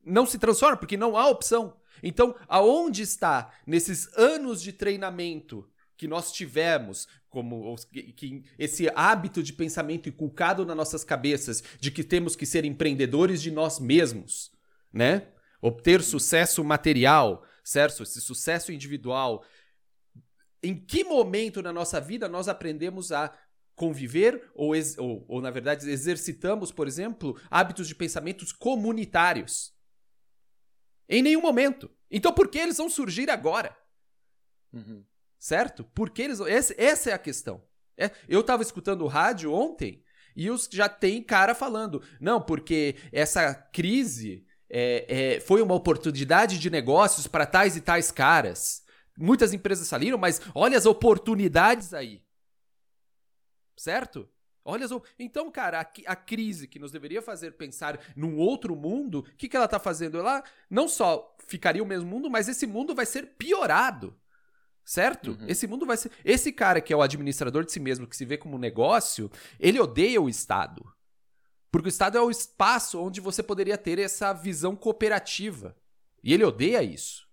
Não 0.04 0.26
se 0.26 0.38
transforma 0.38 0.76
porque 0.76 0.96
não 0.96 1.16
há 1.16 1.28
opção. 1.28 1.78
Então, 2.02 2.34
aonde 2.48 3.02
está 3.02 3.52
nesses 3.66 4.12
anos 4.16 4.61
de 4.61 4.72
treinamento 4.72 5.70
que 6.01 6.09
nós 6.09 6.32
tivemos, 6.32 7.07
como 7.28 7.76
que, 8.16 8.42
esse 8.59 8.90
hábito 8.94 9.42
de 9.42 9.53
pensamento 9.53 10.09
inculcado 10.09 10.64
nas 10.64 10.74
nossas 10.74 11.05
cabeças 11.05 11.62
de 11.78 11.90
que 11.90 12.03
temos 12.03 12.34
que 12.34 12.46
ser 12.46 12.64
empreendedores 12.64 13.42
de 13.42 13.51
nós 13.51 13.78
mesmos, 13.78 14.51
né? 14.90 15.28
Obter 15.61 16.03
sucesso 16.03 16.64
material, 16.64 17.44
certo? 17.62 18.03
Esse 18.03 18.18
sucesso 18.18 18.72
individual. 18.72 19.44
Em 20.62 20.74
que 20.74 21.05
momento 21.05 21.61
na 21.61 21.70
nossa 21.70 22.01
vida 22.01 22.30
nós 22.30 22.48
aprendemos 22.48 23.12
a 23.12 23.30
conviver 23.74 24.51
ou, 24.55 24.72
ou, 24.96 25.26
ou, 25.28 25.42
na 25.42 25.51
verdade, 25.51 25.86
exercitamos, 25.90 26.72
por 26.72 26.88
exemplo, 26.88 27.38
hábitos 27.51 27.86
de 27.86 27.94
pensamentos 27.94 28.53
comunitários? 28.53 29.74
Em 31.07 31.20
nenhum 31.20 31.42
momento. 31.42 31.90
Então, 32.11 32.32
por 32.32 32.48
que 32.48 32.59
eles 32.59 32.78
vão 32.78 32.88
surgir 32.88 33.28
agora? 33.28 33.76
Uhum. 34.72 35.05
Certo? 35.41 35.84
Porque 35.95 36.20
eles. 36.20 36.38
Esse, 36.41 36.74
essa 36.78 37.11
é 37.11 37.12
a 37.14 37.18
questão. 37.18 37.64
É, 37.97 38.11
eu 38.28 38.41
estava 38.41 38.62
escutando 38.62 39.03
o 39.03 39.09
rádio 39.09 39.53
ontem 39.53 40.05
e 40.36 40.51
os, 40.51 40.68
já 40.70 40.86
tem 40.86 41.22
cara 41.22 41.55
falando. 41.55 42.03
Não, 42.20 42.43
porque 42.43 42.95
essa 43.11 43.55
crise 43.55 44.47
é, 44.68 45.36
é, 45.36 45.41
foi 45.41 45.62
uma 45.62 45.74
oportunidade 45.74 46.59
de 46.59 46.68
negócios 46.68 47.26
para 47.26 47.47
tais 47.47 47.74
e 47.74 47.80
tais 47.80 48.12
caras. 48.12 48.84
Muitas 49.16 49.55
empresas 49.55 49.88
saliram, 49.88 50.18
mas 50.18 50.43
olha 50.55 50.76
as 50.76 50.84
oportunidades 50.84 51.95
aí. 51.95 52.22
Certo? 53.78 54.28
Olha 54.62 54.84
as... 54.84 54.93
Então, 55.18 55.51
cara, 55.51 55.80
a, 55.80 56.12
a, 56.12 56.16
crise 56.16 56.68
que 56.68 56.78
nos 56.78 56.93
deveria 56.93 57.22
fazer 57.22 57.53
pensar 57.53 57.99
num 58.14 58.36
outro 58.36 58.76
mundo, 58.76 59.20
o 59.20 59.36
que, 59.36 59.49
que 59.49 59.57
ela 59.57 59.64
está 59.64 59.78
fazendo? 59.78 60.18
Ela 60.18 60.45
não 60.68 60.86
só 60.86 61.34
ficaria 61.47 61.82
o 61.82 61.86
mesmo 61.86 62.11
mundo, 62.11 62.30
mas 62.30 62.47
esse 62.47 62.66
mundo 62.66 62.95
vai 62.95 63.07
ser 63.07 63.36
piorado. 63.38 64.20
Certo? 64.85 65.33
Uhum. 65.33 65.47
Esse 65.47 65.66
mundo 65.66 65.87
vai 65.87 65.97
ser. 65.97 66.11
Esse 66.24 66.53
cara 66.53 66.81
que 66.81 66.93
é 66.93 66.97
o 66.97 67.03
administrador 67.03 67.64
de 67.64 67.72
si 67.72 67.78
mesmo, 67.78 68.07
que 68.07 68.16
se 68.16 68.24
vê 68.24 68.37
como 68.37 68.57
um 68.57 68.59
negócio, 68.59 69.31
ele 69.59 69.78
odeia 69.78 70.20
o 70.20 70.28
Estado. 70.28 70.85
Porque 71.70 71.89
o 71.89 71.89
Estado 71.89 72.18
é 72.18 72.20
o 72.20 72.31
espaço 72.31 73.01
onde 73.01 73.20
você 73.20 73.43
poderia 73.43 73.78
ter 73.78 73.99
essa 73.99 74.33
visão 74.33 74.74
cooperativa. 74.74 75.76
E 76.22 76.35
ele 76.35 76.45
odeia 76.45 76.83
isso. 76.83 77.28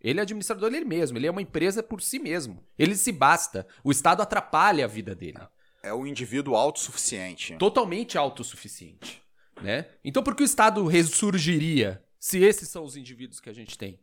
Ele 0.00 0.18
é 0.18 0.22
administrador 0.22 0.70
dele 0.70 0.84
mesmo, 0.84 1.16
ele 1.16 1.26
é 1.26 1.30
uma 1.30 1.42
empresa 1.42 1.82
por 1.82 2.02
si 2.02 2.18
mesmo. 2.18 2.64
Ele 2.78 2.94
se 2.94 3.10
basta. 3.10 3.66
O 3.82 3.90
Estado 3.90 4.22
atrapalha 4.22 4.84
a 4.84 4.88
vida 4.88 5.14
dele. 5.14 5.38
É 5.82 5.92
o 5.92 6.06
indivíduo 6.06 6.54
autossuficiente. 6.54 7.56
Totalmente 7.56 8.18
autossuficiente. 8.18 9.22
Né? 9.62 9.86
Então 10.04 10.22
por 10.22 10.34
que 10.34 10.42
o 10.42 10.44
Estado 10.44 10.84
ressurgiria 10.86 12.04
se 12.18 12.38
esses 12.42 12.68
são 12.68 12.84
os 12.84 12.96
indivíduos 12.96 13.40
que 13.40 13.48
a 13.48 13.52
gente 13.52 13.78
tem? 13.78 13.98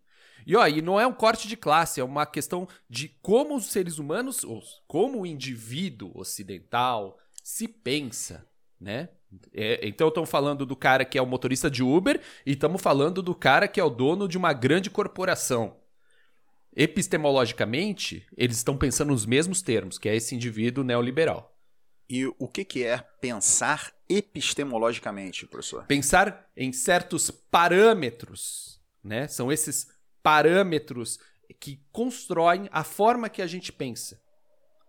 E, 0.46 0.56
ó, 0.56 0.68
e 0.68 0.82
não 0.82 1.00
é 1.00 1.08
um 1.08 1.14
corte 1.14 1.48
de 1.48 1.58
classe, 1.58 2.00
é 2.00 2.04
uma 2.04 2.26
questão 2.26 2.68
de 2.89 3.10
como 3.22 3.56
os 3.56 3.72
seres 3.72 3.98
humanos, 3.98 4.44
ou 4.44 4.62
como 4.88 5.22
o 5.22 5.26
indivíduo 5.26 6.12
ocidental 6.16 7.18
se 7.44 7.68
pensa, 7.68 8.48
né? 8.80 9.10
É, 9.52 9.88
então 9.88 10.10
estamos 10.10 10.30
falando 10.30 10.66
do 10.66 10.76
cara 10.76 11.04
que 11.04 11.18
é 11.18 11.22
o 11.22 11.26
motorista 11.26 11.70
de 11.70 11.82
Uber 11.82 12.22
e 12.46 12.52
estamos 12.52 12.82
falando 12.82 13.22
do 13.22 13.34
cara 13.34 13.68
que 13.68 13.80
é 13.80 13.84
o 13.84 13.89
dono 13.89 14.28
de 14.28 14.38
uma 14.38 14.54
grande 14.54 14.89
corporação. 14.89 15.78
Epistemologicamente, 16.76 18.26
eles 18.36 18.58
estão 18.58 18.78
pensando 18.78 19.10
nos 19.10 19.26
mesmos 19.26 19.62
termos, 19.62 19.98
que 20.00 20.10
é 20.10 20.16
esse 20.16 20.36
indivíduo 20.36 20.84
neoliberal. 20.84 21.56
E 22.10 22.26
o 22.26 22.48
que, 22.48 22.66
que 22.66 22.84
é 22.84 22.98
pensar 23.22 23.94
epistemologicamente, 24.10 25.48
professor? 25.48 25.86
Pensar 25.86 26.48
em 26.56 26.72
certos 26.74 27.32
parâmetros, 27.32 28.80
né? 29.04 29.28
São 29.28 29.52
esses 29.52 29.88
parâmetros 30.24 31.19
que 31.59 31.80
constroem 31.91 32.67
a 32.71 32.84
forma 32.84 33.30
que 33.30 33.41
a 33.41 33.47
gente 33.47 33.71
pensa 33.71 34.24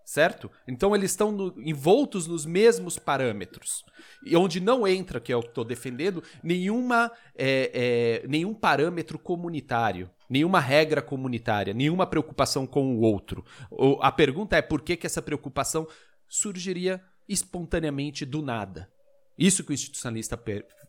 certo? 0.05 0.51
Então 0.69 0.95
eles 0.95 1.11
estão 1.11 1.33
no, 1.33 1.55
envoltos 1.59 2.27
nos 2.27 2.45
mesmos 2.45 2.99
parâmetros. 2.99 3.85
E 4.25 4.37
onde 4.37 4.61
não 4.61 4.87
entra, 4.87 5.21
que 5.21 5.33
é 5.33 5.37
o 5.37 5.43
que 5.43 5.49
estou 5.49 5.65
defendendo, 5.65 6.23
nenhuma, 6.43 7.11
é, 7.37 8.23
é, 8.23 8.29
nenhum 8.29 8.55
parâmetro 8.55 9.19
comunitário, 9.19 10.11
nenhuma 10.29 10.61
regra 10.61 11.01
comunitária, 11.01 11.73
nenhuma 11.73 12.07
preocupação 12.07 12.67
com 12.67 12.95
o 12.95 13.01
outro. 13.01 13.45
O, 13.71 13.99
a 14.01 14.13
pergunta 14.13 14.57
é 14.57 14.63
por 14.63 14.83
que, 14.83 14.97
que 14.97 15.07
essa 15.07 15.23
preocupação 15.23 15.87
surgiria 16.29 17.03
espontaneamente 17.29 18.25
do 18.27 18.43
nada. 18.43 18.91
Isso 19.37 19.65
que 19.65 19.73
o 19.73 19.75
institucionalista. 19.75 20.41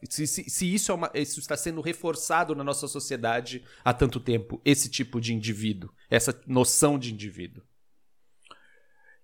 Se, 0.10 0.28
se, 0.28 0.50
se 0.50 0.74
isso, 0.74 0.92
é 0.92 0.96
uma, 0.96 1.12
isso 1.16 1.40
está 1.40 1.58
sendo 1.58 1.82
reforçado 1.82 2.56
na 2.56 2.64
nossa 2.64 2.88
sociedade 2.88 3.64
há 3.84 3.94
tanto 3.94 4.20
tempo, 4.20 4.62
esse 4.64 4.90
tipo 4.90 5.20
de 5.20 5.34
indivíduo, 5.34 5.92
essa 6.10 6.40
noção 6.46 7.00
de 7.00 7.12
indivíduo. 7.12 7.64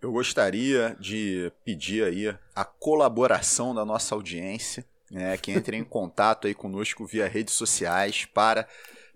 Eu 0.01 0.11
gostaria 0.11 0.97
de 0.99 1.51
pedir 1.63 2.03
aí 2.03 2.35
a 2.55 2.65
colaboração 2.65 3.75
da 3.75 3.85
nossa 3.85 4.15
audiência, 4.15 4.83
né, 5.11 5.37
que 5.37 5.51
entre 5.51 5.77
em 5.77 5.83
contato 5.85 6.47
aí 6.47 6.55
conosco 6.55 7.05
via 7.05 7.27
redes 7.27 7.53
sociais 7.53 8.25
para 8.25 8.67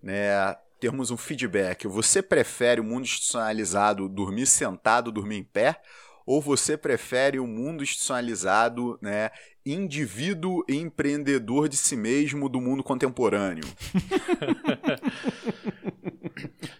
né, 0.04 0.56
termos 0.80 1.10
um 1.10 1.18
feedback. 1.18 1.88
Você 1.88 2.22
prefere 2.22 2.80
o 2.80 2.84
mundo 2.84 3.06
institucionalizado 3.06 4.08
dormir 4.08 4.46
sentado, 4.46 5.12
dormir 5.12 5.38
em 5.38 5.44
pé? 5.44 5.82
Ou 6.26 6.42
você 6.42 6.76
prefere 6.76 7.40
o 7.40 7.46
mundo 7.46 7.84
institucionalizado, 7.84 8.98
né, 9.02 9.30
indivíduo 9.66 10.64
e 10.68 10.76
empreendedor 10.76 11.70
de 11.70 11.78
si 11.78 11.96
mesmo 11.96 12.50
do 12.50 12.60
mundo 12.60 12.84
contemporâneo? 12.84 13.66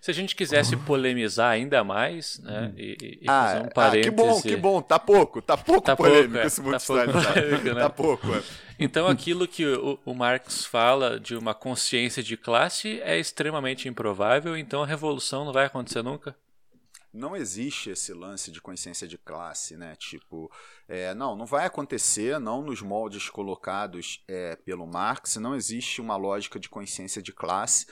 Se 0.02 0.12
a 0.12 0.14
gente 0.14 0.36
quisesse 0.36 0.76
polemizar 0.78 1.50
ainda 1.52 1.84
mais, 1.84 2.40
né? 2.40 2.68
Hum. 2.68 2.74
E, 2.78 3.20
e 3.22 3.26
ah, 3.28 3.48
fazer 3.48 3.64
um 3.64 3.70
parêntese... 3.70 4.08
ah, 4.08 4.12
que 4.12 4.16
bom, 4.16 4.42
que 4.42 4.56
bom. 4.56 4.82
Tá 4.82 5.00
pouco, 5.00 5.42
tá 5.42 5.58
pouco 5.58 5.82
tá 5.82 5.96
polêmico 5.96 6.34
pouco, 6.34 6.44
é, 6.44 6.46
esse 6.46 6.62
mundo 6.62 6.74
tá 6.74 6.80
pouco 6.86 7.12
polêmico, 7.12 7.66
né? 7.74 7.82
Tá 7.82 7.90
pouco, 7.90 8.36
é. 8.36 8.44
Então 8.78 9.08
aquilo 9.08 9.48
que 9.48 9.66
o, 9.66 9.98
o 10.06 10.14
Marx 10.14 10.66
fala 10.66 11.20
de 11.20 11.36
uma 11.36 11.54
consciência 11.54 12.22
de 12.22 12.36
classe 12.36 13.02
é 13.02 13.18
extremamente 13.18 13.88
improvável, 13.88 14.58
então 14.58 14.84
a 14.84 14.86
revolução 14.86 15.46
não 15.46 15.54
vai 15.54 15.66
acontecer 15.66 16.04
nunca? 16.04 16.36
Não 17.16 17.36
existe 17.36 17.90
esse 17.90 18.14
lance 18.14 18.52
de 18.52 18.62
consciência 18.62 19.08
de 19.08 19.18
classe, 19.18 19.76
né? 19.78 19.96
Tipo, 19.96 20.52
é, 20.88 21.14
não, 21.14 21.36
não 21.36 21.46
vai 21.46 21.66
acontecer, 21.66 22.40
não 22.40 22.62
nos 22.62 22.82
moldes 22.82 23.30
colocados 23.30 24.24
é, 24.28 24.56
pelo 24.58 24.86
Marx, 24.86 25.38
não 25.38 25.56
existe 25.56 26.02
uma 26.02 26.16
lógica 26.16 26.60
de 26.60 26.70
consciência 26.70 27.22
de 27.22 27.32
classe. 27.32 27.88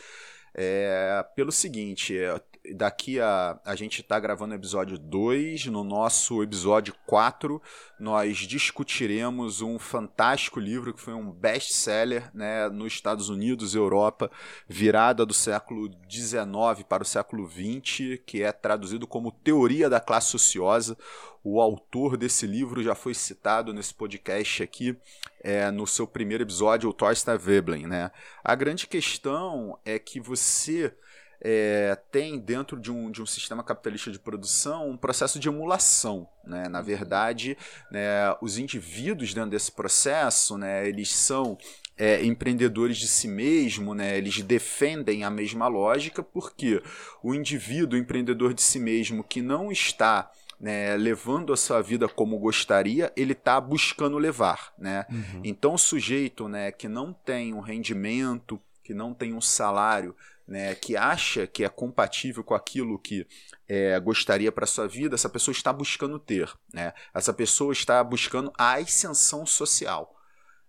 É, 0.56 1.26
pelo 1.36 1.52
seguinte, 1.52 2.16
é, 2.18 2.40
daqui 2.76 3.20
a. 3.20 3.60
A 3.66 3.76
gente 3.76 4.02
está 4.02 4.20
gravando 4.20 4.54
o 4.54 4.58
episódio 4.58 4.98
2. 4.98 5.66
No 5.66 5.84
nosso 5.84 6.42
episódio 6.42 6.96
4, 7.06 7.62
nós 8.00 8.38
discutiremos 8.38 9.62
um 9.62 9.78
fantástico 9.78 10.60
livro 10.60 10.94
que 10.94 11.02
foi 11.02 11.14
um 11.14 11.30
best-seller 11.30 12.32
né, 12.34 12.70
nos 12.70 12.94
Estados 12.94 13.30
Unidos, 13.30 13.76
Europa, 13.76 14.32
virada 14.68 15.26
do 15.26 15.34
século 15.34 15.90
XIX 16.10 16.84
para 16.88 17.04
o 17.04 17.06
século 17.06 17.50
XX, 17.50 18.22
que 18.26 18.42
é 18.42 18.52
traduzido 18.52 19.06
como 19.06 19.32
Teoria 19.32 19.90
da 19.90 20.00
Classe 20.00 20.36
Ociosa. 20.36 20.98
O 21.44 21.60
autor 21.60 22.16
desse 22.16 22.48
livro 22.48 22.82
já 22.82 22.96
foi 22.96 23.14
citado 23.14 23.74
nesse 23.74 23.94
podcast 23.94 24.64
aqui, 24.64 24.96
é, 25.42 25.70
no 25.72 25.86
seu 25.86 26.08
primeiro 26.08 26.44
episódio, 26.44 26.90
o 26.90 26.94
Thorstein 26.94 27.38
Veblen. 27.38 27.86
Né? 27.86 28.10
A 28.42 28.56
grande 28.56 28.88
questão 28.88 29.78
é 29.84 30.00
que 30.00 30.22
você 30.22 30.96
é, 31.44 31.98
tem 32.10 32.40
dentro 32.40 32.80
de 32.80 32.90
um, 32.90 33.12
de 33.12 33.22
um 33.22 33.26
sistema 33.26 33.62
capitalista 33.62 34.10
de 34.10 34.18
produção 34.18 34.90
um 34.90 34.96
processo 34.96 35.38
de 35.38 35.50
emulação. 35.50 36.28
Né? 36.46 36.70
Na 36.70 36.82
verdade, 36.82 37.58
né, 37.92 38.34
os 38.42 38.58
indivíduos 38.58 39.34
dentro 39.34 39.50
desse 39.50 39.72
processo, 39.72 40.58
né, 40.58 40.88
eles 40.88 41.14
são 41.14 41.58
é, 41.98 42.24
empreendedores 42.24 42.98
de 42.98 43.10
si 43.10 43.28
mesmo, 43.28 43.94
né, 43.94 44.18
eles 44.18 44.42
defendem 44.42 45.26
a 45.26 45.30
mesma 45.30 45.68
lógica, 45.68 46.24
porque 46.24 46.82
o 47.22 47.36
indivíduo 47.36 48.00
empreendedor 48.00 48.54
de 48.54 48.62
si 48.62 48.80
mesmo 48.80 49.24
que 49.24 49.42
não 49.42 49.70
está 49.70 50.32
né, 50.58 50.96
levando 50.96 51.52
a 51.52 51.58
sua 51.58 51.82
vida 51.82 52.08
como 52.08 52.40
gostaria, 52.40 53.12
ele 53.18 53.34
está 53.34 53.60
buscando 53.60 54.18
levar. 54.18 54.74
Né? 54.78 55.06
Uhum. 55.12 55.42
Então, 55.44 55.74
o 55.74 55.78
sujeito 55.78 56.48
né, 56.48 56.72
que 56.72 56.88
não 56.88 57.12
tem 57.12 57.54
um 57.54 57.60
rendimento, 57.60 58.58
que 58.82 58.94
não 58.94 59.14
tem 59.14 59.34
um 59.34 59.42
salário, 59.42 60.16
né, 60.48 60.76
que 60.76 60.98
acha 60.98 61.48
que 61.48 61.64
é 61.64 61.70
compatível 61.70 62.44
com 62.44 62.54
aquilo 62.54 63.00
que 63.00 63.26
é, 63.68 64.00
gostaria 64.00 64.52
para 64.52 64.66
sua 64.66 64.88
vida, 64.88 65.16
essa 65.16 65.30
pessoa 65.30 65.54
está 65.54 65.72
buscando 65.72 66.20
ter. 66.20 66.52
Né? 66.74 66.94
Essa 67.14 67.34
pessoa 67.34 67.72
está 67.72 68.04
buscando 68.04 68.52
a 68.58 68.74
ascensão 68.74 69.46
social. 69.46 70.16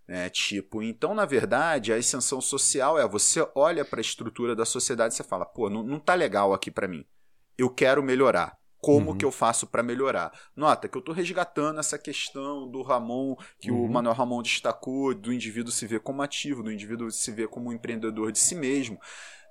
Né? 0.07 0.29
Tipo, 0.29 0.81
então, 0.81 1.13
na 1.13 1.25
verdade, 1.25 1.91
a 1.91 1.97
ascensão 1.97 2.39
social 2.39 2.97
é 2.97 3.07
você 3.07 3.45
olha 3.55 3.83
para 3.83 3.99
a 3.99 4.01
estrutura 4.01 4.55
da 4.55 4.65
sociedade 4.65 5.13
e 5.13 5.17
você 5.17 5.23
fala, 5.23 5.45
pô, 5.45 5.69
não, 5.69 5.83
não 5.83 5.99
tá 5.99 6.13
legal 6.13 6.53
aqui 6.53 6.71
para 6.71 6.87
mim. 6.87 7.05
Eu 7.57 7.69
quero 7.69 8.03
melhorar 8.03 8.57
como 8.85 9.11
uhum. 9.11 9.17
que 9.17 9.25
eu 9.25 9.31
faço 9.31 9.65
para 9.65 9.81
melhorar. 9.81 10.31
Nota 10.55 10.87
que 10.87 10.95
eu 10.95 10.99
estou 10.99 11.15
resgatando 11.15 11.79
essa 11.79 11.97
questão 11.97 12.69
do 12.69 12.83
Ramon, 12.83 13.35
que 13.59 13.71
uhum. 13.71 13.83
o 13.83 13.89
Manuel 13.89 14.13
Ramon 14.13 14.43
destacou, 14.43 15.15
do 15.15 15.33
indivíduo 15.33 15.71
se 15.71 15.87
ver 15.87 16.01
como 16.01 16.21
ativo, 16.21 16.61
do 16.61 16.71
indivíduo 16.71 17.09
se 17.09 17.31
ver 17.31 17.47
como 17.47 17.69
um 17.69 17.73
empreendedor 17.73 18.31
de 18.31 18.37
si 18.37 18.53
mesmo. 18.53 18.99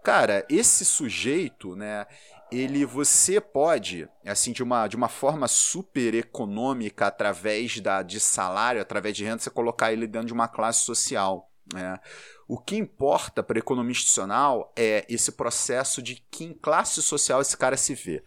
Cara, 0.05 0.44
esse 0.50 0.84
sujeito, 0.84 1.74
né, 1.74 2.07
ele 2.52 2.84
você 2.84 3.40
pode, 3.40 4.07
assim, 4.24 4.52
de 4.52 4.62
uma, 4.62 4.86
de 4.86 4.96
uma 4.96 5.09
forma 5.09 5.48
super 5.48 6.14
econômica, 6.14 7.07
através 7.07 7.80
da, 7.80 8.02
de 8.02 8.20
salário, 8.20 8.82
através 8.82 9.16
de 9.16 9.24
renda, 9.24 9.38
você 9.38 9.48
colocar 9.48 9.92
ele 9.92 10.07
dentro 10.07 10.26
de 10.26 10.32
uma 10.34 10.46
classe 10.46 10.84
social. 10.84 11.50
Né? 11.72 11.98
O 12.46 12.59
que 12.59 12.76
importa 12.76 13.42
para 13.42 13.57
a 13.57 13.61
economia 13.61 13.92
institucional 13.92 14.70
é 14.76 15.07
esse 15.09 15.32
processo 15.32 16.02
de 16.02 16.16
que 16.30 16.44
em 16.44 16.52
classe 16.52 17.00
social 17.00 17.40
esse 17.40 17.57
cara 17.57 17.76
se 17.76 17.94
vê. 17.94 18.22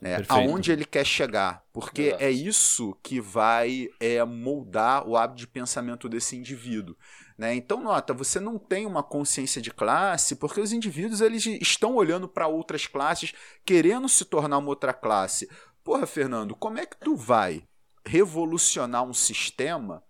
Né? 0.00 0.16
Aonde 0.28 0.72
ele 0.72 0.86
quer 0.86 1.04
chegar. 1.04 1.62
Porque 1.72 2.08
Exato. 2.08 2.24
é 2.24 2.30
isso 2.30 2.98
que 3.02 3.20
vai 3.20 3.88
é, 4.00 4.24
moldar 4.24 5.06
o 5.06 5.16
hábito 5.16 5.40
de 5.40 5.46
pensamento 5.46 6.08
desse 6.08 6.36
indivíduo. 6.36 6.96
Né? 7.36 7.54
Então, 7.54 7.82
nota, 7.82 8.14
você 8.14 8.40
não 8.40 8.58
tem 8.58 8.86
uma 8.86 9.02
consciência 9.02 9.60
de 9.60 9.70
classe 9.70 10.36
porque 10.36 10.60
os 10.60 10.72
indivíduos 10.72 11.20
eles 11.20 11.44
estão 11.46 11.94
olhando 11.94 12.26
para 12.26 12.46
outras 12.46 12.86
classes, 12.86 13.34
querendo 13.64 14.08
se 14.08 14.24
tornar 14.24 14.58
uma 14.58 14.68
outra 14.68 14.94
classe. 14.94 15.48
Porra, 15.84 16.06
Fernando, 16.06 16.56
como 16.56 16.78
é 16.78 16.86
que 16.86 16.96
tu 16.96 17.14
vai 17.14 17.62
revolucionar 18.04 19.04
um 19.04 19.12
sistema 19.12 20.02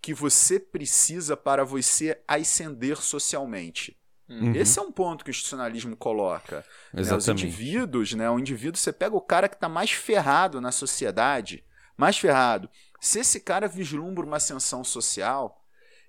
que 0.00 0.12
você 0.12 0.58
precisa 0.58 1.36
para 1.36 1.64
você 1.64 2.20
ascender 2.26 2.96
socialmente? 2.96 3.96
Uhum. 4.28 4.54
Esse 4.54 4.78
é 4.78 4.82
um 4.82 4.90
ponto 4.90 5.24
que 5.24 5.30
o 5.30 5.32
institucionalismo 5.32 5.96
coloca. 5.96 6.64
Né? 6.92 7.02
Os 7.02 7.28
indivíduos, 7.28 8.12
né? 8.14 8.28
O 8.30 8.38
indivíduo, 8.38 8.78
você 8.78 8.92
pega 8.92 9.14
o 9.14 9.20
cara 9.20 9.48
que 9.48 9.54
está 9.54 9.68
mais 9.68 9.92
ferrado 9.92 10.60
na 10.60 10.72
sociedade, 10.72 11.64
mais 11.96 12.18
ferrado. 12.18 12.68
Se 13.00 13.20
esse 13.20 13.40
cara 13.40 13.68
vislumbra 13.68 14.24
uma 14.24 14.38
ascensão 14.38 14.82
social, 14.82 15.61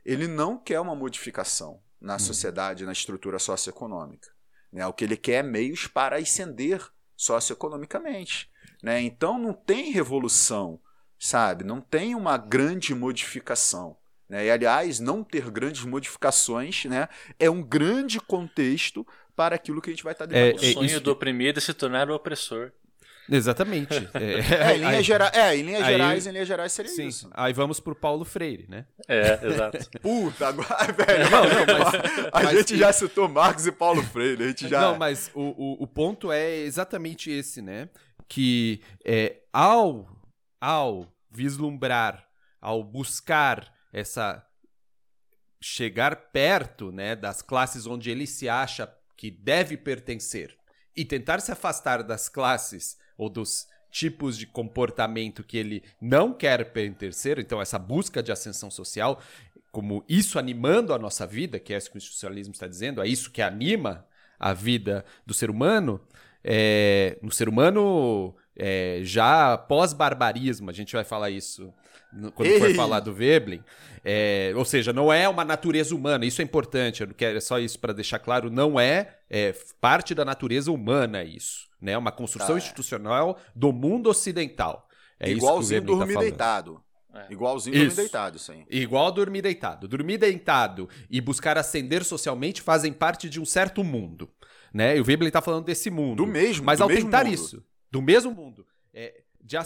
ele 0.05 0.27
não 0.27 0.57
quer 0.57 0.79
uma 0.79 0.95
modificação 0.95 1.81
na 1.99 2.13
uhum. 2.13 2.19
sociedade, 2.19 2.85
na 2.85 2.91
estrutura 2.91 3.39
socioeconômica. 3.39 4.29
Né? 4.71 4.85
O 4.85 4.93
que 4.93 5.03
ele 5.03 5.15
quer 5.15 5.35
é 5.35 5.43
meios 5.43 5.87
para 5.87 6.17
ascender 6.17 6.81
socioeconomicamente. 7.15 8.49
Né? 8.81 9.01
Então 9.01 9.37
não 9.37 9.53
tem 9.53 9.91
revolução, 9.91 10.79
sabe? 11.17 11.63
Não 11.63 11.79
tem 11.79 12.15
uma 12.15 12.37
grande 12.37 12.93
modificação. 12.93 13.95
Né? 14.27 14.47
E, 14.47 14.51
aliás, 14.51 14.99
não 14.99 15.23
ter 15.23 15.49
grandes 15.49 15.85
modificações 15.85 16.85
né, 16.85 17.07
é 17.39 17.49
um 17.49 17.61
grande 17.61 18.19
contexto 18.19 19.05
para 19.35 19.55
aquilo 19.55 19.81
que 19.81 19.89
a 19.89 19.93
gente 19.93 20.03
vai 20.03 20.13
estar 20.13 20.25
debatendo. 20.25 20.63
É, 20.63 20.67
é, 20.67 20.71
o 20.71 20.73
sonho 20.73 20.85
isso... 20.85 21.01
do 21.01 21.11
oprimido 21.11 21.57
é 21.57 21.61
se 21.61 21.73
tornar 21.73 22.09
o 22.09 22.15
opressor. 22.15 22.71
Exatamente. 23.29 23.93
É, 24.13 24.73
é, 24.73 24.77
em, 24.77 24.79
linha 24.79 25.03
gera... 25.03 25.31
é, 25.33 25.55
em 25.55 25.63
linhas 25.63 25.83
aí, 25.83 25.91
gerais, 25.91 26.27
em 26.27 26.31
linhas 26.31 26.47
gerais 26.47 26.71
seria 26.71 26.91
sim, 26.91 27.07
isso. 27.07 27.29
Aí 27.33 27.51
vamos 27.53 27.79
pro 27.79 27.95
Paulo 27.95 28.23
Freire, 28.23 28.67
né? 28.69 28.85
É, 29.07 29.39
exato. 29.43 29.77
Puta, 30.01 30.47
agora, 30.47 30.91
velho. 30.93 31.29
Não, 31.29 31.43
não, 31.43 31.79
mas, 31.79 32.31
a 32.31 32.43
mas 32.43 32.57
gente 32.57 32.77
já 32.77 32.93
citou 32.93 33.27
Marx 33.27 33.65
e 33.65 33.71
Paulo 33.71 34.03
Freire, 34.03 34.43
a 34.43 34.47
gente 34.47 34.67
já... 34.67 34.81
Não, 34.81 34.97
mas 34.97 35.31
o, 35.33 35.41
o, 35.41 35.83
o 35.83 35.87
ponto 35.87 36.31
é 36.31 36.57
exatamente 36.57 37.31
esse, 37.31 37.61
né? 37.61 37.89
Que 38.27 38.81
é, 39.05 39.37
ao, 39.51 40.07
ao 40.61 41.07
vislumbrar, 41.31 42.25
ao 42.61 42.83
buscar 42.83 43.73
essa 43.91 44.45
chegar 45.61 46.15
perto 46.31 46.91
né, 46.91 47.15
das 47.15 47.41
classes 47.41 47.87
onde 47.87 48.11
ele 48.11 48.27
se 48.27 48.49
acha 48.49 48.93
que 49.15 49.31
deve 49.31 49.77
pertencer 49.77 50.53
e 50.95 51.05
tentar 51.05 51.39
se 51.39 51.51
afastar 51.51 52.03
das 52.03 52.27
classes 52.27 52.97
ou 53.17 53.29
dos 53.29 53.67
tipos 53.91 54.37
de 54.37 54.47
comportamento 54.47 55.43
que 55.43 55.57
ele 55.57 55.83
não 56.01 56.33
quer 56.33 56.71
pertencer, 56.71 57.37
então 57.37 57.61
essa 57.61 57.77
busca 57.77 58.23
de 58.23 58.31
ascensão 58.31 58.71
social, 58.71 59.21
como 59.71 60.03
isso 60.09 60.39
animando 60.39 60.93
a 60.93 60.99
nossa 60.99 61.27
vida, 61.27 61.59
que 61.59 61.73
é 61.73 61.77
isso 61.77 61.91
que 61.91 61.97
o 61.97 62.01
socialismo 62.01 62.53
está 62.53 62.67
dizendo, 62.67 63.01
é 63.01 63.07
isso 63.07 63.31
que 63.31 63.41
anima 63.41 64.05
a 64.39 64.51
vida 64.51 65.05
do 65.25 65.33
ser 65.33 65.49
humano, 65.49 66.01
é, 66.43 67.17
no 67.21 67.31
ser 67.31 67.47
humano 67.47 68.35
é, 68.55 68.99
já 69.03 69.57
pós-barbarismo, 69.57 70.69
a 70.69 70.73
gente 70.73 70.93
vai 70.93 71.03
falar 71.03 71.29
isso 71.29 71.73
quando 72.35 72.49
Ei. 72.49 72.59
for 72.59 72.75
falar 72.75 72.99
do 72.99 73.13
Veblen. 73.13 73.63
É, 74.03 74.53
ou 74.55 74.65
seja, 74.65 74.93
não 74.93 75.11
é 75.11 75.27
uma 75.27 75.45
natureza 75.45 75.95
humana, 75.95 76.25
isso 76.25 76.41
é 76.41 76.43
importante, 76.43 77.01
eu 77.01 77.07
quero 77.13 77.37
é 77.37 77.41
só 77.41 77.57
isso 77.59 77.79
para 77.79 77.93
deixar 77.93 78.19
claro, 78.19 78.49
não 78.51 78.79
é, 78.79 79.15
é, 79.29 79.55
parte 79.79 80.13
da 80.13 80.25
natureza 80.25 80.71
humana 80.71 81.23
isso, 81.23 81.69
né? 81.83 81.91
É 81.91 81.97
uma 81.97 82.11
construção 82.11 82.55
tá. 82.55 82.57
institucional 82.57 83.37
do 83.53 83.73
mundo 83.73 84.09
ocidental. 84.09 84.87
É 85.19 85.29
Igualzinho 85.29 85.79
isso 85.79 85.85
que 85.85 85.91
o 85.91 85.95
dormir 85.97 86.13
tá 86.13 86.19
deitado. 86.21 86.83
É. 87.13 87.27
Igualzinho 87.31 87.75
isso. 87.75 87.85
dormir 87.87 87.95
deitado, 87.95 88.37
isso 88.37 88.51
aí. 88.51 88.65
Igual 88.69 89.11
dormir 89.11 89.41
deitado. 89.41 89.87
Dormir 89.87 90.17
deitado 90.17 90.89
e 91.09 91.21
buscar 91.21 91.57
ascender 91.57 92.03
socialmente 92.03 92.61
fazem 92.61 92.91
parte 92.93 93.29
de 93.29 93.39
um 93.39 93.45
certo 93.45 93.83
mundo. 93.83 94.29
Né? 94.73 94.97
E 94.97 95.01
o 95.01 95.03
Veblen 95.03 95.27
está 95.27 95.41
falando 95.41 95.65
desse 95.65 95.91
mundo. 95.91 96.17
Do 96.17 96.25
mesmo, 96.25 96.65
Mas 96.65 96.79
do 96.79 96.83
ao 96.83 96.89
mesmo 96.89 97.03
tentar 97.03 97.25
mundo. 97.25 97.33
isso, 97.33 97.63
do 97.91 98.01
mesmo 98.01 98.31
mundo, 98.33 98.65
é, 98.91 99.21
de 99.39 99.57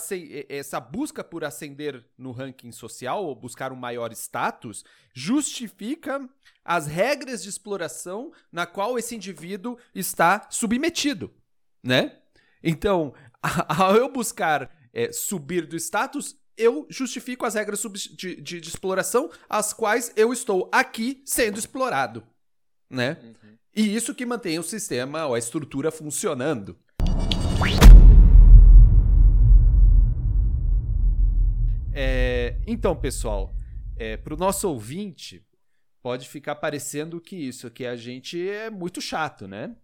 essa 0.50 0.80
busca 0.80 1.24
por 1.24 1.46
ascender 1.46 2.04
no 2.18 2.32
ranking 2.32 2.72
social 2.72 3.24
ou 3.24 3.36
buscar 3.36 3.72
um 3.72 3.76
maior 3.76 4.12
status 4.12 4.84
justifica 5.14 6.28
as 6.66 6.88
regras 6.88 7.44
de 7.44 7.50
exploração 7.50 8.32
na 8.52 8.66
qual 8.66 8.98
esse 8.98 9.16
indivíduo 9.16 9.78
está 9.96 10.48
submetido, 10.50 11.32
né? 11.84 12.18
Então, 12.64 13.14
ao 13.42 13.96
eu 13.96 14.12
buscar 14.12 14.70
é, 14.94 15.12
subir 15.12 15.66
do 15.66 15.76
status, 15.76 16.36
eu 16.58 16.88
justifico 16.90 17.46
as 17.46 17.54
regras 17.54 17.82
de, 17.82 18.42
de, 18.42 18.60
de, 18.60 18.68
exploração 18.68 19.30
as 19.48 19.74
quais 19.74 20.12
eu 20.16 20.34
estou 20.34 20.70
aqui 20.72 21.22
sendo 21.26 21.60
explorado, 21.60 22.24
né? 22.90 23.18
Uhum. 23.22 23.58
E 23.76 23.96
isso 23.96 24.16
que 24.16 24.26
mantém 24.26 24.58
o 24.58 24.64
sistema 24.64 25.28
ou 25.28 25.36
a 25.36 25.40
estrutura 25.40 25.92
funcionando. 25.92 26.76
É, 31.94 32.60
então, 32.66 32.96
pessoal, 32.96 33.56
é, 33.96 34.18
para 34.18 34.34
o 34.34 34.38
nosso 34.38 34.68
ouvinte, 34.68 35.46
pode 36.02 36.28
ficar 36.28 36.56
parecendo 36.56 37.20
que 37.22 37.36
isso, 37.36 37.70
que 37.70 37.86
a 37.86 37.96
gente 37.96 38.50
é 38.50 38.70
muito 38.70 39.02
chato, 39.02 39.48
né? 39.48 39.76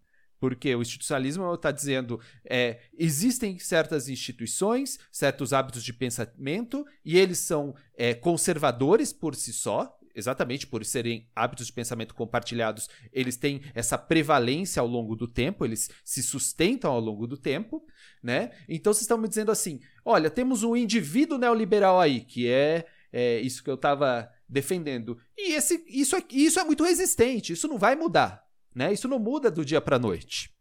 Porque 0.43 0.75
o 0.75 0.81
institucionalismo 0.81 1.53
está 1.53 1.71
dizendo 1.71 2.19
é, 2.43 2.81
existem 2.99 3.57
certas 3.59 4.09
instituições, 4.09 4.99
certos 5.09 5.53
hábitos 5.53 5.81
de 5.81 5.93
pensamento, 5.93 6.85
e 7.05 7.17
eles 7.17 7.37
são 7.37 7.73
é, 7.95 8.13
conservadores 8.13 9.13
por 9.13 9.35
si 9.35 9.53
só, 9.53 9.97
exatamente 10.13 10.67
por 10.67 10.83
serem 10.83 11.29
hábitos 11.33 11.67
de 11.67 11.71
pensamento 11.71 12.13
compartilhados, 12.13 12.89
eles 13.13 13.37
têm 13.37 13.61
essa 13.73 13.97
prevalência 13.97 14.81
ao 14.81 14.85
longo 14.85 15.15
do 15.15 15.29
tempo, 15.29 15.63
eles 15.63 15.89
se 16.03 16.21
sustentam 16.21 16.91
ao 16.91 16.99
longo 16.99 17.25
do 17.25 17.37
tempo, 17.37 17.81
né? 18.21 18.51
Então 18.67 18.91
vocês 18.91 19.03
estão 19.03 19.17
me 19.17 19.29
dizendo 19.29 19.49
assim: 19.49 19.79
olha, 20.03 20.29
temos 20.29 20.61
um 20.61 20.75
indivíduo 20.75 21.37
neoliberal 21.37 22.01
aí, 22.01 22.19
que 22.19 22.49
é, 22.49 22.85
é 23.13 23.39
isso 23.39 23.63
que 23.63 23.69
eu 23.69 23.75
estava 23.75 24.29
defendendo. 24.49 25.17
E 25.37 25.53
esse, 25.53 25.85
isso, 25.87 26.17
é, 26.17 26.23
isso 26.29 26.59
é 26.59 26.65
muito 26.65 26.83
resistente, 26.83 27.53
isso 27.53 27.69
não 27.69 27.77
vai 27.77 27.95
mudar, 27.95 28.45
né? 28.73 28.91
Isso 28.91 29.07
não 29.07 29.19
muda 29.19 29.49
do 29.51 29.63
dia 29.63 29.81
para 29.81 29.95
a 29.95 29.99
noite, 29.99 30.51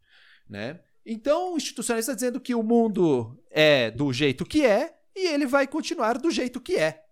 né? 0.49 0.79
Então 1.05 1.53
o 1.53 1.57
institucionalista 1.57 2.11
está 2.11 2.15
dizendo 2.15 2.39
que 2.39 2.55
o 2.55 2.63
mundo 2.63 3.37
é 3.49 3.91
do 3.91 4.11
jeito 4.13 4.45
que 4.45 4.65
é 4.65 4.95
e 5.15 5.27
ele 5.27 5.45
vai 5.45 5.67
continuar 5.67 6.17
do 6.17 6.31
jeito 6.31 6.61
que 6.61 6.75
é, 6.75 7.03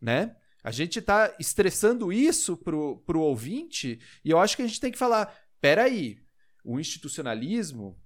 né? 0.00 0.36
A 0.62 0.70
gente 0.70 0.98
está 0.98 1.34
estressando 1.38 2.10
isso 2.10 2.56
pro, 2.56 2.98
pro 3.06 3.20
ouvinte 3.20 4.00
e 4.24 4.30
eu 4.30 4.38
acho 4.38 4.56
que 4.56 4.62
a 4.62 4.66
gente 4.66 4.80
tem 4.80 4.90
que 4.90 4.98
falar, 4.98 5.34
peraí, 5.60 6.18
o 6.64 6.80
institucionalismo 6.80 8.00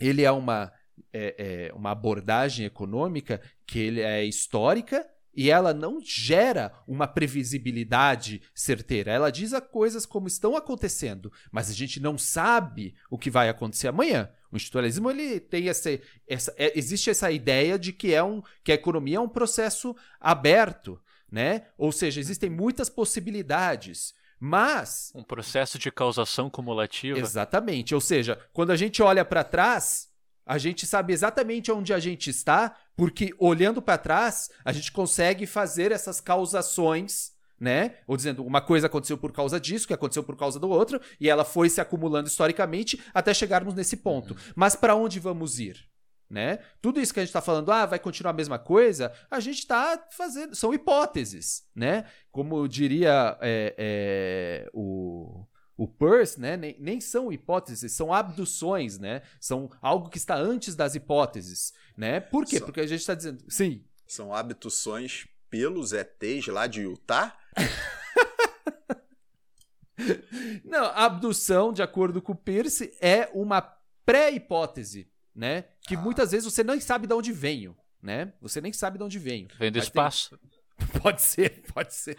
ele 0.00 0.22
é 0.22 0.30
uma, 0.32 0.72
é, 1.12 1.68
é 1.68 1.74
uma 1.74 1.92
abordagem 1.92 2.66
econômica 2.66 3.40
que 3.64 3.78
ele 3.78 4.00
é 4.00 4.24
histórica 4.24 5.08
e 5.36 5.50
ela 5.50 5.74
não 5.74 6.00
gera 6.00 6.72
uma 6.88 7.06
previsibilidade 7.06 8.40
certeira. 8.54 9.12
Ela 9.12 9.30
diz 9.30 9.52
as 9.52 9.66
coisas 9.66 10.06
como 10.06 10.26
estão 10.26 10.56
acontecendo, 10.56 11.30
mas 11.52 11.68
a 11.68 11.74
gente 11.74 12.00
não 12.00 12.16
sabe 12.16 12.94
o 13.10 13.18
que 13.18 13.30
vai 13.30 13.48
acontecer 13.48 13.88
amanhã. 13.88 14.30
O 14.50 14.56
institucionalismo 14.56 15.10
ele 15.10 15.38
tem 15.38 15.68
essa, 15.68 15.90
essa 16.26 16.54
é, 16.56 16.78
existe 16.78 17.10
essa 17.10 17.30
ideia 17.30 17.78
de 17.78 17.92
que 17.92 18.14
é 18.14 18.22
um 18.22 18.42
que 18.64 18.72
a 18.72 18.76
economia 18.76 19.18
é 19.18 19.20
um 19.20 19.28
processo 19.28 19.94
aberto, 20.18 20.98
né? 21.30 21.66
Ou 21.76 21.92
seja, 21.92 22.20
existem 22.20 22.48
muitas 22.48 22.88
possibilidades. 22.88 24.14
Mas. 24.38 25.12
Um 25.14 25.22
processo 25.22 25.78
de 25.78 25.90
causação 25.90 26.48
cumulativa. 26.48 27.18
Exatamente. 27.18 27.94
Ou 27.94 28.00
seja, 28.00 28.38
quando 28.52 28.70
a 28.70 28.76
gente 28.76 29.02
olha 29.02 29.24
para 29.24 29.42
trás, 29.42 30.08
a 30.46 30.56
gente 30.58 30.86
sabe 30.86 31.12
exatamente 31.12 31.72
onde 31.72 31.92
a 31.92 31.98
gente 31.98 32.30
está, 32.30 32.74
porque 32.96 33.34
olhando 33.38 33.82
para 33.82 33.98
trás, 33.98 34.48
a 34.64 34.72
gente 34.72 34.92
consegue 34.92 35.44
fazer 35.44 35.90
essas 35.90 36.20
causações 36.20 37.34
né? 37.58 37.96
Ou 38.06 38.18
dizendo, 38.18 38.44
uma 38.44 38.60
coisa 38.60 38.86
aconteceu 38.86 39.16
por 39.16 39.32
causa 39.32 39.58
disso, 39.58 39.86
que 39.86 39.94
aconteceu 39.94 40.22
por 40.22 40.36
causa 40.36 40.60
do 40.60 40.68
outro, 40.68 41.00
e 41.18 41.28
ela 41.28 41.42
foi 41.42 41.70
se 41.70 41.80
acumulando 41.80 42.28
historicamente 42.28 43.02
até 43.14 43.32
chegarmos 43.32 43.74
nesse 43.74 43.96
ponto. 43.96 44.34
Uhum. 44.34 44.40
Mas 44.54 44.76
para 44.76 44.94
onde 44.94 45.18
vamos 45.18 45.58
ir? 45.58 45.88
Né? 46.28 46.58
Tudo 46.82 47.00
isso 47.00 47.14
que 47.14 47.20
a 47.20 47.22
gente 47.22 47.30
está 47.30 47.40
falando, 47.40 47.70
ah, 47.70 47.86
vai 47.86 47.98
continuar 48.00 48.32
a 48.32 48.36
mesma 48.36 48.58
coisa, 48.58 49.12
a 49.30 49.38
gente 49.38 49.60
está 49.60 50.06
fazendo. 50.10 50.56
São 50.56 50.74
hipóteses, 50.74 51.62
né? 51.74 52.04
Como 52.32 52.68
diria 52.68 53.38
é, 53.40 53.74
é, 53.78 54.70
o, 54.74 55.46
o 55.76 55.86
Peirce, 55.86 56.40
né? 56.40 56.56
Nem, 56.56 56.76
nem, 56.78 57.00
são 57.00 57.32
hipóteses, 57.32 57.92
são 57.92 58.12
abduções, 58.12 58.98
né? 58.98 59.22
São 59.40 59.70
algo 59.80 60.08
que 60.08 60.18
está 60.18 60.36
antes 60.36 60.74
das 60.74 60.94
hipóteses, 60.94 61.72
né? 61.96 62.20
Por 62.20 62.46
quê? 62.46 62.60
Porque 62.60 62.80
a 62.80 62.86
gente 62.86 63.00
está 63.00 63.14
dizendo. 63.14 63.44
Sim. 63.48 63.84
São 64.06 64.34
abduções 64.34 65.26
pelos 65.50 65.92
ETs 65.92 66.46
lá 66.48 66.66
de 66.66 66.82
Utah? 66.82 67.36
Não, 70.64 70.86
abdução, 70.86 71.72
de 71.72 71.82
acordo 71.82 72.22
com 72.22 72.32
o 72.32 72.36
Peirce, 72.36 72.96
é 73.00 73.28
uma 73.32 73.60
pré-hipótese 74.04 75.10
né? 75.36 75.64
Que 75.86 75.94
ah. 75.94 76.00
muitas 76.00 76.32
vezes 76.32 76.50
você 76.50 76.64
nem 76.64 76.80
sabe 76.80 77.06
de 77.06 77.12
onde 77.12 77.30
venho, 77.30 77.76
né? 78.02 78.32
Você 78.40 78.60
nem 78.60 78.72
sabe 78.72 78.96
de 78.96 79.04
onde 79.04 79.18
venho. 79.18 79.48
Vem 79.58 79.70
do 79.70 79.78
espaço. 79.78 80.36
Tem... 80.38 80.55
Pode 81.02 81.22
ser, 81.22 81.62
pode 81.72 81.94
ser. 81.94 82.16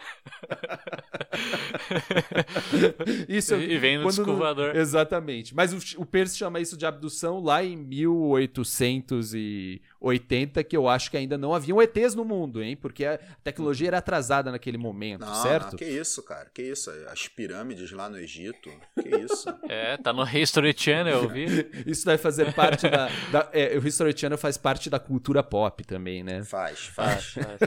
isso 3.28 3.55
e 3.55 3.78
vem 3.78 3.97
no 3.97 4.07
descovador. 4.07 4.75
Exatamente. 4.75 5.55
Mas 5.55 5.73
o, 5.73 6.01
o 6.01 6.05
Percy 6.05 6.38
chama 6.38 6.59
isso 6.59 6.78
de 6.78 6.86
abdução 6.86 7.39
lá 7.39 7.63
em 7.63 7.78
1880, 10.02 10.64
que 10.64 10.78
eu 10.78 10.88
acho 10.88 11.10
que 11.10 11.18
ainda 11.18 11.38
não 11.38 11.54
haviam 11.54 11.82
ETs 11.82 12.16
no 12.16 12.24
mundo, 12.24 12.62
hein? 12.62 12.76
Porque 12.76 13.06
a 13.06 13.18
tecnologia 13.43 13.88
era 13.88 13.98
atrasada 13.98 14.52
naquele 14.52 14.78
momento, 14.78 15.26
não, 15.26 15.41
certo? 15.41 15.72
Não, 15.72 15.78
que 15.78 15.86
isso, 15.86 16.24
cara. 16.24 16.50
Que 16.54 16.62
isso. 16.62 16.91
As 17.12 17.28
pirâmides 17.28 17.91
lá 17.91 18.10
no 18.10 18.18
Egito. 18.18 18.70
Que 19.02 19.16
isso. 19.16 19.48
é, 19.68 19.98
tá 19.98 20.14
no 20.14 20.24
History 20.28 20.74
Channel, 20.78 21.24
eu 21.24 21.30
vi. 21.30 21.45
isso 21.86 22.06
deve 22.06 22.22
fazer 22.22 22.54
parte 22.54 22.88
da. 22.89 23.10
da 23.32 23.50
é, 23.52 23.78
o 23.78 23.86
History 23.86 24.18
Channel 24.18 24.38
faz 24.38 24.58
parte 24.58 24.89
da 24.89 25.00
cultura 25.00 25.43
pop 25.43 25.84
também, 25.84 26.24
né? 26.24 26.43
Faz, 26.43 26.80
faz. 26.80 27.34
faz. 27.34 27.60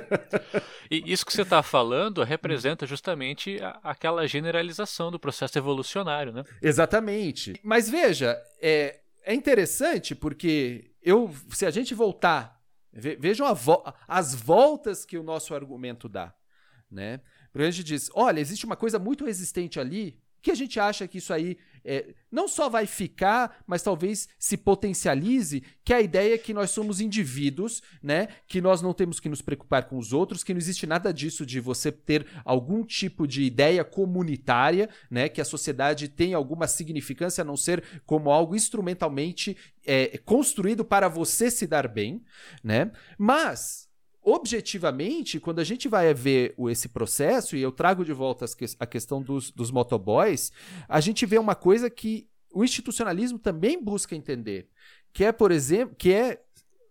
E 0.90 1.12
isso 1.12 1.24
que 1.24 1.32
você 1.32 1.42
está 1.42 1.62
falando 1.62 2.22
representa 2.22 2.86
justamente 2.86 3.60
a, 3.62 3.78
aquela 3.82 4.26
generalização 4.26 5.10
do 5.10 5.18
processo 5.18 5.58
evolucionário, 5.58 6.32
né? 6.32 6.44
Exatamente. 6.62 7.54
Mas 7.62 7.88
veja, 7.88 8.40
é, 8.60 9.00
é 9.24 9.34
interessante 9.34 10.14
porque 10.14 10.89
eu, 11.02 11.34
se 11.50 11.66
a 11.66 11.70
gente 11.70 11.94
voltar, 11.94 12.62
ve, 12.92 13.16
vejam 13.16 13.52
vo 13.54 13.82
as 14.06 14.34
voltas 14.34 15.04
que 15.04 15.16
o 15.18 15.22
nosso 15.22 15.54
argumento 15.54 16.08
dá, 16.08 16.34
né? 16.90 17.20
Porque 17.52 17.66
a 17.66 17.70
gente 17.70 17.84
diz, 17.84 18.10
olha, 18.14 18.40
existe 18.40 18.66
uma 18.66 18.76
coisa 18.76 18.98
muito 18.98 19.24
resistente 19.24 19.80
ali 19.80 20.20
que 20.42 20.50
a 20.50 20.54
gente 20.54 20.78
acha 20.80 21.06
que 21.06 21.18
isso 21.18 21.32
aí 21.32 21.58
é, 21.84 22.14
não 22.30 22.46
só 22.46 22.68
vai 22.68 22.86
ficar, 22.86 23.62
mas 23.66 23.82
talvez 23.82 24.28
se 24.38 24.56
potencialize, 24.56 25.62
que 25.84 25.92
é 25.92 25.96
a 25.96 26.00
ideia 26.00 26.34
é 26.34 26.38
que 26.38 26.54
nós 26.54 26.70
somos 26.70 27.00
indivíduos, 27.00 27.82
né? 28.02 28.28
Que 28.46 28.60
nós 28.60 28.80
não 28.80 28.92
temos 28.92 29.18
que 29.18 29.28
nos 29.28 29.42
preocupar 29.42 29.84
com 29.88 29.98
os 29.98 30.12
outros, 30.12 30.44
que 30.44 30.54
não 30.54 30.58
existe 30.58 30.86
nada 30.86 31.12
disso 31.12 31.44
de 31.44 31.60
você 31.60 31.90
ter 31.90 32.26
algum 32.44 32.84
tipo 32.84 33.26
de 33.26 33.42
ideia 33.42 33.84
comunitária, 33.84 34.88
né? 35.10 35.28
Que 35.28 35.40
a 35.40 35.44
sociedade 35.44 36.08
tem 36.08 36.34
alguma 36.34 36.68
significância 36.68 37.42
a 37.42 37.44
não 37.44 37.56
ser 37.56 37.82
como 38.06 38.30
algo 38.30 38.54
instrumentalmente 38.54 39.56
é, 39.84 40.18
construído 40.18 40.84
para 40.84 41.08
você 41.08 41.50
se 41.50 41.66
dar 41.66 41.88
bem, 41.88 42.22
né? 42.62 42.92
Mas 43.18 43.89
objetivamente, 44.22 45.40
quando 45.40 45.60
a 45.60 45.64
gente 45.64 45.88
vai 45.88 46.12
ver 46.12 46.54
esse 46.68 46.88
processo, 46.88 47.56
e 47.56 47.62
eu 47.62 47.72
trago 47.72 48.04
de 48.04 48.12
volta 48.12 48.44
a 48.78 48.86
questão 48.86 49.22
dos, 49.22 49.50
dos 49.50 49.70
motoboys, 49.70 50.52
a 50.88 51.00
gente 51.00 51.24
vê 51.24 51.38
uma 51.38 51.54
coisa 51.54 51.88
que 51.88 52.28
o 52.52 52.64
institucionalismo 52.64 53.38
também 53.38 53.82
busca 53.82 54.14
entender, 54.14 54.68
que 55.12 55.24
é, 55.24 55.32
por 55.32 55.50
exemplo, 55.50 55.94
que 55.96 56.12
é 56.12 56.42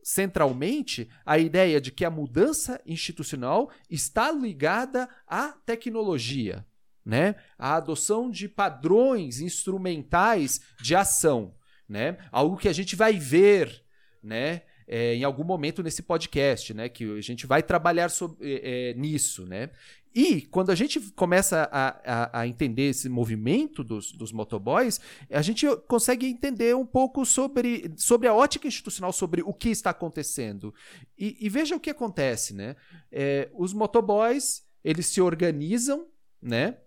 centralmente 0.02 1.10
a 1.26 1.38
ideia 1.38 1.80
de 1.80 1.92
que 1.92 2.06
a 2.06 2.10
mudança 2.10 2.82
institucional 2.86 3.70
está 3.90 4.32
ligada 4.32 5.08
à 5.28 5.50
tecnologia, 5.66 6.66
né? 7.06 7.36
A 7.58 7.76
adoção 7.76 8.30
de 8.30 8.48
padrões 8.48 9.40
instrumentais 9.40 10.62
de 10.82 10.96
ação, 10.96 11.54
né? 11.88 12.18
Algo 12.32 12.58
que 12.58 12.68
a 12.68 12.74
gente 12.74 12.96
vai 12.96 13.20
ver, 13.20 13.84
né? 14.24 14.64
É, 14.92 15.14
em 15.14 15.24
algum 15.24 15.44
momento 15.44 15.84
nesse 15.84 16.02
podcast, 16.02 16.74
né? 16.74 16.90
Que 16.90 17.18
a 17.18 17.22
gente 17.22 17.46
vai 17.46 17.62
trabalhar 17.62 18.10
sobre, 18.10 18.60
é, 18.64 18.96
nisso, 18.96 19.46
né? 19.46 19.70
E 20.16 20.42
quando 20.42 20.72
a 20.72 20.76
gente 20.76 21.00
começa 21.12 21.70
a, 21.72 21.90
a, 22.04 22.42
a, 22.42 22.48
entender 22.48 22.90
esse 22.90 23.08
movimento 23.08 23.84
dos, 23.84 24.12
dos 24.12 24.32
motoboys, 24.32 25.00
a 25.30 25.44
gente 25.44 25.68
consegue 25.88 26.26
entender 26.26 26.76
um 26.76 26.86
pouco 26.86 27.24
sobre, 27.24 27.94
sobre 27.96 28.28
a 28.28 28.34
ótica 28.34 28.68
institucional, 28.68 29.14
sobre 29.14 29.44
o 29.44 29.54
que 29.54 29.70
está 29.70 29.92
acontecendo. 29.92 30.74
E, 31.16 31.38
e 31.40 31.48
veja 31.48 31.76
o 31.76 31.80
que 31.80 31.92
acontece, 31.92 32.56
né? 32.56 32.76
É, 33.12 33.52
os 33.54 33.72
motoboys, 33.72 34.66
eles 34.84 35.06
se 35.06 35.22
organizam, 35.22 36.08
né? 36.42 36.80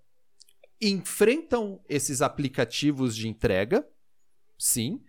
Enfrentam 0.80 1.80
esses 1.88 2.20
aplicativos 2.20 3.14
de 3.14 3.28
entrega, 3.28 3.86
sim. 4.58 5.00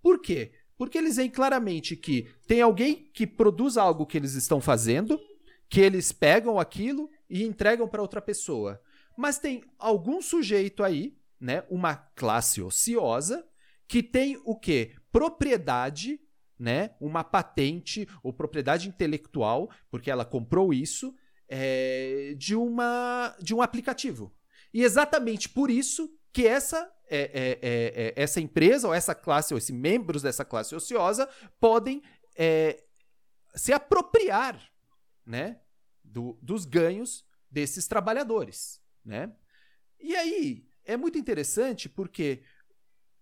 Por 0.00 0.22
quê? 0.22 0.52
Porque 0.78 0.96
eles 0.96 1.16
veem 1.16 1.28
claramente 1.28 1.96
que 1.96 2.30
tem 2.46 2.62
alguém 2.62 3.10
que 3.12 3.26
produz 3.26 3.76
algo 3.76 4.06
que 4.06 4.16
eles 4.16 4.34
estão 4.34 4.60
fazendo, 4.60 5.20
que 5.68 5.80
eles 5.80 6.12
pegam 6.12 6.58
aquilo 6.58 7.10
e 7.28 7.44
entregam 7.44 7.88
para 7.88 8.00
outra 8.00 8.22
pessoa. 8.22 8.80
Mas 9.16 9.38
tem 9.38 9.64
algum 9.76 10.22
sujeito 10.22 10.84
aí, 10.84 11.18
né, 11.40 11.64
uma 11.68 11.96
classe 11.96 12.62
ociosa, 12.62 13.44
que 13.88 14.02
tem 14.02 14.40
o 14.44 14.54
quê? 14.54 14.94
Propriedade, 15.10 16.20
né, 16.56 16.90
uma 17.00 17.24
patente 17.24 18.08
ou 18.22 18.32
propriedade 18.32 18.88
intelectual, 18.88 19.68
porque 19.90 20.10
ela 20.10 20.24
comprou 20.24 20.72
isso, 20.72 21.12
é, 21.48 22.34
de, 22.36 22.54
uma, 22.54 23.34
de 23.40 23.54
um 23.54 23.60
aplicativo. 23.60 24.32
E 24.72 24.84
exatamente 24.84 25.48
por 25.48 25.70
isso 25.70 26.08
que 26.32 26.46
essa 26.46 26.88
é, 27.10 27.18
é, 27.18 27.58
é, 27.62 28.06
é, 28.06 28.14
essa 28.16 28.40
empresa 28.40 28.88
ou 28.88 28.94
essa 28.94 29.14
classe, 29.14 29.54
ou 29.54 29.58
esses 29.58 29.70
membros 29.70 30.22
dessa 30.22 30.44
classe 30.44 30.74
ociosa, 30.74 31.28
podem 31.60 32.02
é, 32.36 32.82
se 33.54 33.72
apropriar 33.72 34.60
né, 35.26 35.60
do, 36.04 36.38
dos 36.42 36.64
ganhos 36.64 37.24
desses 37.50 37.86
trabalhadores. 37.86 38.80
Né? 39.04 39.32
E 39.98 40.14
aí 40.14 40.66
é 40.84 40.96
muito 40.96 41.18
interessante 41.18 41.88
porque 41.88 42.42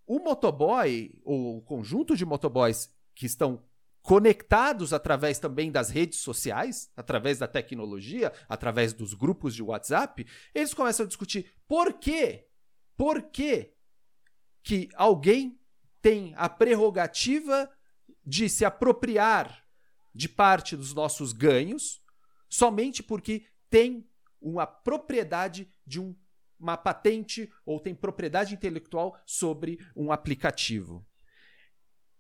o 0.07 0.19
motoboy, 0.19 1.19
ou 1.25 1.59
o 1.59 1.63
conjunto 1.63 2.17
de 2.17 2.25
motoboys 2.25 2.95
que 3.15 3.27
estão 3.27 3.65
conectados 4.03 4.93
através 4.93 5.41
também 5.41 5.73
das 5.73 5.91
redes 5.91 6.21
sociais, 6.21 6.93
através 6.97 7.39
da 7.39 7.49
tecnologia, 7.49 8.33
através 8.49 8.93
dos 8.93 9.15
grupos 9.15 9.53
de 9.53 9.65
WhatsApp, 9.65 10.25
eles 10.55 10.73
começam 10.73 11.05
a 11.05 11.09
discutir 11.09 11.53
por 11.67 11.95
quê? 11.95 12.47
Por 12.97 13.21
quê 13.23 13.76
que 14.67 14.89
alguém 14.97 15.57
tem 16.03 16.35
a 16.37 16.49
prerrogativa 16.49 17.71
de 18.27 18.49
se 18.49 18.65
apropriar 18.65 19.65
de 20.13 20.29
parte 20.29 20.77
dos 20.77 20.93
nossos 20.93 21.33
ganhos 21.33 22.03
somente 22.49 23.01
porque 23.01 23.47
tem 23.71 24.05
uma 24.41 24.67
propriedade 24.67 25.69
de 25.87 26.01
um, 26.01 26.17
uma 26.59 26.77
patente 26.77 27.49
ou 27.65 27.79
tem 27.79 27.95
propriedade 27.95 28.55
intelectual 28.55 29.17
sobre 29.25 29.79
um 29.95 30.11
aplicativo. 30.11 31.07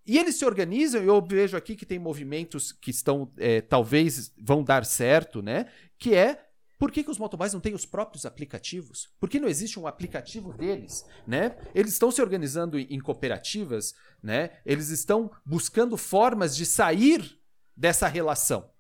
E 0.06 0.16
eles 0.16 0.36
se 0.36 0.44
organizam, 0.44 1.02
e 1.02 1.08
eu 1.08 1.20
vejo 1.20 1.56
aqui 1.56 1.74
que 1.74 1.84
tem 1.84 1.98
movimentos 1.98 2.70
que 2.70 2.92
estão, 2.92 3.32
é, 3.38 3.60
talvez 3.60 4.32
vão 4.38 4.62
dar 4.62 4.84
certo, 4.84 5.42
né? 5.42 5.66
Que 5.98 6.14
é 6.14 6.45
por 6.78 6.92
que, 6.92 7.02
que 7.02 7.10
os 7.10 7.18
motoboys 7.18 7.52
não 7.52 7.60
têm 7.60 7.74
os 7.74 7.86
próprios 7.86 8.26
aplicativos? 8.26 9.08
Por 9.18 9.28
que 9.28 9.40
não 9.40 9.48
existe 9.48 9.80
um 9.80 9.86
aplicativo 9.86 10.52
deles? 10.52 11.04
Né? 11.26 11.56
Eles 11.74 11.92
estão 11.92 12.10
se 12.10 12.20
organizando 12.20 12.78
em 12.78 13.00
cooperativas, 13.00 13.94
né? 14.22 14.58
eles 14.64 14.90
estão 14.90 15.30
buscando 15.44 15.96
formas 15.96 16.54
de 16.54 16.66
sair 16.66 17.38
dessa 17.76 18.06
relação. 18.06 18.70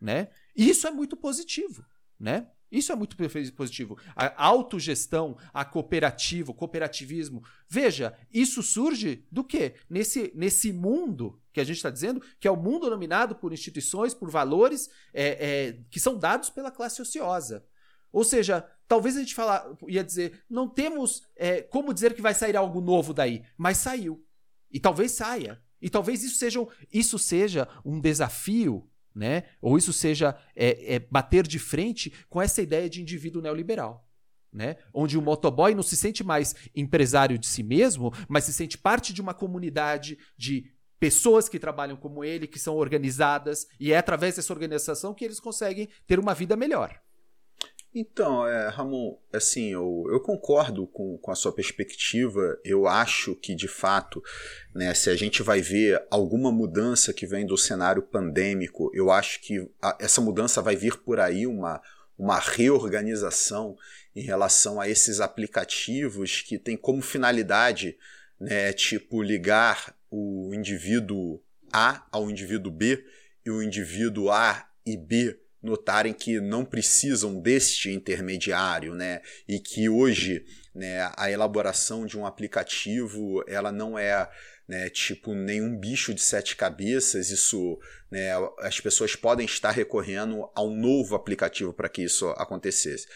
Né? 0.00 0.28
E 0.56 0.68
isso 0.68 0.86
é 0.86 0.90
muito 0.90 1.16
positivo. 1.16 1.84
Né? 2.18 2.48
Isso 2.70 2.90
é 2.90 2.96
muito 2.96 3.16
positivo. 3.54 3.96
A 4.16 4.44
autogestão, 4.44 5.36
a 5.52 5.64
cooperativo, 5.64 6.52
cooperativismo. 6.52 7.42
Veja, 7.68 8.16
isso 8.32 8.62
surge 8.62 9.24
do 9.30 9.44
quê? 9.44 9.74
Nesse, 9.88 10.32
nesse 10.34 10.72
mundo 10.72 11.40
que 11.52 11.60
a 11.60 11.64
gente 11.64 11.76
está 11.76 11.90
dizendo, 11.90 12.20
que 12.40 12.48
é 12.48 12.50
o 12.50 12.56
mundo 12.56 12.90
dominado 12.90 13.36
por 13.36 13.52
instituições, 13.52 14.12
por 14.12 14.28
valores 14.28 14.90
é, 15.12 15.26
é, 15.68 15.80
que 15.88 16.00
são 16.00 16.18
dados 16.18 16.50
pela 16.50 16.70
classe 16.70 17.00
ociosa. 17.00 17.64
Ou 18.12 18.24
seja, 18.24 18.68
talvez 18.88 19.16
a 19.16 19.20
gente 19.20 19.34
falar, 19.34 19.72
ia 19.88 20.02
dizer, 20.02 20.44
não 20.48 20.68
temos 20.68 21.22
é, 21.36 21.62
como 21.62 21.94
dizer 21.94 22.14
que 22.14 22.22
vai 22.22 22.34
sair 22.34 22.56
algo 22.56 22.80
novo 22.80 23.14
daí, 23.14 23.44
mas 23.56 23.78
saiu. 23.78 24.24
E 24.70 24.80
talvez 24.80 25.12
saia. 25.12 25.62
E 25.80 25.90
talvez 25.90 26.24
isso 26.24 26.38
seja, 26.38 26.66
isso 26.92 27.18
seja 27.18 27.68
um 27.84 28.00
desafio 28.00 28.88
né? 29.14 29.44
Ou 29.60 29.78
isso 29.78 29.92
seja 29.92 30.36
é, 30.56 30.94
é 30.94 30.98
bater 30.98 31.46
de 31.46 31.58
frente 31.58 32.12
com 32.28 32.42
essa 32.42 32.60
ideia 32.60 32.88
de 32.88 33.00
indivíduo 33.00 33.42
neoliberal. 33.42 34.08
Né? 34.52 34.76
Onde 34.92 35.18
o 35.18 35.22
motoboy 35.22 35.74
não 35.74 35.82
se 35.82 35.96
sente 35.96 36.22
mais 36.22 36.54
empresário 36.74 37.38
de 37.38 37.46
si 37.46 37.62
mesmo, 37.62 38.12
mas 38.28 38.44
se 38.44 38.52
sente 38.52 38.78
parte 38.78 39.12
de 39.12 39.20
uma 39.20 39.34
comunidade 39.34 40.16
de 40.36 40.70
pessoas 40.98 41.48
que 41.48 41.58
trabalham 41.58 41.96
como 41.96 42.24
ele, 42.24 42.46
que 42.46 42.58
são 42.58 42.76
organizadas, 42.76 43.66
e 43.80 43.92
é 43.92 43.98
através 43.98 44.36
dessa 44.36 44.52
organização 44.52 45.12
que 45.12 45.24
eles 45.24 45.40
conseguem 45.40 45.88
ter 46.06 46.18
uma 46.18 46.34
vida 46.34 46.56
melhor. 46.56 47.03
Então, 47.96 48.44
é, 48.44 48.68
Ramon, 48.70 49.16
assim, 49.32 49.70
eu, 49.70 50.04
eu 50.10 50.18
concordo 50.18 50.84
com, 50.84 51.16
com 51.16 51.30
a 51.30 51.34
sua 51.36 51.52
perspectiva. 51.52 52.58
Eu 52.64 52.88
acho 52.88 53.36
que, 53.36 53.54
de 53.54 53.68
fato, 53.68 54.20
né, 54.74 54.92
se 54.94 55.08
a 55.10 55.14
gente 55.14 55.44
vai 55.44 55.60
ver 55.60 56.04
alguma 56.10 56.50
mudança 56.50 57.12
que 57.12 57.24
vem 57.24 57.46
do 57.46 57.56
cenário 57.56 58.02
pandêmico, 58.02 58.90
eu 58.92 59.12
acho 59.12 59.40
que 59.40 59.70
a, 59.80 59.96
essa 60.00 60.20
mudança 60.20 60.60
vai 60.60 60.74
vir 60.74 60.96
por 60.96 61.20
aí, 61.20 61.46
uma, 61.46 61.80
uma 62.18 62.40
reorganização 62.40 63.76
em 64.16 64.22
relação 64.22 64.80
a 64.80 64.88
esses 64.88 65.20
aplicativos 65.20 66.42
que 66.42 66.58
tem 66.58 66.76
como 66.76 67.00
finalidade, 67.00 67.96
né, 68.40 68.72
tipo, 68.72 69.22
ligar 69.22 69.96
o 70.10 70.52
indivíduo 70.52 71.40
A 71.72 72.04
ao 72.10 72.28
indivíduo 72.28 72.72
B 72.72 73.04
e 73.46 73.50
o 73.52 73.62
indivíduo 73.62 74.32
A 74.32 74.68
e 74.84 74.96
B 74.96 75.43
notarem 75.64 76.12
que 76.12 76.40
não 76.40 76.64
precisam 76.64 77.40
deste 77.40 77.90
intermediário, 77.90 78.94
né? 78.94 79.22
E 79.48 79.58
que 79.58 79.88
hoje, 79.88 80.44
né, 80.74 81.10
a 81.16 81.30
elaboração 81.30 82.06
de 82.06 82.18
um 82.18 82.26
aplicativo, 82.26 83.42
ela 83.48 83.72
não 83.72 83.98
é 83.98 84.30
né, 84.68 84.88
tipo 84.90 85.34
nenhum 85.34 85.76
bicho 85.76 86.14
de 86.14 86.22
sete 86.22 86.56
cabeças, 86.56 87.30
isso, 87.30 87.78
né, 88.10 88.30
as 88.60 88.80
pessoas 88.80 89.16
podem 89.16 89.44
estar 89.44 89.70
recorrendo 89.70 90.48
a 90.54 90.62
um 90.62 90.74
novo 90.74 91.14
aplicativo 91.14 91.72
para 91.72 91.88
que 91.88 92.02
isso 92.02 92.28
acontecesse. 92.30 93.06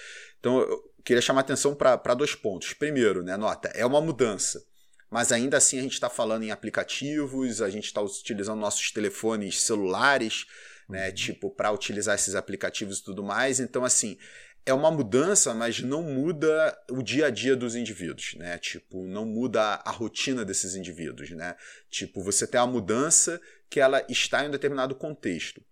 Então, 0.41 0.61
eu 0.61 0.93
queria 1.05 1.23
chamar 1.23 1.41
atenção 1.41 1.75
para 1.75 2.15
dois 2.15 2.35
pontos. 2.35 2.73
Primeiro, 2.73 3.23
né, 3.23 3.37
nota, 3.37 3.69
é 3.75 3.85
uma 3.85 4.01
mudança 4.01 4.63
mas 5.11 5.33
ainda 5.33 5.57
assim 5.57 5.79
a 5.79 5.83
gente 5.83 5.95
está 5.95 6.11
falando 6.11 6.43
em 6.43 6.51
aplicativos, 6.51 7.63
a 7.63 7.71
gente 7.71 7.87
está 7.87 8.01
utilizando 8.01 8.61
nossos 8.61 8.91
telefones 8.91 9.61
celulares, 9.61 10.47
né? 10.89 11.09
Uhum. 11.09 11.15
Tipo, 11.15 11.51
para 11.51 11.71
utilizar 11.71 12.15
esses 12.15 12.35
aplicativos 12.35 12.99
e 12.99 13.05
tudo 13.05 13.23
mais. 13.23 13.61
Então, 13.61 13.85
assim, 13.85 14.17
é 14.65 14.73
uma 14.73 14.91
mudança, 14.91 15.55
mas 15.55 15.81
não 15.81 16.03
muda 16.03 16.79
o 16.91 17.03
dia 17.03 17.27
a 17.27 17.31
dia 17.31 17.57
dos 17.57 17.75
indivíduos, 17.75 18.35
né? 18.37 18.59
Tipo, 18.59 19.07
não 19.07 19.25
muda 19.25 19.63
a 19.63 19.91
rotina 19.91 20.45
desses 20.45 20.75
indivíduos, 20.75 21.31
né? 21.31 21.57
Tipo, 21.91 22.23
você 22.23 22.47
tem 22.47 22.61
uma 22.61 22.67
mudança 22.67 23.41
que 23.71 23.81
ela 23.81 24.05
está 24.09 24.45
em 24.45 24.49
um 24.49 24.51
determinado 24.51 24.95
contexto. 24.95 25.63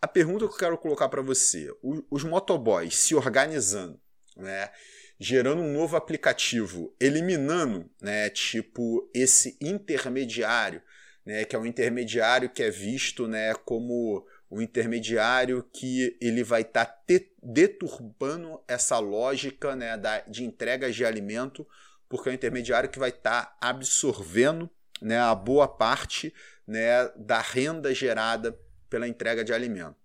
A 0.00 0.06
pergunta 0.06 0.46
que 0.46 0.52
eu 0.52 0.58
quero 0.58 0.78
colocar 0.78 1.08
para 1.08 1.22
você, 1.22 1.68
os 2.10 2.22
motoboys 2.22 2.94
se 2.94 3.14
organizando, 3.14 4.00
né? 4.36 4.70
Gerando 5.18 5.62
um 5.62 5.72
novo 5.72 5.96
aplicativo, 5.96 6.94
eliminando, 7.00 7.90
né, 8.02 8.28
tipo 8.28 9.10
esse 9.14 9.56
intermediário, 9.62 10.82
né, 11.24 11.46
que 11.46 11.56
é 11.56 11.58
um 11.58 11.64
intermediário 11.64 12.50
que 12.50 12.62
é 12.62 12.70
visto, 12.70 13.26
né, 13.26 13.54
como 13.64 14.26
o 14.48 14.62
intermediário 14.62 15.62
que 15.72 16.16
ele 16.20 16.44
vai 16.44 16.62
estar 16.62 16.84
tá 16.84 17.04
deturbando 17.42 18.62
essa 18.68 18.98
lógica 18.98 19.74
né, 19.74 19.96
da, 19.96 20.20
de 20.20 20.44
entregas 20.44 20.94
de 20.94 21.04
alimento, 21.04 21.66
porque 22.08 22.28
é 22.28 22.32
o 22.32 22.34
intermediário 22.34 22.88
que 22.88 22.98
vai 22.98 23.10
estar 23.10 23.44
tá 23.44 23.56
absorvendo 23.60 24.70
né, 25.00 25.18
a 25.18 25.34
boa 25.34 25.66
parte 25.66 26.32
né, 26.66 27.08
da 27.16 27.40
renda 27.40 27.92
gerada 27.94 28.58
pela 28.88 29.08
entrega 29.08 29.44
de 29.44 29.52
alimento. 29.52 29.96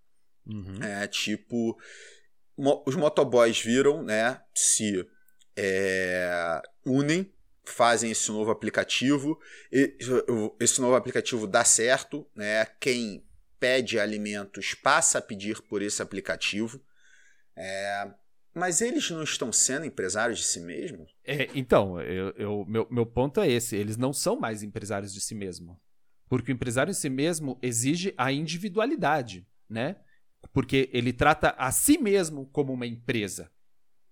Uhum. 0.44 0.82
É, 0.82 1.06
tipo, 1.06 1.78
mo 2.56 2.82
os 2.84 2.96
motoboys 2.96 3.60
viram, 3.60 4.02
né, 4.02 4.40
se 4.52 5.08
é, 5.56 6.60
unem, 6.84 7.32
fazem 7.64 8.10
esse 8.10 8.30
novo 8.32 8.50
aplicativo, 8.50 9.38
e, 9.70 9.96
esse 10.58 10.80
novo 10.80 10.96
aplicativo 10.96 11.46
dá 11.46 11.64
certo, 11.64 12.26
né, 12.34 12.66
quem 12.80 13.24
pede 13.62 14.00
alimentos 14.00 14.74
passa 14.74 15.18
a 15.18 15.22
pedir 15.22 15.62
por 15.62 15.82
esse 15.82 16.02
aplicativo. 16.02 16.82
É, 17.56 18.12
mas 18.52 18.80
eles 18.80 19.08
não 19.08 19.22
estão 19.22 19.52
sendo 19.52 19.86
empresários 19.86 20.40
de 20.40 20.44
si 20.46 20.58
mesmos? 20.58 21.14
É, 21.24 21.48
então, 21.54 22.00
eu, 22.00 22.30
eu, 22.30 22.64
meu, 22.66 22.88
meu 22.90 23.06
ponto 23.06 23.40
é 23.40 23.48
esse: 23.48 23.76
eles 23.76 23.96
não 23.96 24.12
são 24.12 24.34
mais 24.34 24.64
empresários 24.64 25.14
de 25.14 25.20
si 25.20 25.36
mesmo. 25.36 25.80
Porque 26.28 26.50
o 26.50 26.54
empresário 26.54 26.90
em 26.90 26.94
si 26.94 27.08
mesmo 27.08 27.56
exige 27.62 28.12
a 28.16 28.32
individualidade, 28.32 29.46
né? 29.70 29.96
Porque 30.52 30.90
ele 30.92 31.12
trata 31.12 31.50
a 31.50 31.70
si 31.70 31.98
mesmo 31.98 32.46
como 32.46 32.72
uma 32.72 32.86
empresa. 32.86 33.48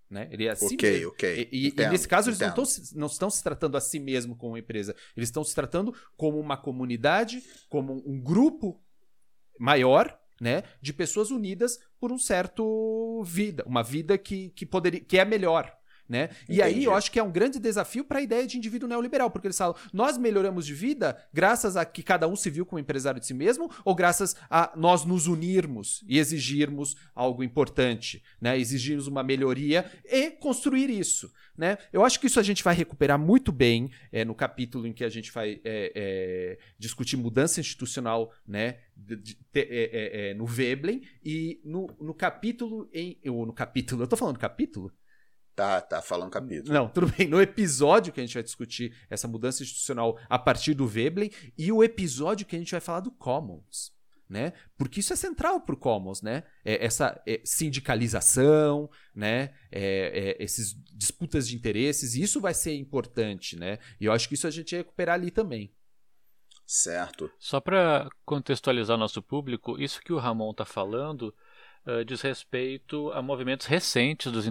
Né? 0.08 0.28
Ele 0.30 0.46
é 0.46 0.50
assim 0.50 0.74
ok, 0.74 0.92
mesmo. 0.92 1.08
ok. 1.08 1.48
E, 1.50 1.68
entendo, 1.68 1.88
e, 1.88 1.90
nesse 1.90 2.06
caso, 2.06 2.30
eles 2.30 2.38
não, 2.38 2.52
tão, 2.52 2.64
não 2.94 3.06
estão 3.06 3.30
se 3.30 3.42
tratando 3.42 3.76
a 3.76 3.80
si 3.80 3.98
mesmo 3.98 4.36
como 4.36 4.52
uma 4.52 4.58
empresa. 4.58 4.94
Eles 5.16 5.28
estão 5.28 5.42
se 5.42 5.54
tratando 5.54 5.92
como 6.16 6.38
uma 6.38 6.56
comunidade, 6.56 7.42
como 7.68 8.02
um 8.06 8.20
grupo 8.20 8.80
maior, 9.60 10.18
né, 10.40 10.64
de 10.80 10.92
pessoas 10.92 11.30
unidas 11.30 11.78
por 12.00 12.10
um 12.10 12.18
certo 12.18 13.22
vida, 13.24 13.62
uma 13.66 13.82
vida 13.82 14.16
que, 14.16 14.48
que 14.50 14.64
poderia 14.64 15.00
que 15.00 15.18
é 15.18 15.24
melhor, 15.24 15.70
né? 16.10 16.28
E 16.48 16.60
aí 16.60 16.82
eu 16.82 16.92
acho 16.92 17.12
que 17.12 17.20
é 17.20 17.22
um 17.22 17.30
grande 17.30 17.60
desafio 17.60 18.04
para 18.04 18.18
a 18.18 18.22
ideia 18.22 18.44
de 18.44 18.58
indivíduo 18.58 18.88
neoliberal, 18.88 19.30
porque 19.30 19.46
eles 19.46 19.56
falam: 19.56 19.76
nós 19.92 20.18
melhoramos 20.18 20.66
de 20.66 20.74
vida 20.74 21.16
graças 21.32 21.76
a 21.76 21.84
que 21.84 22.02
cada 22.02 22.26
um 22.26 22.34
se 22.34 22.50
viu 22.50 22.66
como 22.66 22.80
empresário 22.80 23.20
de 23.20 23.26
si 23.26 23.32
mesmo, 23.32 23.70
ou 23.84 23.94
graças 23.94 24.34
a 24.50 24.72
nós 24.74 25.04
nos 25.04 25.28
unirmos 25.28 26.02
e 26.08 26.18
exigirmos 26.18 26.96
algo 27.14 27.44
importante, 27.44 28.24
né? 28.40 28.58
Exigirmos 28.58 29.06
uma 29.06 29.22
melhoria 29.22 29.88
e 30.04 30.32
construir 30.32 30.90
isso. 30.90 31.30
Né? 31.56 31.76
Eu 31.92 32.02
acho 32.04 32.18
que 32.18 32.26
isso 32.26 32.40
a 32.40 32.42
gente 32.42 32.64
vai 32.64 32.74
recuperar 32.74 33.18
muito 33.18 33.52
bem 33.52 33.90
é, 34.10 34.24
no 34.24 34.34
capítulo 34.34 34.86
em 34.86 34.94
que 34.94 35.04
a 35.04 35.10
gente 35.10 35.30
vai 35.30 35.60
é, 35.62 35.92
é, 35.94 36.58
discutir 36.78 37.18
mudança 37.18 37.60
institucional 37.60 38.32
né, 38.48 38.78
de, 38.96 39.14
de, 39.16 39.36
de, 39.52 40.34
no 40.34 40.46
Veblen 40.46 41.02
e 41.22 41.60
no, 41.62 41.94
no 42.00 42.14
capítulo 42.14 42.88
em. 42.94 43.18
Ou 43.26 43.44
no 43.44 43.52
capítulo. 43.52 44.02
Eu 44.02 44.08
tô 44.08 44.16
falando 44.16 44.38
capítulo? 44.38 44.90
Tá, 45.60 45.78
tá 45.78 46.00
falando 46.00 46.30
capítulo. 46.30 46.72
Não, 46.72 46.88
tudo 46.88 47.08
bem. 47.08 47.28
No 47.28 47.38
episódio 47.38 48.14
que 48.14 48.18
a 48.18 48.24
gente 48.24 48.32
vai 48.32 48.42
discutir 48.42 48.96
essa 49.10 49.28
mudança 49.28 49.62
institucional 49.62 50.18
a 50.26 50.38
partir 50.38 50.72
do 50.72 50.86
Veblen 50.86 51.30
e 51.58 51.70
o 51.70 51.84
episódio 51.84 52.46
que 52.46 52.56
a 52.56 52.58
gente 52.58 52.70
vai 52.70 52.80
falar 52.80 53.00
do 53.00 53.10
Commons. 53.10 53.92
Né? 54.26 54.54
Porque 54.78 55.00
isso 55.00 55.12
é 55.12 55.16
central 55.16 55.60
para 55.60 55.74
o 55.74 55.78
Commons, 55.78 56.22
né? 56.22 56.44
É 56.64 56.82
essa 56.86 57.20
é, 57.26 57.42
sindicalização, 57.44 58.88
né? 59.14 59.52
É, 59.70 60.38
é, 60.38 60.42
esses 60.42 60.72
disputas 60.94 61.46
de 61.46 61.56
interesses, 61.56 62.14
e 62.14 62.22
isso 62.22 62.40
vai 62.40 62.54
ser 62.54 62.74
importante, 62.74 63.54
né? 63.54 63.78
E 64.00 64.06
eu 64.06 64.12
acho 64.12 64.28
que 64.28 64.34
isso 64.34 64.46
a 64.46 64.50
gente 64.50 64.70
vai 64.70 64.80
recuperar 64.80 65.16
ali 65.16 65.30
também. 65.30 65.74
Certo. 66.64 67.30
Só 67.38 67.60
para 67.60 68.08
contextualizar 68.24 68.96
nosso 68.96 69.20
público, 69.20 69.78
isso 69.78 70.00
que 70.00 70.12
o 70.12 70.18
Ramon 70.18 70.52
está 70.52 70.64
falando 70.64 71.34
uh, 71.86 72.04
diz 72.04 72.20
respeito 72.20 73.10
a 73.12 73.22
movimentos 73.22 73.66
recentes 73.66 74.30
dos 74.30 74.46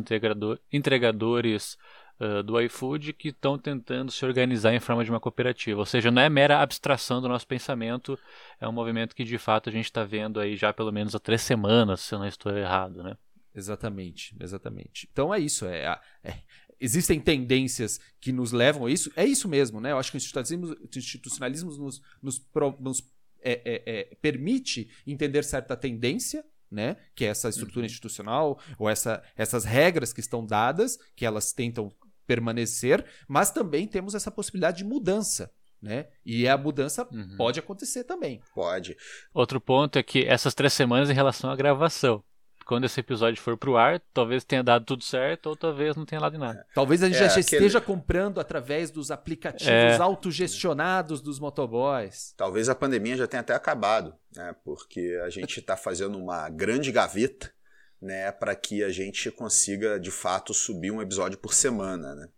entregadores 0.72 1.78
uh, 2.20 2.44
do 2.44 2.60
iFood 2.62 3.14
que 3.14 3.30
estão 3.30 3.58
tentando 3.58 4.12
se 4.12 4.26
organizar 4.26 4.74
em 4.74 4.80
forma 4.80 5.04
de 5.04 5.10
uma 5.10 5.20
cooperativa. 5.20 5.80
Ou 5.80 5.86
seja, 5.86 6.12
não 6.12 6.22
é 6.22 6.30
mera 6.30 6.62
abstração 6.62 7.22
do 7.22 7.30
nosso 7.30 7.48
pensamento, 7.48 8.18
é 8.60 8.68
um 8.68 8.72
movimento 8.72 9.16
que 9.16 9.24
de 9.24 9.38
fato 9.38 9.70
a 9.70 9.72
gente 9.72 9.86
está 9.86 10.04
vendo 10.04 10.40
aí 10.40 10.56
já 10.56 10.74
pelo 10.74 10.92
menos 10.92 11.16
há 11.16 11.20
três 11.20 11.42
semanas, 11.42 12.02
se 12.02 12.14
eu 12.14 12.20
não 12.20 12.28
estou 12.28 12.56
errado, 12.56 13.04
né? 13.04 13.18
Exatamente, 13.54 14.36
exatamente. 14.40 15.10
Então 15.12 15.34
é 15.34 15.40
isso, 15.40 15.66
é, 15.66 16.00
é, 16.24 16.36
existem 16.80 17.20
tendências 17.20 18.00
que 18.20 18.32
nos 18.32 18.52
levam 18.52 18.86
a 18.86 18.92
isso. 18.92 19.12
É 19.16 19.26
isso 19.26 19.48
mesmo, 19.48 19.82
né? 19.82 19.92
Eu 19.92 19.98
acho 19.98 20.12
que 20.12 20.18
o 20.18 20.20
institucionalismo, 20.20 20.76
o 20.82 20.98
institucionalismo 20.98 21.72
nos, 21.76 22.02
nos, 22.22 22.46
nos 22.80 23.04
é, 23.42 23.62
é, 23.66 23.84
é, 23.86 24.16
permite 24.22 24.90
entender 25.06 25.44
certa 25.44 25.76
tendência, 25.76 26.44
né? 26.72 26.98
Que 27.16 27.26
é 27.26 27.30
essa 27.30 27.50
estrutura 27.50 27.82
uhum. 27.82 27.86
institucional 27.86 28.60
ou 28.78 28.90
essa, 28.90 29.24
essas 29.36 29.66
regras 29.66 30.14
que 30.14 30.20
estão 30.20 30.46
dadas, 30.46 30.98
que 31.16 31.26
elas 31.26 31.52
tentam 31.52 31.92
permanecer, 32.28 33.06
mas 33.28 33.50
também 33.50 33.88
temos 33.88 34.14
essa 34.14 34.30
possibilidade 34.30 34.80
de 34.80 34.84
mudança. 34.84 35.52
Né? 35.82 36.08
E 36.26 36.48
a 36.48 36.58
mudança 36.58 37.08
uhum. 37.10 37.36
pode 37.38 37.60
acontecer 37.60 38.04
também. 38.04 38.42
Pode. 38.54 38.98
Outro 39.34 39.62
ponto 39.62 39.98
é 39.98 40.04
que 40.04 40.26
essas 40.26 40.54
três 40.54 40.74
semanas 40.74 41.10
em 41.10 41.14
relação 41.14 41.50
à 41.50 41.56
gravação 41.56 42.24
quando 42.70 42.84
esse 42.84 43.00
episódio 43.00 43.42
for 43.42 43.58
pro 43.58 43.78
ar, 43.78 44.00
talvez 44.14 44.44
tenha 44.44 44.64
dado 44.64 44.86
tudo 44.86 45.04
certo 45.04 45.48
ou 45.48 45.56
talvez 45.56 45.96
não 45.96 46.06
tenha 46.06 46.22
dado 46.22 46.38
nada. 46.38 46.64
Talvez 46.76 47.02
a 47.02 47.08
gente 47.08 47.16
é, 47.16 47.22
já 47.22 47.26
aquele... 47.26 47.40
esteja 47.40 47.82
comprando 47.82 48.40
através 48.40 48.92
dos 48.92 49.10
aplicativos 49.10 49.68
é. 49.68 49.98
autogestionados 49.98 51.20
dos 51.20 51.40
motoboys. 51.40 52.36
Talvez 52.38 52.70
a 52.70 52.76
pandemia 52.76 53.18
já 53.18 53.26
tenha 53.26 53.42
até 53.42 53.56
acabado, 53.56 54.14
né? 54.36 54.56
Porque 54.64 55.20
a 55.26 55.32
gente 55.32 55.60
está 55.60 55.76
fazendo 55.76 56.16
uma 56.20 56.48
grande 56.48 56.92
gaveta, 56.92 57.52
né, 58.00 58.32
para 58.32 58.56
que 58.56 58.84
a 58.84 58.90
gente 58.90 59.32
consiga 59.32 60.00
de 60.00 60.12
fato 60.12 60.54
subir 60.54 60.92
um 60.92 61.02
episódio 61.02 61.40
por 61.40 61.56
semana, 61.56 62.14
né? 62.14 62.30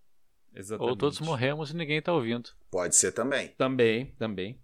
Exatamente. 0.55 0.91
Ou 0.91 0.95
todos 0.95 1.19
morremos 1.19 1.71
e 1.71 1.75
ninguém 1.75 1.97
está 1.97 2.13
ouvindo. 2.13 2.51
Pode 2.71 2.95
ser 2.95 3.11
também. 3.11 3.49
Também, 3.57 4.15
também. 4.17 4.57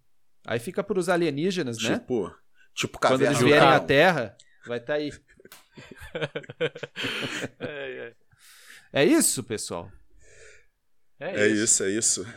Aí 0.45 0.59
fica 0.59 0.81
para 0.81 0.97
os 0.97 1.09
alienígenas, 1.09 1.77
né? 1.83 1.99
Tipo, 1.99 2.33
tipo 2.73 2.97
Quando 2.97 3.21
eles 3.21 3.39
vierem 3.39 3.67
à 3.67 3.81
Terra, 3.81 4.37
vai 4.65 4.77
estar 4.77 4.93
tá 4.93 4.99
aí. 4.99 5.11
É, 7.59 8.13
é. 8.93 9.01
é, 9.01 9.05
isso, 9.05 9.43
pessoal. 9.43 9.91
É, 11.19 11.43
é 11.43 11.47
isso. 11.47 11.63
isso, 11.63 11.83
é 11.83 11.89
isso. 11.91 12.27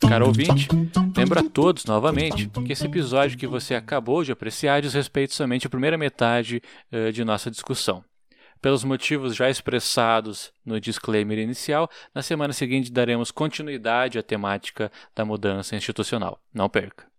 Caro 0.00 0.26
ouvinte, 0.26 0.68
lembro 1.16 1.40
a 1.40 1.42
todos 1.42 1.84
novamente 1.84 2.48
que 2.48 2.72
esse 2.72 2.84
episódio 2.86 3.38
que 3.38 3.46
você 3.46 3.74
acabou 3.74 4.24
de 4.24 4.32
apreciar 4.32 4.82
diz 4.82 4.94
respeito 4.94 5.32
somente 5.32 5.66
à 5.66 5.70
primeira 5.70 5.96
metade 5.96 6.62
uh, 6.92 7.12
de 7.12 7.24
nossa 7.24 7.50
discussão. 7.50 8.04
Pelos 8.62 8.84
motivos 8.84 9.34
já 9.34 9.50
expressados 9.50 10.52
no 10.64 10.80
disclaimer 10.80 11.36
inicial, 11.36 11.90
na 12.14 12.22
semana 12.22 12.52
seguinte 12.52 12.92
daremos 12.92 13.32
continuidade 13.32 14.20
à 14.20 14.22
temática 14.22 14.90
da 15.16 15.24
mudança 15.24 15.74
institucional. 15.74 16.40
Não 16.54 16.68
perca! 16.70 17.11